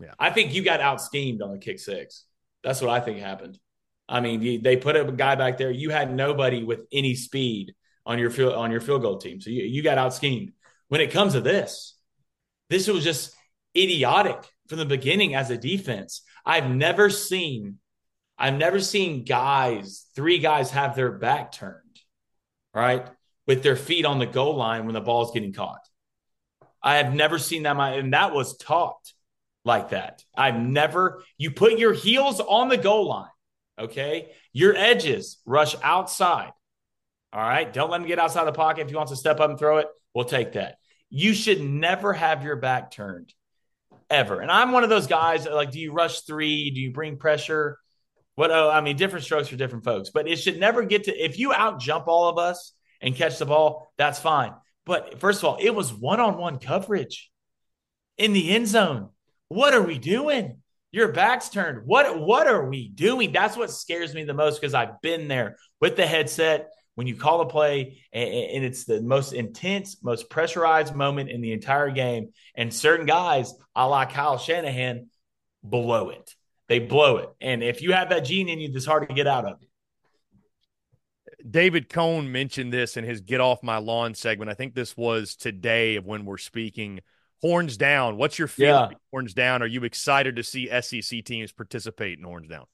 Yeah. 0.00 0.12
I 0.18 0.30
think 0.30 0.54
you 0.54 0.62
got 0.62 0.80
out 0.80 1.02
schemed 1.02 1.42
on 1.42 1.52
the 1.52 1.58
kick 1.58 1.80
six. 1.80 2.24
That's 2.62 2.80
what 2.80 2.90
I 2.90 3.00
think 3.00 3.18
happened. 3.18 3.58
I 4.08 4.20
mean, 4.20 4.62
they 4.62 4.76
put 4.76 4.96
a 4.96 5.04
guy 5.04 5.34
back 5.34 5.58
there. 5.58 5.70
You 5.70 5.90
had 5.90 6.14
nobody 6.14 6.62
with 6.62 6.80
any 6.92 7.16
speed 7.16 7.74
on 8.04 8.20
your 8.20 8.30
field 8.30 8.54
on 8.54 8.70
your 8.70 8.80
field 8.80 9.02
goal 9.02 9.18
team. 9.18 9.40
So 9.40 9.50
you, 9.50 9.64
you 9.64 9.82
got 9.82 9.98
out 9.98 10.14
schemed. 10.14 10.52
When 10.88 11.00
it 11.00 11.10
comes 11.10 11.32
to 11.32 11.40
this, 11.40 11.96
this 12.70 12.86
was 12.86 13.02
just 13.02 13.34
idiotic 13.76 14.38
from 14.68 14.78
the 14.78 14.84
beginning 14.84 15.34
as 15.34 15.50
a 15.50 15.58
defense. 15.58 16.22
I've 16.46 16.70
never 16.70 17.10
seen, 17.10 17.78
I've 18.38 18.54
never 18.54 18.80
seen 18.80 19.24
guys, 19.24 20.06
three 20.14 20.38
guys 20.38 20.70
have 20.70 20.94
their 20.94 21.10
back 21.10 21.52
turned, 21.52 21.82
right, 22.72 23.06
with 23.46 23.64
their 23.64 23.76
feet 23.76 24.06
on 24.06 24.20
the 24.20 24.26
goal 24.26 24.54
line 24.54 24.86
when 24.86 24.94
the 24.94 25.00
ball 25.00 25.24
is 25.24 25.32
getting 25.32 25.52
caught. 25.52 25.80
I 26.82 26.98
have 26.98 27.12
never 27.12 27.40
seen 27.40 27.64
that, 27.64 27.76
and 27.76 28.12
that 28.12 28.32
was 28.32 28.56
taught 28.56 29.12
like 29.64 29.90
that. 29.90 30.22
I've 30.36 30.60
never. 30.60 31.24
You 31.36 31.50
put 31.50 31.78
your 31.78 31.92
heels 31.92 32.40
on 32.40 32.68
the 32.68 32.76
goal 32.76 33.08
line, 33.08 33.28
okay. 33.78 34.30
Your 34.52 34.76
edges 34.76 35.38
rush 35.44 35.74
outside. 35.82 36.52
All 37.32 37.42
right. 37.42 37.70
Don't 37.70 37.90
let 37.90 38.00
him 38.00 38.06
get 38.06 38.18
outside 38.18 38.44
the 38.44 38.52
pocket. 38.52 38.82
If 38.82 38.88
he 38.88 38.96
wants 38.96 39.12
to 39.12 39.16
step 39.16 39.40
up 39.40 39.50
and 39.50 39.58
throw 39.58 39.78
it, 39.78 39.88
we'll 40.14 40.24
take 40.24 40.52
that. 40.52 40.76
You 41.10 41.34
should 41.34 41.60
never 41.60 42.12
have 42.12 42.42
your 42.42 42.56
back 42.56 42.90
turned 42.90 43.34
ever. 44.10 44.40
And 44.40 44.50
I'm 44.50 44.72
one 44.72 44.84
of 44.84 44.90
those 44.90 45.06
guys 45.06 45.46
like, 45.46 45.70
do 45.70 45.80
you 45.80 45.92
rush 45.92 46.20
three? 46.22 46.70
Do 46.70 46.80
you 46.80 46.92
bring 46.92 47.16
pressure? 47.16 47.78
What? 48.34 48.50
Oh, 48.50 48.70
I 48.70 48.80
mean, 48.80 48.96
different 48.96 49.24
strokes 49.24 49.48
for 49.48 49.56
different 49.56 49.84
folks, 49.84 50.10
but 50.10 50.28
it 50.28 50.36
should 50.36 50.60
never 50.60 50.84
get 50.84 51.04
to, 51.04 51.12
if 51.12 51.38
you 51.38 51.52
out 51.52 51.80
jump 51.80 52.06
all 52.06 52.28
of 52.28 52.38
us 52.38 52.72
and 53.00 53.14
catch 53.14 53.38
the 53.38 53.46
ball, 53.46 53.92
that's 53.96 54.18
fine. 54.18 54.52
But 54.84 55.20
first 55.20 55.40
of 55.40 55.44
all, 55.46 55.58
it 55.60 55.74
was 55.74 55.92
one 55.92 56.20
on 56.20 56.38
one 56.38 56.58
coverage 56.58 57.30
in 58.18 58.32
the 58.32 58.54
end 58.54 58.68
zone. 58.68 59.10
What 59.48 59.74
are 59.74 59.82
we 59.82 59.98
doing? 59.98 60.58
Your 60.92 61.08
back's 61.12 61.48
turned. 61.48 61.86
What 61.86 62.18
what 62.20 62.46
are 62.46 62.68
we 62.68 62.88
doing? 62.88 63.32
That's 63.32 63.56
what 63.56 63.70
scares 63.70 64.14
me 64.14 64.24
the 64.24 64.34
most 64.34 64.60
because 64.60 64.74
I've 64.74 65.00
been 65.02 65.28
there 65.28 65.56
with 65.80 65.96
the 65.96 66.06
headset 66.06 66.70
when 66.96 67.06
you 67.06 67.14
call 67.14 67.42
a 67.42 67.46
play 67.46 68.02
and, 68.12 68.64
it's 68.64 68.84
the 68.84 69.00
most 69.00 69.32
intense, 69.32 70.02
most 70.02 70.28
pressurized 70.28 70.94
moment 70.94 71.30
in 71.30 71.40
the 71.40 71.52
entire 71.52 71.90
game. 71.90 72.30
And 72.56 72.74
certain 72.74 73.06
guys, 73.06 73.54
a 73.76 73.86
la 73.86 74.06
Kyle 74.06 74.38
Shanahan, 74.38 75.08
blow 75.62 76.08
it. 76.08 76.34
They 76.68 76.80
blow 76.80 77.18
it. 77.18 77.28
And 77.40 77.62
if 77.62 77.82
you 77.82 77.92
have 77.92 78.08
that 78.08 78.24
gene 78.24 78.48
in 78.48 78.58
you, 78.58 78.70
it's 78.74 78.86
hard 78.86 79.08
to 79.08 79.14
get 79.14 79.26
out 79.26 79.44
of 79.44 79.62
it. 79.62 79.68
David 81.48 81.88
Cone 81.88 82.32
mentioned 82.32 82.72
this 82.72 82.96
in 82.96 83.04
his 83.04 83.20
Get 83.20 83.40
Off 83.40 83.62
My 83.62 83.76
Lawn 83.76 84.14
segment. 84.14 84.50
I 84.50 84.54
think 84.54 84.74
this 84.74 84.96
was 84.96 85.36
today 85.36 85.96
of 85.96 86.06
when 86.06 86.24
we're 86.24 86.38
speaking. 86.38 87.00
Horns 87.42 87.76
down. 87.76 88.16
What's 88.16 88.38
your 88.38 88.48
feeling? 88.48 88.90
Yeah. 88.90 88.96
Horns 89.12 89.34
down. 89.34 89.62
Are 89.62 89.66
you 89.66 89.84
excited 89.84 90.36
to 90.36 90.42
see 90.42 90.68
SEC 90.80 91.24
teams 91.24 91.52
participate 91.52 92.18
in 92.18 92.24
Horns 92.24 92.48
down? 92.48 92.64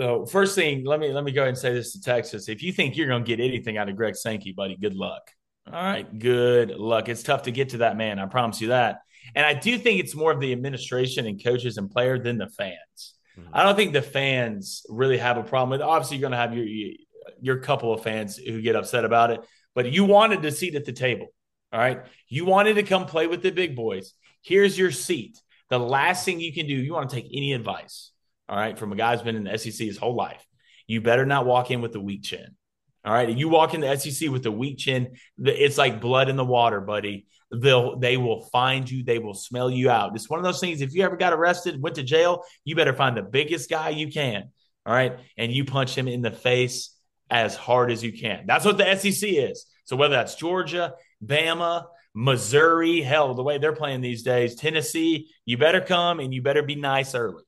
Uh, 0.00 0.26
first 0.26 0.54
thing, 0.54 0.84
let 0.84 1.00
me 1.00 1.12
let 1.12 1.24
me 1.24 1.32
go 1.32 1.42
ahead 1.42 1.50
and 1.50 1.58
say 1.58 1.72
this 1.72 1.92
to 1.92 2.00
Texas. 2.00 2.48
If 2.48 2.62
you 2.62 2.72
think 2.72 2.96
you're 2.96 3.08
going 3.08 3.24
to 3.24 3.36
get 3.36 3.42
anything 3.42 3.78
out 3.78 3.88
of 3.88 3.96
Greg 3.96 4.16
Sankey, 4.16 4.52
buddy, 4.52 4.76
good 4.76 4.94
luck. 4.94 5.30
All 5.66 5.74
right, 5.74 6.18
good 6.18 6.70
luck. 6.70 7.08
It's 7.08 7.22
tough 7.22 7.42
to 7.42 7.50
get 7.50 7.70
to 7.70 7.78
that 7.78 7.96
man. 7.96 8.18
I 8.18 8.26
promise 8.26 8.60
you 8.60 8.68
that. 8.68 9.00
And 9.34 9.44
I 9.44 9.54
do 9.54 9.78
think 9.78 10.00
it's 10.00 10.14
more 10.14 10.32
of 10.32 10.40
the 10.40 10.52
administration 10.52 11.26
and 11.26 11.42
coaches 11.42 11.76
and 11.76 11.90
player 11.90 12.18
than 12.18 12.38
the 12.38 12.48
fans. 12.48 13.14
Mm-hmm. 13.38 13.50
I 13.52 13.62
don't 13.62 13.76
think 13.76 13.92
the 13.92 14.02
fans 14.02 14.84
really 14.88 15.18
have 15.18 15.36
a 15.36 15.42
problem 15.42 15.70
with. 15.70 15.80
It. 15.80 15.84
Obviously, 15.84 16.16
you're 16.16 16.30
going 16.30 16.32
to 16.32 16.38
have 16.38 16.54
your 16.54 16.94
your 17.40 17.58
couple 17.58 17.92
of 17.92 18.02
fans 18.02 18.36
who 18.36 18.62
get 18.62 18.76
upset 18.76 19.04
about 19.04 19.30
it, 19.30 19.40
but 19.74 19.92
you 19.92 20.04
wanted 20.04 20.44
a 20.44 20.50
seat 20.50 20.74
at 20.74 20.84
the 20.84 20.92
table. 20.92 21.26
All 21.72 21.78
right, 21.78 22.00
you 22.28 22.46
wanted 22.46 22.74
to 22.74 22.82
come 22.82 23.06
play 23.06 23.26
with 23.26 23.42
the 23.42 23.50
big 23.50 23.76
boys. 23.76 24.14
Here's 24.42 24.78
your 24.78 24.90
seat. 24.90 25.38
The 25.68 25.78
last 25.78 26.24
thing 26.24 26.40
you 26.40 26.52
can 26.52 26.66
do, 26.66 26.74
you 26.74 26.94
want 26.94 27.10
to 27.10 27.16
take 27.16 27.26
any 27.30 27.52
advice 27.52 28.12
all 28.48 28.56
right, 28.56 28.78
from 28.78 28.92
a 28.92 28.96
guy 28.96 29.12
who's 29.12 29.22
been 29.22 29.36
in 29.36 29.44
the 29.44 29.58
SEC 29.58 29.86
his 29.86 29.98
whole 29.98 30.14
life. 30.14 30.44
You 30.86 31.00
better 31.00 31.26
not 31.26 31.46
walk 31.46 31.70
in 31.70 31.82
with 31.82 31.94
a 31.94 32.00
weak 32.00 32.22
chin. 32.22 32.56
All 33.04 33.12
right. 33.12 33.30
You 33.30 33.48
walk 33.48 33.74
in 33.74 33.80
the 33.80 33.96
SEC 33.96 34.28
with 34.30 34.44
a 34.46 34.50
weak 34.50 34.78
chin, 34.78 35.16
it's 35.38 35.78
like 35.78 36.00
blood 36.00 36.28
in 36.28 36.36
the 36.36 36.44
water, 36.44 36.80
buddy. 36.80 37.26
They'll 37.50 37.98
they 37.98 38.16
will 38.16 38.42
find 38.42 38.90
you, 38.90 39.04
they 39.04 39.18
will 39.18 39.34
smell 39.34 39.70
you 39.70 39.88
out. 39.88 40.14
It's 40.14 40.28
one 40.28 40.38
of 40.38 40.44
those 40.44 40.60
things. 40.60 40.82
If 40.82 40.94
you 40.94 41.04
ever 41.04 41.16
got 41.16 41.32
arrested, 41.32 41.80
went 41.80 41.96
to 41.96 42.02
jail, 42.02 42.44
you 42.64 42.76
better 42.76 42.92
find 42.92 43.16
the 43.16 43.22
biggest 43.22 43.70
guy 43.70 43.90
you 43.90 44.08
can. 44.08 44.50
All 44.84 44.92
right. 44.92 45.18
And 45.36 45.52
you 45.52 45.64
punch 45.64 45.96
him 45.96 46.08
in 46.08 46.22
the 46.22 46.30
face 46.30 46.94
as 47.30 47.54
hard 47.56 47.90
as 47.90 48.02
you 48.02 48.12
can. 48.12 48.44
That's 48.46 48.64
what 48.64 48.76
the 48.76 48.96
SEC 48.96 49.28
is. 49.30 49.66
So 49.84 49.96
whether 49.96 50.16
that's 50.16 50.34
Georgia, 50.34 50.94
Bama, 51.24 51.84
Missouri, 52.14 53.00
hell, 53.00 53.34
the 53.34 53.42
way 53.42 53.58
they're 53.58 53.72
playing 53.72 54.00
these 54.00 54.22
days, 54.22 54.54
Tennessee, 54.54 55.30
you 55.46 55.56
better 55.56 55.80
come 55.80 56.20
and 56.20 56.34
you 56.34 56.42
better 56.42 56.62
be 56.62 56.74
nice 56.74 57.14
early. 57.14 57.44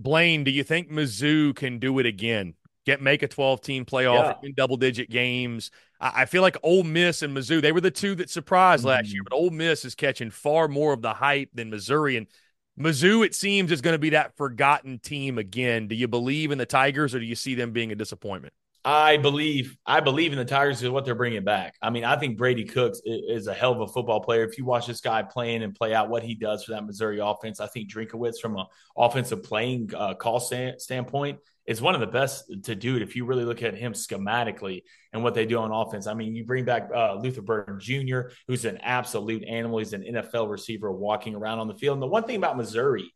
Blaine, 0.00 0.44
do 0.44 0.50
you 0.50 0.64
think 0.64 0.90
Mizzou 0.90 1.54
can 1.54 1.78
do 1.78 1.98
it 1.98 2.06
again? 2.06 2.54
Get 2.86 3.02
make 3.02 3.22
a 3.22 3.28
12 3.28 3.60
team 3.60 3.84
playoff 3.84 4.38
yeah. 4.42 4.48
in 4.48 4.54
double 4.54 4.78
digit 4.78 5.10
games. 5.10 5.70
I, 6.00 6.22
I, 6.22 6.24
feel 6.24 6.40
like 6.40 6.56
Ole 6.62 6.82
Miss 6.82 7.20
and 7.22 7.36
Mizzou, 7.36 7.60
they 7.60 7.72
were 7.72 7.82
the 7.82 7.90
two 7.90 8.14
that 8.14 8.30
surprised 8.30 8.80
mm-hmm. 8.80 8.88
last 8.88 9.12
year, 9.12 9.22
but 9.22 9.36
Ole 9.36 9.50
Miss 9.50 9.84
is 9.84 9.94
catching 9.94 10.30
far 10.30 10.68
more 10.68 10.94
of 10.94 11.02
the 11.02 11.12
hype 11.12 11.50
than 11.52 11.68
Missouri. 11.68 12.16
And 12.16 12.26
Mizzou, 12.78 13.24
it 13.24 13.34
seems, 13.34 13.70
is 13.70 13.82
going 13.82 13.94
to 13.94 13.98
be 13.98 14.10
that 14.10 14.36
forgotten 14.38 14.98
team 14.98 15.36
again. 15.36 15.86
Do 15.86 15.94
you 15.94 16.08
believe 16.08 16.50
in 16.50 16.58
the 16.58 16.64
Tigers 16.64 17.14
or 17.14 17.18
do 17.18 17.26
you 17.26 17.36
see 17.36 17.54
them 17.54 17.72
being 17.72 17.92
a 17.92 17.96
disappointment? 17.96 18.54
I 18.84 19.18
believe 19.18 19.76
I 19.84 20.00
believe 20.00 20.32
in 20.32 20.38
the 20.38 20.44
Tigers 20.44 20.82
is 20.82 20.88
what 20.88 21.04
they're 21.04 21.14
bringing 21.14 21.44
back. 21.44 21.74
I 21.82 21.90
mean, 21.90 22.04
I 22.04 22.16
think 22.16 22.38
Brady 22.38 22.64
Cooks 22.64 23.00
is 23.04 23.46
a 23.46 23.52
hell 23.52 23.72
of 23.72 23.80
a 23.80 23.86
football 23.86 24.20
player. 24.20 24.42
If 24.44 24.56
you 24.56 24.64
watch 24.64 24.86
this 24.86 25.02
guy 25.02 25.22
playing 25.22 25.62
and 25.62 25.74
play 25.74 25.92
out 25.92 26.08
what 26.08 26.22
he 26.22 26.34
does 26.34 26.64
for 26.64 26.72
that 26.72 26.86
Missouri 26.86 27.18
offense, 27.18 27.60
I 27.60 27.66
think 27.66 27.92
Drinkwitz, 27.92 28.40
from 28.40 28.56
an 28.56 28.64
offensive 28.96 29.42
playing 29.42 29.90
uh, 29.94 30.14
call 30.14 30.40
stand, 30.40 30.80
standpoint, 30.80 31.40
is 31.66 31.82
one 31.82 31.94
of 31.94 32.00
the 32.00 32.06
best 32.06 32.50
to 32.64 32.74
do 32.74 32.96
it. 32.96 33.02
If 33.02 33.16
you 33.16 33.26
really 33.26 33.44
look 33.44 33.62
at 33.62 33.74
him 33.74 33.92
schematically 33.92 34.82
and 35.12 35.22
what 35.22 35.34
they 35.34 35.44
do 35.44 35.58
on 35.58 35.70
offense, 35.72 36.06
I 36.06 36.14
mean, 36.14 36.34
you 36.34 36.44
bring 36.44 36.64
back 36.64 36.88
uh, 36.94 37.14
Luther 37.16 37.42
Burden 37.42 37.78
Jr., 37.78 38.32
who's 38.48 38.64
an 38.64 38.78
absolute 38.78 39.44
animal. 39.44 39.78
He's 39.78 39.92
an 39.92 40.02
NFL 40.02 40.48
receiver 40.48 40.90
walking 40.90 41.34
around 41.34 41.58
on 41.58 41.68
the 41.68 41.76
field. 41.76 41.96
And 41.96 42.02
the 42.02 42.06
one 42.06 42.24
thing 42.24 42.36
about 42.36 42.56
Missouri 42.56 43.12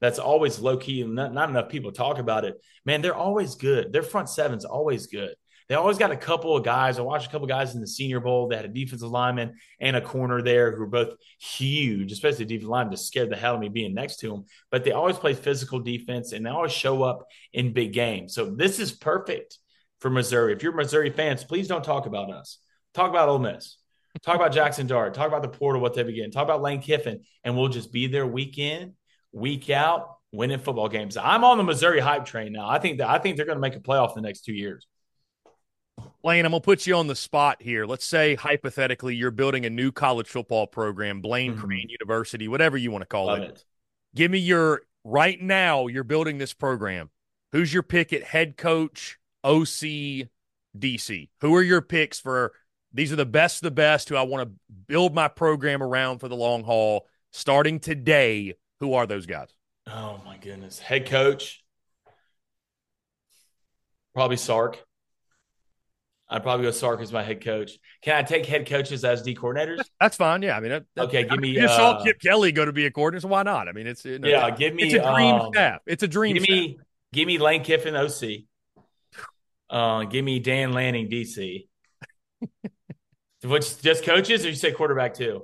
that's 0.00 0.18
always 0.18 0.58
low 0.58 0.76
key 0.76 1.02
and 1.02 1.14
not, 1.14 1.32
not 1.32 1.48
enough 1.48 1.68
people 1.68 1.92
talk 1.92 2.18
about 2.18 2.44
it. 2.44 2.60
Man, 2.84 3.02
they're 3.02 3.14
always 3.14 3.54
good. 3.54 3.92
Their 3.92 4.02
front 4.02 4.28
seven's 4.28 4.64
always 4.64 5.06
good. 5.06 5.34
They 5.68 5.74
always 5.74 5.98
got 5.98 6.12
a 6.12 6.16
couple 6.16 6.56
of 6.56 6.64
guys. 6.64 6.98
I 6.98 7.02
watched 7.02 7.26
a 7.26 7.30
couple 7.30 7.46
of 7.46 7.48
guys 7.48 7.74
in 7.74 7.80
the 7.80 7.88
Senior 7.88 8.20
Bowl. 8.20 8.46
They 8.46 8.54
had 8.54 8.66
a 8.66 8.68
defensive 8.68 9.10
lineman 9.10 9.56
and 9.80 9.96
a 9.96 10.00
corner 10.00 10.40
there 10.40 10.70
who 10.70 10.80
were 10.80 10.86
both 10.86 11.14
huge, 11.40 12.12
especially 12.12 12.44
defensive 12.44 12.68
lineman 12.68 12.92
just 12.92 13.08
scared 13.08 13.30
the 13.30 13.36
hell 13.36 13.54
of 13.54 13.60
me 13.60 13.68
being 13.68 13.92
next 13.92 14.18
to 14.18 14.28
them. 14.28 14.44
But 14.70 14.84
they 14.84 14.92
always 14.92 15.16
play 15.16 15.34
physical 15.34 15.80
defense 15.80 16.32
and 16.32 16.46
they 16.46 16.50
always 16.50 16.72
show 16.72 17.02
up 17.02 17.26
in 17.52 17.72
big 17.72 17.92
games. 17.92 18.32
So 18.32 18.48
this 18.50 18.78
is 18.78 18.92
perfect 18.92 19.58
for 20.00 20.08
Missouri. 20.08 20.52
If 20.52 20.62
you're 20.62 20.72
Missouri 20.72 21.10
fans, 21.10 21.42
please 21.42 21.66
don't 21.66 21.84
talk 21.84 22.06
about 22.06 22.30
us. 22.30 22.58
Talk 22.94 23.10
about 23.10 23.28
Ole 23.28 23.40
Miss. 23.40 23.78
Talk 24.22 24.36
about 24.36 24.52
Jackson 24.52 24.86
Dart. 24.86 25.14
Talk 25.14 25.26
about 25.28 25.42
the 25.42 25.48
portal, 25.48 25.82
what 25.82 25.94
they 25.94 26.04
begin. 26.04 26.30
Talk 26.30 26.44
about 26.44 26.62
Lane 26.62 26.80
Kiffin, 26.80 27.22
and 27.44 27.56
we'll 27.56 27.68
just 27.68 27.92
be 27.92 28.06
there 28.06 28.26
week 28.26 28.56
in 28.56 28.94
week 29.36 29.68
out, 29.70 30.16
winning 30.32 30.58
football 30.58 30.88
games. 30.88 31.16
I'm 31.16 31.44
on 31.44 31.58
the 31.58 31.64
Missouri 31.64 32.00
hype 32.00 32.24
train 32.24 32.52
now. 32.52 32.68
I 32.68 32.78
think 32.78 32.98
that 32.98 33.08
I 33.08 33.18
think 33.18 33.36
they're 33.36 33.46
going 33.46 33.56
to 33.56 33.60
make 33.60 33.76
a 33.76 33.80
playoff 33.80 34.16
in 34.16 34.22
the 34.22 34.28
next 34.28 34.40
two 34.40 34.54
years. 34.54 34.86
Lane, 36.22 36.44
I'm 36.44 36.50
gonna 36.50 36.60
put 36.60 36.86
you 36.86 36.94
on 36.96 37.06
the 37.06 37.14
spot 37.14 37.62
here. 37.62 37.86
Let's 37.86 38.04
say 38.04 38.34
hypothetically 38.34 39.14
you're 39.14 39.30
building 39.30 39.64
a 39.64 39.70
new 39.70 39.92
college 39.92 40.26
football 40.26 40.66
program, 40.66 41.20
Blaine 41.20 41.52
mm-hmm. 41.52 41.64
Crain 41.64 41.86
University, 41.88 42.48
whatever 42.48 42.76
you 42.76 42.90
want 42.90 43.02
to 43.02 43.06
call 43.06 43.32
it. 43.34 43.42
it. 43.42 43.64
Give 44.14 44.30
me 44.30 44.38
your 44.38 44.82
right 45.04 45.40
now. 45.40 45.86
You're 45.86 46.04
building 46.04 46.36
this 46.36 46.52
program. 46.52 47.10
Who's 47.52 47.72
your 47.72 47.82
pick 47.82 48.12
at 48.12 48.24
head 48.24 48.56
coach, 48.56 49.18
OC, 49.42 50.28
DC? 50.76 51.28
Who 51.40 51.54
are 51.54 51.62
your 51.62 51.80
picks 51.80 52.20
for? 52.20 52.52
These 52.92 53.12
are 53.12 53.16
the 53.16 53.24
best, 53.24 53.62
the 53.62 53.70
best. 53.70 54.08
Who 54.08 54.16
I 54.16 54.22
want 54.22 54.48
to 54.48 54.74
build 54.86 55.14
my 55.14 55.28
program 55.28 55.82
around 55.82 56.18
for 56.18 56.28
the 56.28 56.36
long 56.36 56.64
haul. 56.64 57.06
Starting 57.32 57.78
today, 57.80 58.54
who 58.80 58.94
are 58.94 59.06
those 59.06 59.26
guys? 59.26 59.48
Oh 59.86 60.20
my 60.24 60.36
goodness, 60.38 60.78
head 60.78 61.06
coach, 61.06 61.64
probably 64.14 64.36
Sark. 64.36 64.78
I'd 66.28 66.42
probably 66.42 66.66
go 66.66 66.72
Sark 66.72 67.00
as 67.00 67.12
my 67.12 67.22
head 67.22 67.44
coach. 67.44 67.78
Can 68.02 68.16
I 68.16 68.22
take 68.22 68.46
head 68.46 68.66
coaches 68.66 69.04
as 69.04 69.22
D 69.22 69.34
coordinators? 69.34 69.84
That's 70.00 70.16
fine. 70.16 70.42
Yeah, 70.42 70.56
I 70.56 70.60
mean, 70.60 70.70
that, 70.70 70.84
okay. 70.98 71.22
Give 71.22 71.38
me. 71.38 71.50
You 71.50 71.66
uh, 71.66 71.68
saw 71.68 72.04
Chip 72.04 72.20
Kelly 72.20 72.50
go 72.50 72.64
to 72.64 72.72
be 72.72 72.86
a 72.86 72.90
coordinator, 72.90 73.20
so 73.20 73.28
why 73.28 73.44
not? 73.44 73.68
I 73.68 73.72
mean, 73.72 73.86
it's 73.86 74.04
you 74.04 74.18
know, 74.18 74.28
yeah. 74.28 74.50
Give 74.50 74.74
me. 74.74 74.84
It's 74.84 74.94
a 74.94 75.12
dream 75.12 75.34
um, 75.36 75.52
staff. 75.52 75.82
It's 75.86 76.02
a 76.02 76.08
dream. 76.08 76.34
Give 76.34 76.42
staff. 76.42 76.52
me. 76.52 76.78
Give 77.12 77.26
me 77.28 77.38
Lane 77.38 77.62
Kiffin 77.62 77.94
OC. 77.94 78.44
Uh, 79.70 80.04
give 80.04 80.24
me 80.24 80.40
Dan 80.40 80.72
Lanning 80.72 81.08
DC. 81.08 81.68
Which 83.44 83.80
just 83.80 84.04
coaches, 84.04 84.44
or 84.44 84.48
you 84.48 84.56
say 84.56 84.72
quarterback 84.72 85.14
too? 85.14 85.42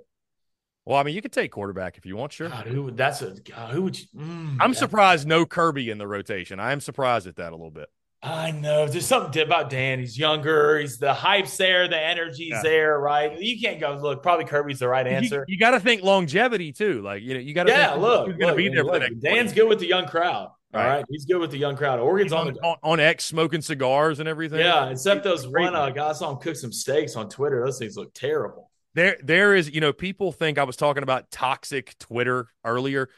Well, 0.85 0.99
I 0.99 1.05
mean, 1.05 1.14
you 1.14 1.22
could 1.22 1.33
take 1.33 1.53
quarterback 1.53 1.97
if 1.97 2.07
you 2.07 2.16
want. 2.16 2.33
Sure. 2.33 2.49
God, 2.49 2.66
who? 2.66 2.85
Would 2.85 2.97
that's 2.97 3.22
a 3.22 3.30
God, 3.30 3.70
who 3.70 3.83
would 3.83 3.99
you? 3.99 4.07
Mm, 4.16 4.57
I'm 4.61 4.74
surprised 4.74 5.26
no 5.26 5.47
Kirby 5.47 5.91
in 5.91 5.99
the 5.99 6.09
rotation. 6.09 6.59
I 6.59 6.72
am 6.72 6.80
surprised 6.80 7.26
at 7.26 7.37
that 7.37 7.53
a 7.53 7.57
little 7.57 7.70
bit. 7.70 7.89
I 8.24 8.53
know. 8.53 8.87
There's 8.87 9.07
something 9.07 9.43
about 9.43 9.68
Dan. 9.68 9.99
He's 9.99 10.16
younger. 10.16 10.78
He's 10.78 10.99
the 10.99 11.12
hype's 11.12 11.57
there. 11.57 11.89
The 11.89 11.99
energy's 11.99 12.51
yeah. 12.51 12.62
there, 12.62 13.01
right? 13.01 13.37
You 13.41 13.61
can't 13.61 13.80
go 13.80 13.99
look. 14.01 14.22
Probably 14.22 14.45
Kirby's 14.45 14.78
the 14.78 14.87
right 14.87 15.07
answer. 15.07 15.45
You, 15.49 15.55
you 15.55 15.59
got 15.59 15.72
to 15.72 15.80
think 15.80 16.03
longevity 16.03 16.72
too. 16.72 17.03
Like 17.03 17.22
you 17.22 17.35
know, 17.35 17.41
you 17.41 17.53
got 17.53 17.64
to. 17.64 17.72
Yeah, 17.72 17.95
look, 17.95 18.28
who's 18.28 18.37
going 18.37 18.53
to 18.53 18.57
be 18.57 18.68
there 18.68 18.85
for 18.85 18.93
the 18.93 19.01
next. 19.01 19.20
Dan's 19.20 19.53
20. 19.53 19.55
good 19.55 19.68
with 19.68 19.80
the 19.80 19.87
young 19.87 20.07
crowd. 20.07 20.51
Right. 20.72 20.85
All 20.85 20.89
right, 20.89 21.05
he's 21.11 21.26
good 21.26 21.39
with 21.39 21.51
the 21.51 21.59
young 21.59 21.76
crowd. 21.76 22.01
Oregon's 22.01 22.33
on, 22.33 22.49
on, 22.49 22.57
on, 22.64 22.76
on 22.83 23.01
X 23.01 23.26
smoking 23.26 23.61
cigars 23.61 24.20
and 24.20 24.28
everything. 24.28 24.61
Yeah, 24.61 24.89
except 24.89 25.22
those 25.22 25.47
one 25.47 25.76
uh, 25.76 25.91
guy 25.91 26.09
I 26.09 26.12
saw 26.14 26.30
him 26.30 26.39
cook 26.39 26.57
some 26.57 26.72
steaks 26.72 27.14
on 27.14 27.28
Twitter. 27.28 27.62
Those 27.62 27.78
things 27.78 27.95
look 27.97 28.14
terrible. 28.14 28.70
There, 28.95 29.16
there 29.22 29.55
is. 29.55 29.70
You 29.70 29.80
know, 29.80 29.93
people 29.93 30.32
think 30.32 30.59
I 30.59 30.64
was 30.64 30.76
talking 30.76 31.03
about 31.03 31.30
toxic 31.30 31.99
Twitter 31.99 32.49
earlier. 32.64 33.09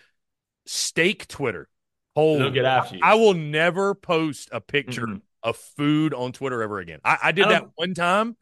Steak 0.67 1.29
Twitter. 1.29 1.69
Hold. 2.15 2.41
They'll 2.41 2.51
get 2.51 2.65
after 2.65 2.97
you. 2.97 3.03
I 3.03 3.15
will 3.15 3.35
never 3.35 3.95
post 3.95 4.49
a 4.53 4.61
picture. 4.61 5.07
Mm-hmm 5.07 5.17
of 5.45 5.57
food 5.57 6.15
on 6.15 6.33
Twitter 6.33 6.63
ever 6.63 6.81
again. 6.81 6.99
I, 7.05 7.19
I 7.25 7.33
did 7.33 7.45
I 7.47 7.51
that 7.51 7.69
one 7.77 7.95
time. 7.95 8.37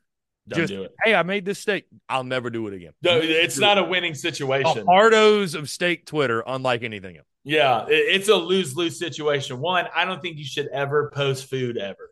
Just 0.48 0.72
hey, 1.04 1.14
I 1.14 1.22
made 1.22 1.44
this 1.44 1.60
steak. 1.60 1.86
I'll 2.08 2.24
never 2.24 2.50
do 2.50 2.66
it 2.66 2.74
again. 2.74 2.92
No, 3.02 3.20
it's 3.22 3.58
not 3.58 3.78
a 3.78 3.84
winning 3.84 4.14
situation. 4.14 4.86
Hardos 4.86 5.54
of 5.54 5.70
steak 5.70 6.04
Twitter, 6.04 6.42
unlike 6.44 6.82
anything 6.82 7.16
else. 7.16 7.26
Yeah, 7.44 7.86
it's 7.88 8.28
a 8.28 8.34
lose 8.34 8.76
lose 8.76 8.98
situation. 8.98 9.60
One, 9.60 9.86
I 9.94 10.04
don't 10.04 10.20
think 10.20 10.38
you 10.38 10.44
should 10.44 10.68
ever 10.68 11.12
post 11.14 11.48
food 11.48 11.76
ever. 11.76 12.10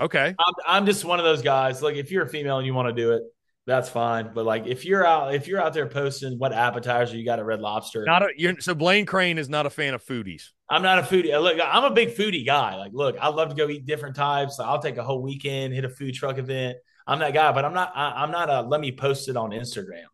Okay, 0.00 0.34
I'm, 0.38 0.54
I'm 0.66 0.86
just 0.86 1.04
one 1.04 1.20
of 1.20 1.24
those 1.24 1.42
guys. 1.42 1.80
Like, 1.80 1.94
if 1.96 2.10
you're 2.10 2.24
a 2.24 2.28
female 2.28 2.58
and 2.58 2.66
you 2.66 2.74
want 2.74 2.88
to 2.88 3.02
do 3.02 3.12
it, 3.12 3.22
that's 3.68 3.90
fine. 3.90 4.30
But 4.34 4.46
like, 4.46 4.66
if 4.66 4.86
you're 4.86 5.06
out, 5.06 5.34
if 5.34 5.46
you're 5.46 5.60
out 5.60 5.74
there 5.74 5.86
posting 5.86 6.38
what 6.38 6.54
appetizer 6.54 7.14
you 7.14 7.24
got 7.24 7.38
at 7.38 7.44
Red 7.44 7.60
Lobster, 7.60 8.02
not 8.06 8.22
a, 8.22 8.28
you're, 8.34 8.58
so 8.60 8.74
Blaine 8.74 9.04
Crain 9.04 9.36
is 9.36 9.50
not 9.50 9.66
a 9.66 9.70
fan 9.70 9.92
of 9.92 10.02
foodies. 10.02 10.44
I'm 10.70 10.82
not 10.82 10.98
a 10.98 11.02
foodie. 11.02 11.38
Look, 11.40 11.58
I'm 11.62 11.84
a 11.84 11.90
big 11.90 12.16
foodie 12.16 12.46
guy. 12.46 12.76
Like, 12.76 12.92
look, 12.94 13.16
I 13.20 13.28
love 13.28 13.50
to 13.50 13.54
go 13.54 13.68
eat 13.68 13.84
different 13.84 14.16
types. 14.16 14.58
I'll 14.58 14.80
take 14.80 14.96
a 14.96 15.02
whole 15.02 15.20
weekend, 15.20 15.74
hit 15.74 15.84
a 15.84 15.90
food 15.90 16.14
truck 16.14 16.38
event. 16.38 16.78
I'm 17.06 17.18
that 17.18 17.34
guy, 17.34 17.52
but 17.52 17.66
I'm 17.66 17.74
not. 17.74 17.92
I, 17.94 18.24
am 18.24 18.30
not 18.30 18.48
a 18.48 18.62
let 18.62 18.80
me 18.80 18.90
post 18.90 19.28
it 19.28 19.36
on 19.36 19.50
Instagram 19.50 20.04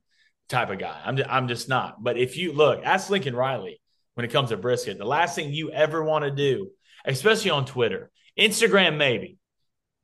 type 0.48 0.70
of 0.70 0.80
guy. 0.80 1.00
I'm 1.04 1.16
just, 1.16 1.30
I'm 1.30 1.46
just 1.46 1.68
not. 1.68 2.02
But 2.02 2.18
if 2.18 2.36
you 2.36 2.52
look, 2.52 2.82
ask 2.84 3.08
Lincoln 3.08 3.36
Riley 3.36 3.80
when 4.14 4.26
it 4.26 4.32
comes 4.32 4.48
to 4.48 4.56
brisket. 4.56 4.98
The 4.98 5.04
last 5.04 5.36
thing 5.36 5.52
you 5.52 5.70
ever 5.70 6.02
want 6.02 6.24
to 6.24 6.32
do, 6.32 6.70
especially 7.04 7.52
on 7.52 7.66
Twitter, 7.66 8.10
Instagram 8.36 8.96
maybe, 8.96 9.38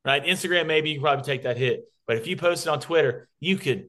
right? 0.04 0.24
Instagram 0.24 0.66
maybe 0.66 0.90
you 0.90 0.96
can 0.96 1.02
probably 1.02 1.24
take 1.24 1.42
that 1.42 1.56
hit. 1.56 1.82
But 2.10 2.16
if 2.16 2.26
you 2.26 2.36
post 2.36 2.66
it 2.66 2.68
on 2.68 2.80
Twitter, 2.80 3.28
you 3.38 3.56
could 3.56 3.88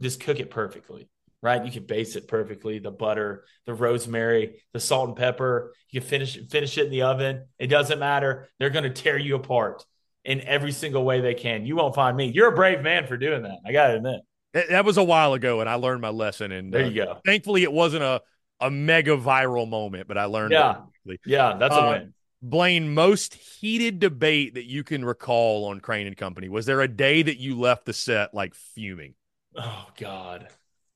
just 0.00 0.20
cook 0.20 0.38
it 0.38 0.50
perfectly, 0.50 1.08
right? 1.42 1.64
You 1.64 1.72
could 1.72 1.88
base 1.88 2.14
it 2.14 2.28
perfectly. 2.28 2.78
The 2.78 2.92
butter, 2.92 3.42
the 3.64 3.74
rosemary, 3.74 4.62
the 4.72 4.78
salt 4.78 5.08
and 5.08 5.16
pepper. 5.16 5.74
You 5.90 6.00
can 6.00 6.08
finish 6.08 6.38
finish 6.48 6.78
it 6.78 6.84
in 6.84 6.92
the 6.92 7.02
oven. 7.02 7.46
It 7.58 7.66
doesn't 7.66 7.98
matter. 7.98 8.48
They're 8.60 8.70
going 8.70 8.84
to 8.84 8.90
tear 8.90 9.18
you 9.18 9.34
apart 9.34 9.84
in 10.24 10.42
every 10.42 10.70
single 10.70 11.04
way 11.04 11.20
they 11.20 11.34
can. 11.34 11.66
You 11.66 11.74
won't 11.74 11.96
find 11.96 12.16
me. 12.16 12.30
You're 12.32 12.52
a 12.52 12.54
brave 12.54 12.82
man 12.82 13.08
for 13.08 13.16
doing 13.16 13.42
that. 13.42 13.58
I 13.66 13.72
got 13.72 13.88
to 13.88 13.96
admit. 13.96 14.20
That 14.52 14.84
was 14.84 14.96
a 14.96 15.02
while 15.02 15.34
ago, 15.34 15.58
and 15.58 15.68
I 15.68 15.74
learned 15.74 16.02
my 16.02 16.10
lesson. 16.10 16.52
And 16.52 16.72
there 16.72 16.86
you 16.86 17.02
uh, 17.02 17.06
go. 17.06 17.20
Thankfully, 17.26 17.64
it 17.64 17.72
wasn't 17.72 18.04
a 18.04 18.22
a 18.60 18.70
mega 18.70 19.16
viral 19.16 19.68
moment, 19.68 20.06
but 20.06 20.16
I 20.16 20.26
learned. 20.26 20.52
Yeah, 20.52 20.82
yeah, 21.24 21.56
that's 21.58 21.74
a 21.74 21.78
uh, 21.78 21.90
win. 21.90 22.14
Blaine, 22.50 22.94
most 22.94 23.34
heated 23.34 23.98
debate 23.98 24.54
that 24.54 24.66
you 24.66 24.84
can 24.84 25.04
recall 25.04 25.66
on 25.66 25.80
Crain 25.80 26.06
and 26.06 26.16
Company? 26.16 26.48
Was 26.48 26.66
there 26.66 26.80
a 26.80 26.88
day 26.88 27.22
that 27.22 27.38
you 27.38 27.58
left 27.58 27.86
the 27.86 27.92
set 27.92 28.34
like 28.34 28.54
fuming? 28.54 29.14
Oh 29.56 29.86
God. 29.98 30.48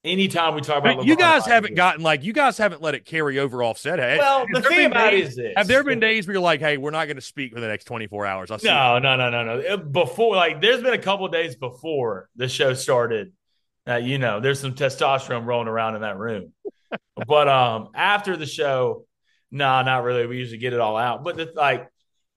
Anytime 0.03 0.55
we 0.55 0.63
talk 0.63 0.79
about 0.79 1.05
you 1.05 1.15
guys 1.15 1.45
haven't 1.45 1.75
gotten 1.75 2.03
like 2.03 2.25
you 2.25 2.33
guys 2.33 2.57
haven't 2.57 2.81
let 2.81 2.95
it 2.95 3.05
carry 3.05 3.39
over 3.39 3.63
off 3.63 3.77
set. 3.77 3.99
Well, 3.99 4.47
the 4.51 4.63
thing 4.63 4.87
about 4.87 5.11
days, 5.11 5.31
is 5.31 5.37
this: 5.37 5.53
have 5.57 5.67
there 5.67 5.85
been 5.85 6.01
days 6.01 6.27
where 6.27 6.33
you're 6.33 6.43
like, 6.43 6.61
"Hey, 6.61 6.79
we're 6.79 6.91
not 6.91 7.05
going 7.05 7.17
to 7.17 7.23
speak 7.23 7.53
for 7.53 7.61
the 7.61 7.69
next 7.69 7.85
24 7.85 8.25
hours"? 8.25 8.49
no, 8.63 8.99
no, 8.99 9.17
no, 9.17 9.29
no, 9.29 9.43
no. 9.45 9.77
Before, 9.77 10.37
like, 10.37 10.63
there's 10.63 10.83
been 10.83 10.95
a 10.95 10.99
couple 10.99 11.29
days 11.29 11.55
before 11.55 12.31
the 12.35 12.49
show 12.49 12.73
started. 12.73 13.33
Uh, 13.87 13.97
you 13.97 14.17
know, 14.17 14.41
there's 14.41 14.59
some 14.59 14.75
testosterone 14.75 15.45
rolling 15.45 15.69
around 15.69 15.97
in 15.97 16.01
that 16.01 16.17
room. 16.17 16.55
but 17.27 17.49
um, 17.49 17.91
after 17.95 18.39
the 18.39 18.47
show, 18.47 19.05
no, 19.51 19.65
nah, 19.65 19.83
not 19.83 20.05
really. 20.05 20.27
We 20.27 20.39
usually 20.39 20.59
get 20.59 20.73
it 20.73 20.81
all 20.81 20.97
out. 20.97 21.25
But 21.25 21.37
the, 21.37 21.53
like 21.55 21.89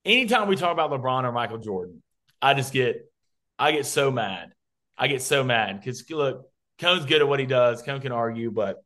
anytime 0.05 0.47
we 0.47 0.55
talk 0.55 0.71
about 0.71 0.91
LeBron 0.91 1.23
or 1.23 1.31
Michael 1.31 1.59
Jordan, 1.59 2.01
I 2.41 2.53
just 2.53 2.73
get 2.73 3.09
I 3.57 3.71
get 3.71 3.85
so 3.85 4.11
mad. 4.11 4.53
I 4.97 5.07
get 5.07 5.21
so 5.21 5.43
mad 5.43 5.79
because 5.79 6.09
look, 6.09 6.49
Cone's 6.79 7.05
good 7.05 7.21
at 7.21 7.27
what 7.27 7.39
he 7.39 7.45
does. 7.45 7.81
Cone 7.81 8.01
can 8.01 8.11
argue, 8.11 8.51
but 8.51 8.77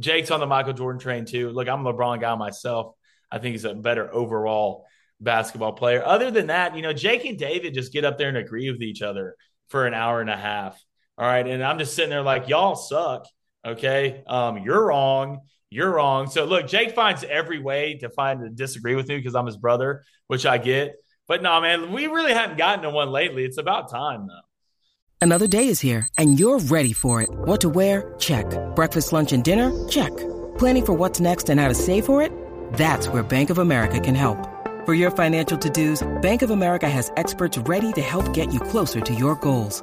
Jake's 0.00 0.30
on 0.30 0.40
the 0.40 0.46
Michael 0.46 0.72
Jordan 0.72 1.00
train 1.00 1.24
too. 1.24 1.50
Look, 1.50 1.68
I'm 1.68 1.86
a 1.86 1.92
LeBron 1.92 2.20
guy 2.20 2.34
myself. 2.34 2.94
I 3.30 3.38
think 3.38 3.52
he's 3.52 3.64
a 3.64 3.74
better 3.74 4.12
overall 4.12 4.86
basketball 5.20 5.72
player. 5.72 6.04
Other 6.04 6.30
than 6.30 6.48
that, 6.48 6.76
you 6.76 6.82
know, 6.82 6.92
Jake 6.92 7.24
and 7.24 7.38
David 7.38 7.74
just 7.74 7.92
get 7.92 8.04
up 8.04 8.18
there 8.18 8.28
and 8.28 8.36
agree 8.36 8.70
with 8.70 8.82
each 8.82 9.02
other 9.02 9.36
for 9.68 9.86
an 9.86 9.94
hour 9.94 10.20
and 10.20 10.30
a 10.30 10.36
half. 10.36 10.82
All 11.16 11.26
right. 11.26 11.46
And 11.46 11.62
I'm 11.62 11.78
just 11.78 11.94
sitting 11.94 12.10
there 12.10 12.22
like, 12.22 12.48
y'all 12.48 12.74
suck. 12.74 13.26
Okay. 13.64 14.22
Um, 14.26 14.58
you're 14.58 14.84
wrong 14.86 15.40
you're 15.74 15.90
wrong. 15.90 16.28
So 16.28 16.44
look, 16.44 16.68
Jake 16.68 16.94
finds 16.94 17.24
every 17.24 17.58
way 17.58 17.98
to 17.98 18.08
find 18.08 18.40
to 18.40 18.48
disagree 18.48 18.94
with 18.94 19.08
me 19.08 19.16
because 19.16 19.34
I'm 19.34 19.46
his 19.46 19.56
brother, 19.56 20.04
which 20.28 20.46
I 20.46 20.56
get. 20.56 20.94
But 21.26 21.42
no, 21.42 21.60
man, 21.60 21.92
we 21.92 22.06
really 22.06 22.32
haven't 22.32 22.58
gotten 22.58 22.84
to 22.84 22.90
one 22.90 23.10
lately. 23.10 23.44
It's 23.44 23.58
about 23.58 23.90
time 23.90 24.28
though. 24.28 24.46
Another 25.20 25.48
day 25.48 25.66
is 25.66 25.80
here 25.80 26.06
and 26.16 26.38
you're 26.38 26.60
ready 26.60 26.92
for 26.92 27.22
it. 27.22 27.28
What 27.30 27.60
to 27.62 27.68
wear? 27.68 28.14
Check. 28.20 28.46
Breakfast, 28.76 29.12
lunch, 29.12 29.32
and 29.32 29.42
dinner? 29.42 29.72
Check. 29.88 30.16
Planning 30.58 30.86
for 30.86 30.92
what's 30.92 31.18
next 31.18 31.48
and 31.48 31.58
how 31.58 31.66
to 31.66 31.74
save 31.74 32.06
for 32.06 32.22
it? 32.22 32.30
That's 32.74 33.08
where 33.08 33.24
Bank 33.24 33.50
of 33.50 33.58
America 33.58 33.98
can 33.98 34.14
help. 34.14 34.38
For 34.84 34.94
your 34.94 35.10
financial 35.10 35.58
to-dos, 35.58 36.06
Bank 36.22 36.42
of 36.42 36.50
America 36.50 36.88
has 36.88 37.10
experts 37.16 37.58
ready 37.58 37.92
to 37.94 38.02
help 38.02 38.32
get 38.32 38.52
you 38.52 38.60
closer 38.60 39.00
to 39.00 39.14
your 39.14 39.34
goals. 39.34 39.82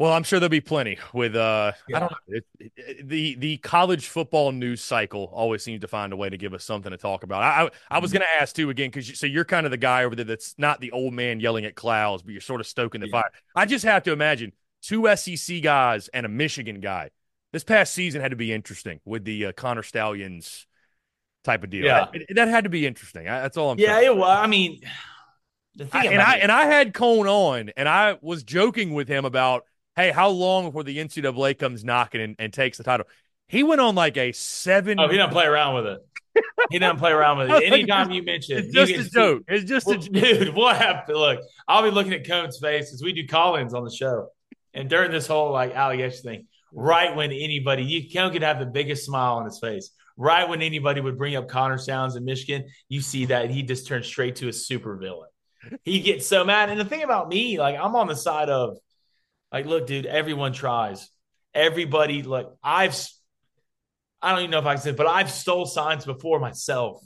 Well, 0.00 0.14
I'm 0.14 0.22
sure 0.22 0.40
there'll 0.40 0.48
be 0.48 0.62
plenty 0.62 0.96
with 1.12 1.36
uh 1.36 1.72
yeah. 1.86 1.96
I 1.98 2.00
don't 2.00 2.10
know 2.10 2.16
it, 2.28 2.44
it, 2.58 3.06
the 3.06 3.34
the 3.34 3.56
college 3.58 4.08
football 4.08 4.50
news 4.50 4.80
cycle 4.80 5.30
always 5.30 5.62
seems 5.62 5.82
to 5.82 5.88
find 5.88 6.14
a 6.14 6.16
way 6.16 6.30
to 6.30 6.38
give 6.38 6.54
us 6.54 6.64
something 6.64 6.90
to 6.90 6.96
talk 6.96 7.22
about. 7.22 7.42
I 7.42 7.64
I, 7.64 7.70
I 7.90 7.98
was 7.98 8.10
mm-hmm. 8.10 8.20
going 8.20 8.26
to 8.34 8.42
ask 8.42 8.56
too 8.56 8.70
again 8.70 8.88
because 8.88 9.10
you, 9.10 9.14
so 9.14 9.26
you're 9.26 9.44
kind 9.44 9.66
of 9.66 9.70
the 9.70 9.76
guy 9.76 10.04
over 10.04 10.16
there 10.16 10.24
that's 10.24 10.54
not 10.56 10.80
the 10.80 10.90
old 10.92 11.12
man 11.12 11.38
yelling 11.38 11.66
at 11.66 11.74
clouds, 11.74 12.22
but 12.22 12.32
you're 12.32 12.40
sort 12.40 12.62
of 12.62 12.66
stoking 12.66 13.02
the 13.02 13.08
yeah. 13.08 13.20
fire. 13.20 13.30
I 13.54 13.66
just 13.66 13.84
have 13.84 14.02
to 14.04 14.12
imagine 14.12 14.52
two 14.80 15.06
SEC 15.14 15.62
guys 15.62 16.08
and 16.08 16.24
a 16.24 16.30
Michigan 16.30 16.80
guy 16.80 17.10
this 17.52 17.62
past 17.62 17.92
season 17.92 18.22
had 18.22 18.30
to 18.30 18.38
be 18.38 18.54
interesting 18.54 19.00
with 19.04 19.24
the 19.24 19.46
uh, 19.46 19.52
Connor 19.52 19.82
Stalions 19.82 20.66
type 21.44 21.62
of 21.62 21.68
deal. 21.68 21.84
Yeah, 21.84 22.06
that, 22.10 22.22
that 22.36 22.48
had 22.48 22.64
to 22.64 22.70
be 22.70 22.86
interesting. 22.86 23.28
I, 23.28 23.42
that's 23.42 23.58
all 23.58 23.70
I'm. 23.70 23.78
Yeah, 23.78 23.98
saying. 23.98 24.06
it 24.06 24.16
was. 24.16 24.30
I 24.30 24.46
mean, 24.46 24.80
the 25.74 25.84
thing 25.84 26.08
I, 26.08 26.12
and 26.12 26.22
I 26.22 26.36
and 26.36 26.50
I 26.50 26.64
had 26.64 26.94
Cone 26.94 27.26
on, 27.26 27.70
and 27.76 27.86
I 27.86 28.16
was 28.22 28.42
joking 28.42 28.94
with 28.94 29.06
him 29.08 29.24
about, 29.24 29.64
hey, 30.00 30.10
how 30.10 30.28
long 30.28 30.66
before 30.66 30.84
the 30.84 30.98
NCAA 30.98 31.58
comes 31.58 31.84
knocking 31.84 32.20
and, 32.20 32.36
and 32.38 32.52
takes 32.52 32.78
the 32.78 32.84
title? 32.84 33.06
He 33.46 33.62
went 33.62 33.80
on 33.80 33.94
like 33.94 34.16
a 34.16 34.32
seven. 34.32 34.98
Oh, 35.00 35.08
he 35.08 35.16
didn't 35.16 35.32
play 35.32 35.44
around 35.44 35.74
with 35.74 35.86
it. 35.86 36.06
he 36.70 36.78
doesn't 36.78 36.98
play 36.98 37.10
around 37.10 37.38
with 37.38 37.50
it. 37.50 37.64
Anytime 37.72 38.12
you 38.12 38.22
mention 38.22 38.58
it's 38.58 38.72
just 38.72 38.92
a 38.92 39.10
joke. 39.10 39.42
It's 39.48 39.64
just 39.64 39.86
well, 39.86 39.96
a 39.96 39.98
joke. 39.98 40.12
dude. 40.12 40.54
What 40.54 40.76
happened? 40.76 41.18
Look, 41.18 41.40
I'll 41.66 41.82
be 41.82 41.90
looking 41.90 42.12
at 42.12 42.26
Cone's 42.26 42.58
face 42.58 42.92
as 42.92 43.02
we 43.02 43.12
do 43.12 43.26
call-ins 43.26 43.74
on 43.74 43.84
the 43.84 43.90
show, 43.90 44.28
and 44.72 44.88
during 44.88 45.10
this 45.10 45.26
whole 45.26 45.50
like 45.52 45.74
allegation 45.74 46.22
thing, 46.22 46.46
right 46.72 47.14
when 47.16 47.32
anybody 47.32 47.82
you 47.82 48.08
Cone 48.12 48.32
could 48.32 48.42
have 48.42 48.60
the 48.60 48.66
biggest 48.66 49.04
smile 49.04 49.34
on 49.34 49.44
his 49.44 49.58
face. 49.58 49.90
Right 50.16 50.46
when 50.46 50.60
anybody 50.60 51.00
would 51.00 51.16
bring 51.16 51.34
up 51.34 51.48
Connor 51.48 51.78
Stalions 51.78 52.14
in 52.14 52.26
Michigan, 52.26 52.66
you 52.90 53.00
see 53.00 53.24
that 53.26 53.48
he 53.48 53.62
just 53.62 53.86
turns 53.86 54.06
straight 54.06 54.36
to 54.36 54.48
a 54.48 54.52
super 54.52 54.96
villain. 54.96 55.30
He 55.82 56.00
gets 56.00 56.26
so 56.26 56.44
mad. 56.44 56.68
And 56.68 56.78
the 56.78 56.84
thing 56.84 57.02
about 57.02 57.28
me, 57.28 57.58
like 57.58 57.76
I'm 57.80 57.96
on 57.96 58.06
the 58.06 58.14
side 58.14 58.50
of 58.50 58.76
like, 59.52 59.66
look, 59.66 59.86
dude, 59.86 60.06
everyone 60.06 60.52
tries. 60.52 61.08
Everybody, 61.54 62.22
like, 62.22 62.46
I've, 62.62 62.96
I 64.22 64.30
don't 64.30 64.40
even 64.40 64.50
know 64.50 64.58
if 64.58 64.66
I 64.66 64.74
can 64.74 64.82
say, 64.82 64.92
but 64.92 65.06
I've 65.06 65.30
stole 65.30 65.66
signs 65.66 66.04
before 66.04 66.38
myself. 66.38 67.02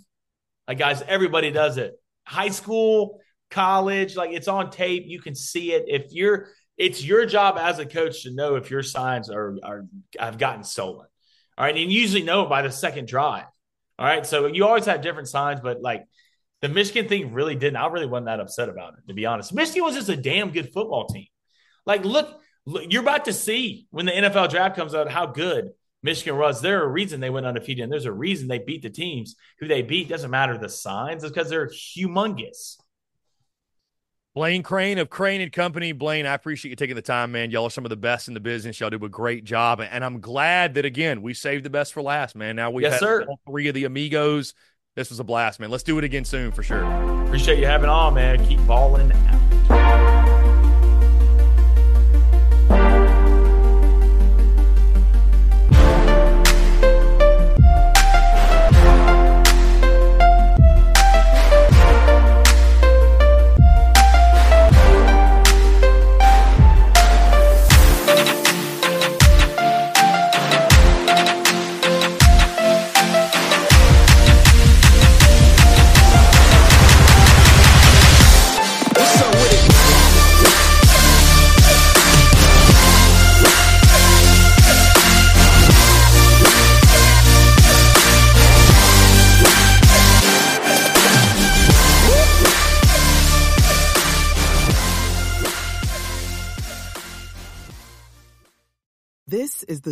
Like, 0.69 0.79
guys, 0.79 1.03
everybody 1.03 1.51
does 1.51 1.79
it. 1.79 1.95
High 2.27 2.49
school, 2.49 3.21
college, 3.51 4.17
like 4.17 4.31
it's 4.33 4.49
on 4.49 4.71
tape. 4.71 5.05
You 5.07 5.21
can 5.21 5.35
see 5.35 5.73
it. 5.73 5.85
If 5.87 6.13
you're, 6.13 6.49
it's 6.77 7.05
your 7.05 7.27
job 7.27 7.57
as 7.59 7.79
a 7.79 7.87
coach 7.87 8.25
to 8.25 8.35
know 8.35 8.57
if 8.57 8.71
your 8.71 8.83
signs 8.83 9.31
are 9.31 9.57
are 9.63 9.87
have 10.19 10.39
gotten 10.39 10.65
stolen. 10.65 11.07
All 11.57 11.65
right, 11.65 11.77
and 11.77 11.93
usually 11.93 12.23
know 12.23 12.47
by 12.47 12.63
the 12.63 12.71
second 12.73 13.07
drive. 13.07 13.45
All 13.99 14.07
right, 14.07 14.27
so 14.27 14.47
you 14.47 14.67
always 14.67 14.87
have 14.87 15.03
different 15.03 15.29
signs, 15.29 15.61
but 15.61 15.81
like 15.81 16.05
the 16.63 16.69
Michigan 16.69 17.09
thing 17.09 17.33
really 17.33 17.55
didn't. 17.55 17.77
I 17.77 17.87
really 17.87 18.07
wasn't 18.07 18.27
that 18.27 18.41
upset 18.41 18.69
about 18.69 18.95
it, 18.95 19.07
to 19.07 19.15
be 19.15 19.25
honest. 19.25 19.55
Michigan 19.55 19.85
was 19.85 19.95
just 19.95 20.09
a 20.09 20.17
damn 20.17 20.51
good 20.51 20.73
football 20.73 21.07
team. 21.07 21.27
Like, 21.87 22.05
look, 22.05 22.41
look, 22.67 22.85
you're 22.91 23.03
about 23.03 23.27
to 23.27 23.33
see 23.33 23.87
when 23.91 24.07
the 24.07 24.13
NFL 24.13 24.51
draft 24.51 24.77
comes 24.77 24.95
out 24.95 25.11
how 25.11 25.27
good 25.27 25.73
Michigan 26.03 26.37
was. 26.37 26.61
There's 26.61 26.83
a 26.83 26.87
reason 26.87 27.21
they 27.21 27.31
went 27.31 27.47
undefeated, 27.47 27.85
and 27.85 27.93
there's 27.93 28.07
a 28.07 28.13
reason 28.13 28.49
they 28.49 28.59
beat 28.59 28.83
the 28.83 28.91
teams 28.91 29.37
who 29.59 29.69
they 29.69 29.83
beat. 29.83 30.09
Doesn't 30.09 30.31
matter 30.31 30.57
the 30.57 30.69
signs, 30.69 31.25
it's 31.25 31.33
because 31.33 31.51
they're 31.51 31.69
humongous. 31.69 32.77
Blaine 34.35 34.65
Crain 34.65 34.99
of 34.99 35.09
Crain 35.11 35.41
and 35.41 35.53
Company. 35.53 35.93
Blaine, 35.93 36.27
I 36.27 36.35
appreciate 36.35 36.71
you 36.71 36.77
taking 36.77 36.97
the 36.97 37.03
time, 37.03 37.31
man. 37.31 37.53
Y'all 37.53 37.65
are 37.65 37.71
some 37.71 37.85
of 37.85 37.91
the 37.91 37.97
best 37.97 38.27
in 38.27 38.35
the 38.35 38.41
business. 38.41 38.81
Y'all 38.81 38.91
do 38.91 39.03
a 39.05 39.09
great 39.09 39.45
job. 39.45 39.81
And 39.81 40.05
I'm 40.05 40.19
glad 40.21 40.75
that, 40.75 40.85
again, 40.85 41.23
we 41.23 41.35
saved 41.35 41.65
the 41.65 41.71
best 41.71 41.93
for 41.93 42.03
last, 42.03 42.35
man. 42.35 42.57
Now 42.57 42.73
we've 42.73 42.83
yes, 42.83 42.99
sir. 42.99 43.23
all 43.23 43.39
three 43.49 43.69
of 43.69 43.75
the 43.75 43.85
amigos. 43.85 44.55
This 44.97 45.11
was 45.11 45.21
a 45.21 45.25
blast, 45.25 45.61
man. 45.61 45.71
Let's 45.71 45.85
do 45.85 45.99
it 45.99 46.05
again 46.05 46.25
soon 46.25 46.51
for 46.51 46.65
sure. 46.65 46.83
Appreciate 47.25 47.61
you 47.61 47.67
having 47.67 47.89
on, 47.89 48.15
man. 48.15 48.45
Keep 48.45 48.67
balling 48.67 49.13
out. 49.13 50.14